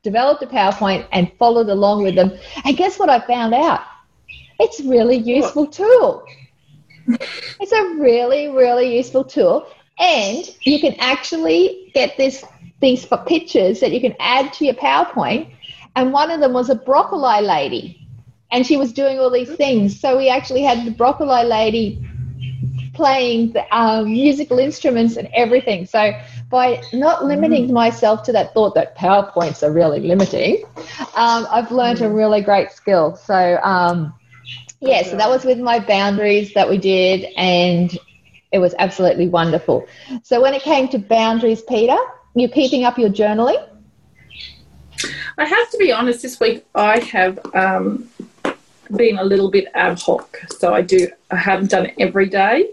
developed 0.03 0.43
a 0.43 0.47
PowerPoint 0.47 1.07
and 1.13 1.31
followed 1.39 1.69
along 1.69 2.03
with 2.03 2.15
them. 2.15 2.33
And 2.65 2.77
guess 2.77 2.99
what 2.99 3.09
I 3.09 3.21
found 3.27 3.55
out? 3.55 3.81
It's 4.59 4.81
a 4.81 4.89
really 4.89 5.17
useful 5.17 5.67
tool. 5.67 6.25
It's 7.61 7.73
a 7.73 7.95
really, 7.99 8.49
really 8.49 8.97
useful 8.97 9.25
tool. 9.25 9.67
And 9.99 10.45
you 10.63 10.81
can 10.81 10.95
actually 10.99 11.91
get 11.95 12.17
this 12.17 12.45
these 12.81 13.07
pictures 13.27 13.81
that 13.81 13.93
you 13.93 14.01
can 14.01 14.15
add 14.21 14.53
to 14.55 14.65
your 14.65 14.75
PowerPoint. 14.75 15.51
And 15.97 16.13
one 16.13 16.31
of 16.31 16.41
them 16.41 16.55
was 16.55 16.71
a 16.71 16.75
broccoli 16.75 17.43
lady. 17.43 18.09
And 18.53 18.67
she 18.67 18.77
was 18.77 18.93
doing 18.93 19.19
all 19.19 19.31
these 19.31 19.51
things. 19.55 20.01
So 20.01 20.17
we 20.17 20.29
actually 20.29 20.63
had 20.63 20.87
the 20.87 20.91
broccoli 20.91 21.45
lady 21.45 22.03
playing 22.95 23.53
the, 23.53 23.77
um, 23.77 24.05
musical 24.11 24.59
instruments 24.59 25.17
and 25.17 25.29
everything. 25.35 25.87
So 25.87 26.13
by 26.51 26.83
not 26.93 27.25
limiting 27.25 27.69
mm. 27.69 27.73
myself 27.73 28.23
to 28.25 28.33
that 28.33 28.55
thought 28.55 28.75
that 28.75 28.97
PowerPoints 28.97 29.63
are 29.63 29.73
really 29.73 30.01
limiting, 30.01 30.65
um, 31.15 31.47
I've 31.51 31.71
learned 31.71 32.01
mm. 32.01 32.07
a 32.07 32.11
really 32.11 32.41
great 32.41 32.73
skill. 32.73 33.17
So 33.17 33.59
um, 33.63 34.15
yeah, 34.81 35.03
so 35.03 35.17
that 35.17 35.29
was 35.29 35.45
with 35.45 35.59
my 35.59 35.79
boundaries 35.79 36.55
that 36.55 36.69
we 36.69 36.79
did, 36.79 37.27
and 37.37 37.97
it 38.51 38.59
was 38.59 38.75
absolutely 38.79 39.29
wonderful. 39.29 39.87
So 40.23 40.41
when 40.41 40.55
it 40.55 40.63
came 40.63 40.89
to 40.89 40.99
boundaries, 40.99 41.63
Peter, 41.63 41.99
you're 42.35 42.49
keeping 42.49 42.85
up 42.85 42.99
your 42.99 43.11
journaling. 43.11 43.67
I 45.37 45.45
have 45.45 45.71
to 45.71 45.79
be 45.79 45.93
honest. 45.93 46.23
This 46.23 46.41
week 46.41 46.65
I 46.75 46.99
have 46.99 47.39
um, 47.55 48.09
been 48.97 49.19
a 49.19 49.25
little 49.25 49.51
bit 49.51 49.69
ad 49.75 50.01
hoc. 50.01 50.39
So 50.59 50.75
I 50.75 50.83
do, 50.83 51.09
I 51.31 51.37
haven't 51.37 51.71
done 51.71 51.87
it 51.87 51.95
every 51.99 52.29
day. 52.29 52.71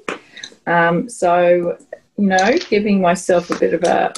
Um, 0.65 1.09
so, 1.09 1.78
you 2.18 2.28
know, 2.28 2.57
giving 2.70 3.01
myself 3.01 3.49
a 3.49 3.59
bit 3.59 3.74
of 3.74 3.84
a 3.84 4.13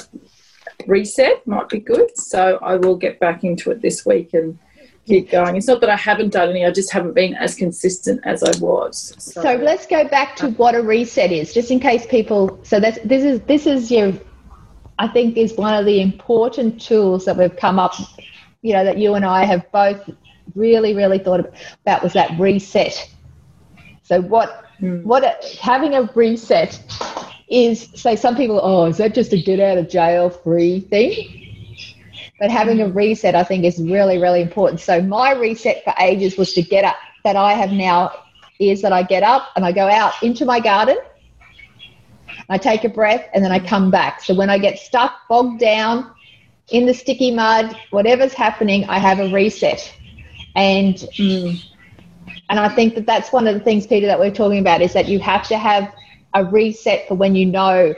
reset 0.86 1.46
might 1.46 1.68
be 1.68 1.78
good. 1.78 2.16
So 2.18 2.58
I 2.62 2.76
will 2.76 2.96
get 2.96 3.20
back 3.20 3.44
into 3.44 3.70
it 3.70 3.82
this 3.82 4.04
week 4.04 4.34
and 4.34 4.58
keep 5.06 5.30
going. 5.30 5.56
It's 5.56 5.66
not 5.66 5.80
that 5.80 5.90
I 5.90 5.96
haven't 5.96 6.32
done 6.32 6.50
any, 6.50 6.64
I 6.64 6.70
just 6.70 6.92
haven't 6.92 7.14
been 7.14 7.34
as 7.34 7.54
consistent 7.54 8.20
as 8.24 8.42
I 8.42 8.58
was. 8.58 9.14
So, 9.18 9.42
so 9.42 9.54
let's 9.56 9.86
go 9.86 10.06
back 10.08 10.36
to 10.36 10.50
what 10.52 10.74
a 10.74 10.82
reset 10.82 11.32
is, 11.32 11.52
just 11.52 11.70
in 11.70 11.80
case 11.80 12.06
people. 12.06 12.58
So 12.62 12.80
that's 12.80 12.98
this 13.04 13.24
is 13.24 13.40
this 13.42 13.66
is 13.66 13.90
your, 13.90 14.12
I 14.98 15.08
think, 15.08 15.36
is 15.36 15.54
one 15.54 15.74
of 15.74 15.84
the 15.84 16.00
important 16.00 16.80
tools 16.80 17.24
that 17.24 17.36
we've 17.36 17.54
come 17.56 17.78
up. 17.78 17.94
You 18.62 18.74
know 18.74 18.84
that 18.84 18.98
you 18.98 19.14
and 19.14 19.24
I 19.24 19.44
have 19.44 19.70
both 19.72 20.08
really, 20.54 20.94
really 20.94 21.18
thought 21.18 21.40
about 21.40 22.02
was 22.02 22.12
that 22.14 22.38
reset. 22.38 23.10
So 24.02 24.20
what 24.20 24.64
mm. 24.80 25.02
what 25.04 25.44
having 25.60 25.94
a 25.94 26.02
reset 26.14 26.80
is 27.48 27.88
say 27.94 28.16
some 28.16 28.36
people 28.36 28.60
oh 28.62 28.86
is 28.86 28.98
that 28.98 29.14
just 29.14 29.32
a 29.32 29.40
get 29.40 29.60
out 29.60 29.78
of 29.78 29.88
jail 29.88 30.30
free 30.30 30.80
thing? 30.80 31.40
But 32.40 32.50
having 32.50 32.80
a 32.80 32.88
reset, 32.88 33.34
I 33.34 33.44
think, 33.44 33.64
is 33.64 33.78
really, 33.78 34.16
really 34.16 34.40
important. 34.40 34.80
So 34.80 35.02
my 35.02 35.32
reset 35.32 35.84
for 35.84 35.92
ages 36.00 36.38
was 36.38 36.54
to 36.54 36.62
get 36.62 36.84
up. 36.84 36.96
That 37.22 37.36
I 37.36 37.52
have 37.52 37.70
now 37.70 38.12
is 38.58 38.80
that 38.80 38.94
I 38.94 39.02
get 39.02 39.22
up 39.22 39.48
and 39.54 39.64
I 39.64 39.72
go 39.72 39.86
out 39.90 40.14
into 40.22 40.46
my 40.46 40.58
garden. 40.58 40.96
I 42.48 42.56
take 42.56 42.84
a 42.84 42.88
breath 42.88 43.28
and 43.34 43.44
then 43.44 43.52
I 43.52 43.58
come 43.58 43.90
back. 43.90 44.22
So 44.22 44.34
when 44.34 44.48
I 44.48 44.56
get 44.56 44.78
stuck, 44.78 45.28
bogged 45.28 45.60
down 45.60 46.10
in 46.70 46.86
the 46.86 46.94
sticky 46.94 47.30
mud, 47.30 47.76
whatever's 47.90 48.32
happening, 48.32 48.86
I 48.86 48.98
have 48.98 49.20
a 49.20 49.30
reset. 49.30 49.92
And 50.56 50.94
mm, 50.94 51.62
and 52.48 52.58
I 52.58 52.68
think 52.68 52.94
that 52.96 53.06
that's 53.06 53.32
one 53.32 53.46
of 53.46 53.54
the 53.54 53.60
things, 53.60 53.86
Peter, 53.86 54.06
that 54.06 54.18
we're 54.18 54.34
talking 54.34 54.58
about 54.58 54.82
is 54.82 54.92
that 54.92 55.08
you 55.08 55.18
have 55.20 55.46
to 55.48 55.58
have 55.58 55.92
a 56.34 56.44
reset 56.44 57.08
for 57.08 57.14
when 57.14 57.34
you 57.34 57.46
know 57.46 57.94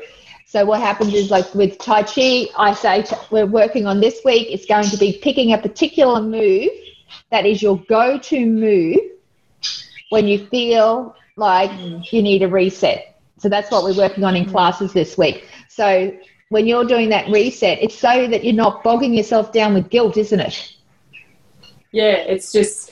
so 0.52 0.66
what 0.66 0.82
happens 0.82 1.14
is 1.14 1.30
like 1.30 1.54
with 1.54 1.78
Tai 1.78 2.02
Chi, 2.02 2.44
I 2.58 2.74
say 2.74 3.06
we're 3.30 3.46
working 3.46 3.86
on 3.86 4.00
this 4.00 4.20
week. 4.22 4.48
It's 4.50 4.66
going 4.66 4.84
to 4.84 4.98
be 4.98 5.18
picking 5.22 5.54
a 5.54 5.58
particular 5.58 6.20
move 6.20 6.68
that 7.30 7.46
is 7.46 7.62
your 7.62 7.78
go-to 7.88 8.44
move 8.44 8.98
when 10.10 10.28
you 10.28 10.46
feel 10.48 11.16
like 11.36 11.70
you 12.12 12.20
need 12.20 12.42
a 12.42 12.48
reset. 12.48 13.16
So 13.38 13.48
that's 13.48 13.70
what 13.70 13.82
we're 13.82 13.96
working 13.96 14.24
on 14.24 14.36
in 14.36 14.44
classes 14.44 14.92
this 14.92 15.16
week. 15.16 15.48
So 15.70 16.14
when 16.50 16.66
you're 16.66 16.84
doing 16.84 17.08
that 17.08 17.30
reset, 17.30 17.78
it's 17.80 17.98
so 17.98 18.26
that 18.26 18.44
you're 18.44 18.52
not 18.52 18.84
bogging 18.84 19.14
yourself 19.14 19.54
down 19.54 19.72
with 19.72 19.88
guilt, 19.88 20.18
isn't 20.18 20.38
it? 20.38 20.76
Yeah, 21.92 22.14
it's 22.14 22.52
just 22.52 22.90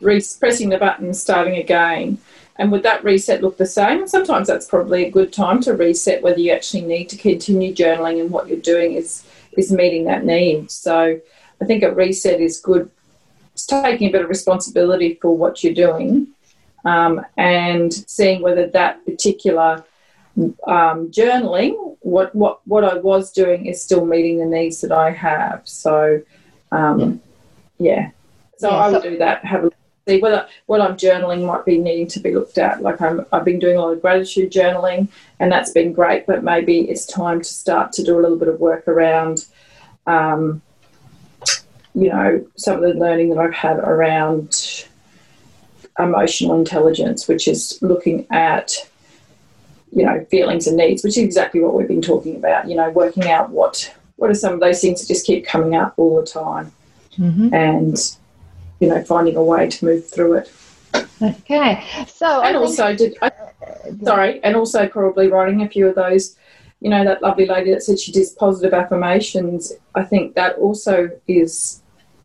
pressing 0.00 0.68
the 0.68 0.78
button, 0.78 1.14
starting 1.14 1.56
again. 1.56 2.18
And 2.56 2.70
would 2.70 2.82
that 2.82 3.02
reset 3.02 3.42
look 3.42 3.56
the 3.56 3.66
same? 3.66 4.06
Sometimes 4.06 4.46
that's 4.46 4.66
probably 4.66 5.06
a 5.06 5.10
good 5.10 5.32
time 5.32 5.60
to 5.62 5.74
reset 5.74 6.22
whether 6.22 6.38
you 6.38 6.52
actually 6.52 6.82
need 6.82 7.08
to 7.08 7.16
continue 7.16 7.74
journaling 7.74 8.20
and 8.20 8.30
what 8.30 8.46
you're 8.48 8.58
doing 8.58 8.92
is 8.92 9.24
is 9.56 9.72
meeting 9.72 10.04
that 10.04 10.24
need. 10.24 10.70
So 10.70 11.20
I 11.60 11.64
think 11.64 11.82
a 11.82 11.92
reset 11.92 12.40
is 12.40 12.58
good. 12.60 12.90
It's 13.52 13.66
taking 13.66 14.08
a 14.08 14.12
bit 14.12 14.22
of 14.22 14.28
responsibility 14.28 15.18
for 15.20 15.36
what 15.36 15.62
you're 15.62 15.74
doing 15.74 16.28
um, 16.84 17.24
and 17.36 17.92
seeing 17.92 18.42
whether 18.42 18.66
that 18.68 19.04
particular 19.04 19.84
um, 20.66 21.10
journaling, 21.10 21.96
what, 22.00 22.34
what, 22.34 22.66
what 22.66 22.84
I 22.84 22.94
was 22.94 23.30
doing 23.32 23.66
is 23.66 23.82
still 23.82 24.06
meeting 24.06 24.38
the 24.38 24.46
needs 24.46 24.80
that 24.80 24.92
I 24.92 25.10
have. 25.10 25.62
So, 25.64 26.22
um, 26.70 27.20
yeah. 27.78 28.10
So 28.62 28.70
yeah, 28.70 28.76
I 28.76 28.90
would 28.90 29.02
so- 29.02 29.10
do 29.10 29.18
that. 29.18 29.44
Have 29.44 29.64
a 29.64 29.70
see 30.06 30.20
whether 30.20 30.46
what 30.66 30.80
I'm 30.80 30.96
journaling 30.96 31.44
might 31.44 31.64
be 31.64 31.78
needing 31.78 32.06
to 32.08 32.20
be 32.20 32.32
looked 32.32 32.58
at. 32.58 32.82
Like 32.82 33.00
I'm, 33.00 33.26
I've 33.32 33.44
been 33.44 33.58
doing 33.58 33.76
a 33.76 33.80
lot 33.80 33.92
of 33.92 34.02
gratitude 34.02 34.52
journaling, 34.52 35.08
and 35.40 35.50
that's 35.50 35.70
been 35.70 35.92
great. 35.92 36.26
But 36.26 36.44
maybe 36.44 36.80
it's 36.90 37.06
time 37.06 37.40
to 37.40 37.44
start 37.44 37.92
to 37.94 38.04
do 38.04 38.18
a 38.18 38.20
little 38.20 38.38
bit 38.38 38.48
of 38.48 38.60
work 38.60 38.86
around, 38.86 39.46
um, 40.06 40.62
you 41.94 42.08
know, 42.08 42.46
some 42.56 42.76
of 42.76 42.82
the 42.82 42.98
learning 42.98 43.30
that 43.30 43.38
I've 43.38 43.54
had 43.54 43.78
around 43.78 44.86
emotional 45.98 46.58
intelligence, 46.58 47.28
which 47.28 47.46
is 47.48 47.78
looking 47.82 48.26
at 48.30 48.74
you 49.92 50.04
know 50.04 50.24
feelings 50.30 50.68
and 50.68 50.76
needs, 50.76 51.02
which 51.02 51.18
is 51.18 51.24
exactly 51.24 51.60
what 51.60 51.74
we've 51.74 51.88
been 51.88 52.02
talking 52.02 52.36
about. 52.36 52.68
You 52.68 52.76
know, 52.76 52.90
working 52.90 53.28
out 53.28 53.50
what 53.50 53.92
what 54.16 54.30
are 54.30 54.34
some 54.34 54.54
of 54.54 54.60
those 54.60 54.80
things 54.80 55.00
that 55.00 55.08
just 55.12 55.26
keep 55.26 55.44
coming 55.44 55.74
up 55.74 55.94
all 55.96 56.20
the 56.20 56.26
time, 56.26 56.72
mm-hmm. 57.18 57.52
and 57.52 58.16
you 58.82 58.88
know, 58.88 59.00
finding 59.04 59.36
a 59.36 59.42
way 59.42 59.68
to 59.68 59.84
move 59.84 60.10
through 60.10 60.34
it. 60.34 60.52
Okay, 61.22 61.84
so 62.08 62.42
and 62.42 62.56
also 62.56 62.94
did 62.96 63.16
I, 63.22 63.30
sorry, 64.02 64.42
and 64.42 64.56
also 64.56 64.88
probably 64.88 65.28
writing 65.28 65.62
a 65.62 65.68
few 65.68 65.86
of 65.86 65.94
those. 65.94 66.36
You 66.80 66.90
know, 66.90 67.04
that 67.04 67.22
lovely 67.22 67.46
lady 67.46 67.70
that 67.70 67.84
said 67.84 68.00
she 68.00 68.10
does 68.10 68.30
positive 68.32 68.74
affirmations. 68.74 69.72
I 69.94 70.02
think 70.02 70.34
that 70.34 70.56
also 70.56 71.10
is, 71.28 71.80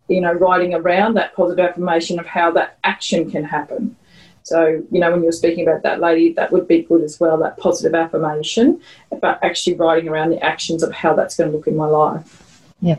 you 0.08 0.20
know, 0.20 0.34
writing 0.34 0.74
around 0.74 1.14
that 1.14 1.36
positive 1.36 1.64
affirmation 1.64 2.20
of 2.20 2.26
how 2.26 2.49
that 2.53 2.80
action 2.84 3.30
can 3.30 3.43
happen. 3.43 3.95
So, 4.41 4.82
you 4.89 4.99
know, 4.99 5.12
when 5.12 5.22
you're 5.22 5.34
speaking 5.34 5.68
about 5.68 5.84
that 5.84 5.99
lady, 5.99 6.34
that 6.34 6.51
would 6.51 6.68
be 6.68 6.82
good 6.82 7.03
as 7.03 7.20
well, 7.20 7.38
that 7.38 7.58
positive 7.58 7.93
affirmation, 7.93 8.82
but 9.22 9.38
actually 9.43 9.76
writing 9.76 10.10
around 10.10 10.32
the 10.32 10.43
actions 10.43 10.82
of 10.82 10.91
how 10.91 11.14
that's 11.14 11.38
going 11.38 11.51
to 11.51 11.55
look 11.55 11.68
in 11.68 11.76
my 11.76 11.86
life. 11.86 12.72
Yeah. 12.82 12.97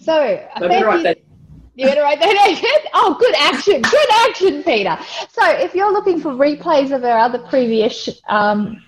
So, 0.00 0.48
so 0.58 0.68
write 0.68 1.02
that 1.04 1.19
you 1.80 1.86
better 1.86 2.02
write 2.02 2.20
that. 2.20 2.86
Oh, 2.92 3.16
good 3.18 3.34
action. 3.36 3.80
Good 3.80 4.10
action, 4.12 4.62
Peter. 4.62 4.98
So 5.30 5.48
if 5.50 5.74
you're 5.74 5.92
looking 5.92 6.20
for 6.20 6.32
replays 6.32 6.94
of 6.94 7.04
our 7.04 7.18
other 7.18 7.38
previous 7.38 8.20
um, 8.28 8.82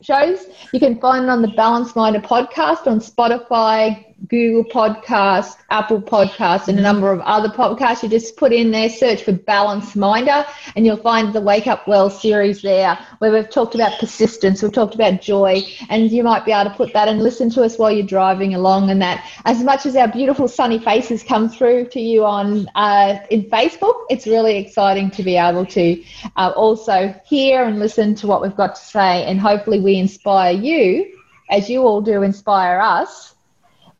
shows, 0.00 0.46
you 0.72 0.80
can 0.80 1.00
find 1.00 1.24
it 1.24 1.30
on 1.30 1.40
the 1.40 1.48
Balanced 1.48 1.94
Minder 1.94 2.20
podcast 2.20 2.88
on 2.88 2.98
Spotify, 2.98 4.13
Google 4.28 4.64
Podcast, 4.64 5.56
Apple 5.70 6.00
Podcast, 6.00 6.68
and 6.68 6.78
a 6.78 6.82
number 6.82 7.12
of 7.12 7.20
other 7.20 7.48
podcasts. 7.48 8.02
You 8.02 8.08
just 8.08 8.36
put 8.36 8.52
in 8.52 8.70
there, 8.70 8.88
search 8.88 9.22
for 9.22 9.32
Balance 9.32 9.94
Minder, 9.94 10.44
and 10.76 10.86
you'll 10.86 10.96
find 10.96 11.32
the 11.32 11.40
Wake 11.40 11.66
Up 11.66 11.86
Well 11.86 12.08
series 12.08 12.62
there, 12.62 12.98
where 13.18 13.32
we've 13.32 13.50
talked 13.50 13.74
about 13.74 13.98
persistence, 13.98 14.62
we've 14.62 14.72
talked 14.72 14.94
about 14.94 15.20
joy, 15.20 15.62
and 15.90 16.10
you 16.10 16.22
might 16.22 16.44
be 16.44 16.52
able 16.52 16.70
to 16.70 16.76
put 16.76 16.92
that 16.94 17.08
and 17.08 17.22
listen 17.22 17.50
to 17.50 17.62
us 17.62 17.78
while 17.78 17.90
you're 17.90 18.06
driving 18.06 18.54
along. 18.54 18.90
And 18.90 19.02
that, 19.02 19.28
as 19.44 19.62
much 19.62 19.84
as 19.86 19.96
our 19.96 20.08
beautiful 20.08 20.48
sunny 20.48 20.78
faces 20.78 21.22
come 21.22 21.48
through 21.48 21.88
to 21.88 22.00
you 22.00 22.24
on 22.24 22.68
uh, 22.74 23.18
in 23.30 23.44
Facebook, 23.44 24.04
it's 24.08 24.26
really 24.26 24.56
exciting 24.56 25.10
to 25.12 25.22
be 25.22 25.36
able 25.36 25.66
to 25.66 26.02
uh, 26.36 26.52
also 26.56 27.14
hear 27.26 27.64
and 27.64 27.78
listen 27.78 28.14
to 28.16 28.26
what 28.26 28.40
we've 28.40 28.56
got 28.56 28.74
to 28.76 28.82
say, 28.82 29.24
and 29.24 29.40
hopefully 29.40 29.80
we 29.80 29.96
inspire 29.96 30.52
you, 30.52 31.18
as 31.50 31.68
you 31.68 31.82
all 31.82 32.00
do 32.00 32.22
inspire 32.22 32.80
us 32.80 33.33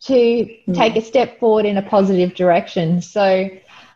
to 0.06 0.12
mm. 0.14 0.74
take 0.74 0.96
a 0.96 1.02
step 1.02 1.38
forward 1.38 1.64
in 1.64 1.76
a 1.76 1.82
positive 1.82 2.34
direction. 2.34 3.00
So 3.00 3.48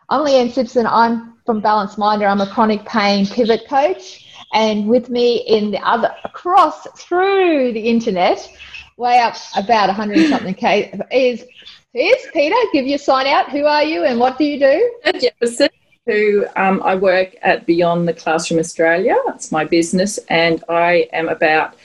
I'm 0.09 0.21
Leanne 0.21 0.51
Simpson. 0.51 0.87
I'm 0.87 1.33
from 1.45 1.61
Balance 1.61 1.97
Minder. 1.97 2.25
I'm 2.25 2.41
a 2.41 2.49
chronic 2.51 2.85
pain 2.85 3.25
pivot 3.25 3.67
coach. 3.67 4.25
And 4.53 4.87
with 4.87 5.09
me 5.09 5.37
in 5.47 5.71
the 5.71 5.79
other, 5.79 6.13
across 6.23 6.87
through 6.97 7.73
the 7.73 7.81
internet, 7.81 8.51
way 8.97 9.19
up 9.19 9.35
about 9.55 9.87
100 9.87 10.29
something 10.29 10.55
K, 10.55 10.91
is, 11.11 11.45
is 11.93 12.27
Peter. 12.33 12.55
Give 12.73 12.87
your 12.87 12.97
sign 12.97 13.27
out. 13.27 13.51
Who 13.51 13.65
are 13.65 13.83
you 13.83 14.05
and 14.05 14.19
what 14.19 14.37
do 14.37 14.45
you 14.45 14.59
do? 14.59 15.19
Jefferson 15.19 15.69
who 16.09 16.43
um, 16.55 16.81
I 16.83 16.95
work 16.95 17.35
at 17.43 17.67
Beyond 17.67 18.07
the 18.07 18.13
Classroom 18.13 18.59
Australia. 18.59 19.15
It's 19.27 19.51
my 19.51 19.63
business, 19.63 20.17
and 20.29 20.63
I 20.67 21.07
am 21.13 21.29
about 21.29 21.75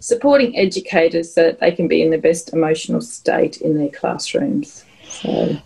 supporting 0.00 0.56
educators 0.56 1.32
so 1.32 1.42
that 1.42 1.60
they 1.60 1.72
can 1.72 1.88
be 1.88 2.02
in 2.02 2.10
the 2.10 2.18
best 2.18 2.52
emotional 2.52 3.00
state 3.00 3.60
in 3.60 3.76
their 3.78 3.88
classrooms. 3.88 4.84
So. 5.08 5.56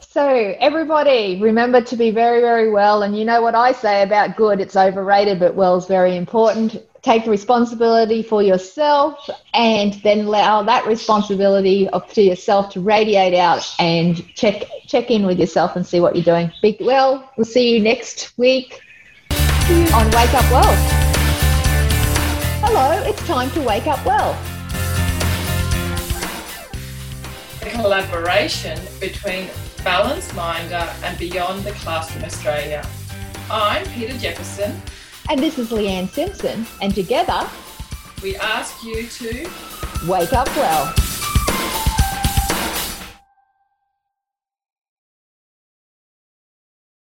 So, 0.00 0.56
everybody, 0.60 1.38
remember 1.42 1.82
to 1.82 1.94
be 1.94 2.10
very, 2.10 2.40
very 2.40 2.70
well. 2.70 3.02
And 3.02 3.18
you 3.18 3.26
know 3.26 3.42
what 3.42 3.54
I 3.54 3.72
say 3.72 4.02
about 4.02 4.34
good, 4.34 4.60
it's 4.60 4.74
overrated, 4.74 5.38
but 5.38 5.54
well 5.54 5.76
is 5.76 5.84
very 5.84 6.16
important. 6.16 6.82
Take 7.02 7.26
responsibility 7.26 8.22
for 8.22 8.42
yourself 8.42 9.28
and 9.52 9.92
then 10.02 10.20
allow 10.20 10.62
that 10.62 10.86
responsibility 10.86 11.86
of, 11.90 12.10
to 12.14 12.22
yourself 12.22 12.72
to 12.72 12.80
radiate 12.80 13.34
out 13.34 13.70
and 13.78 14.26
check 14.34 14.64
check 14.86 15.10
in 15.10 15.26
with 15.26 15.38
yourself 15.38 15.76
and 15.76 15.86
see 15.86 16.00
what 16.00 16.16
you're 16.16 16.24
doing. 16.24 16.50
Be 16.62 16.78
well. 16.80 17.30
We'll 17.36 17.44
see 17.44 17.74
you 17.74 17.80
next 17.80 18.32
week 18.38 18.80
on 19.30 20.06
Wake 20.12 20.32
Up 20.32 20.50
Well. 20.50 21.15
Hello, 22.68 23.00
it's 23.04 23.24
time 23.28 23.48
to 23.52 23.60
wake 23.60 23.86
up 23.86 24.04
well. 24.04 24.32
A 27.62 27.70
collaboration 27.70 28.76
between 28.98 29.48
Balance 29.84 30.34
Minder 30.34 30.92
and 31.04 31.16
Beyond 31.16 31.62
the 31.62 31.70
Classroom 31.70 32.24
Australia. 32.24 32.84
I'm 33.48 33.86
Peter 33.92 34.18
Jefferson. 34.18 34.82
And 35.30 35.38
this 35.38 35.60
is 35.60 35.70
Leanne 35.70 36.10
Simpson. 36.10 36.66
And 36.82 36.92
together, 36.92 37.48
we 38.20 38.34
ask 38.34 38.82
you 38.82 39.06
to 39.06 39.48
wake 40.08 40.32
up 40.32 40.48
well. 40.56 40.92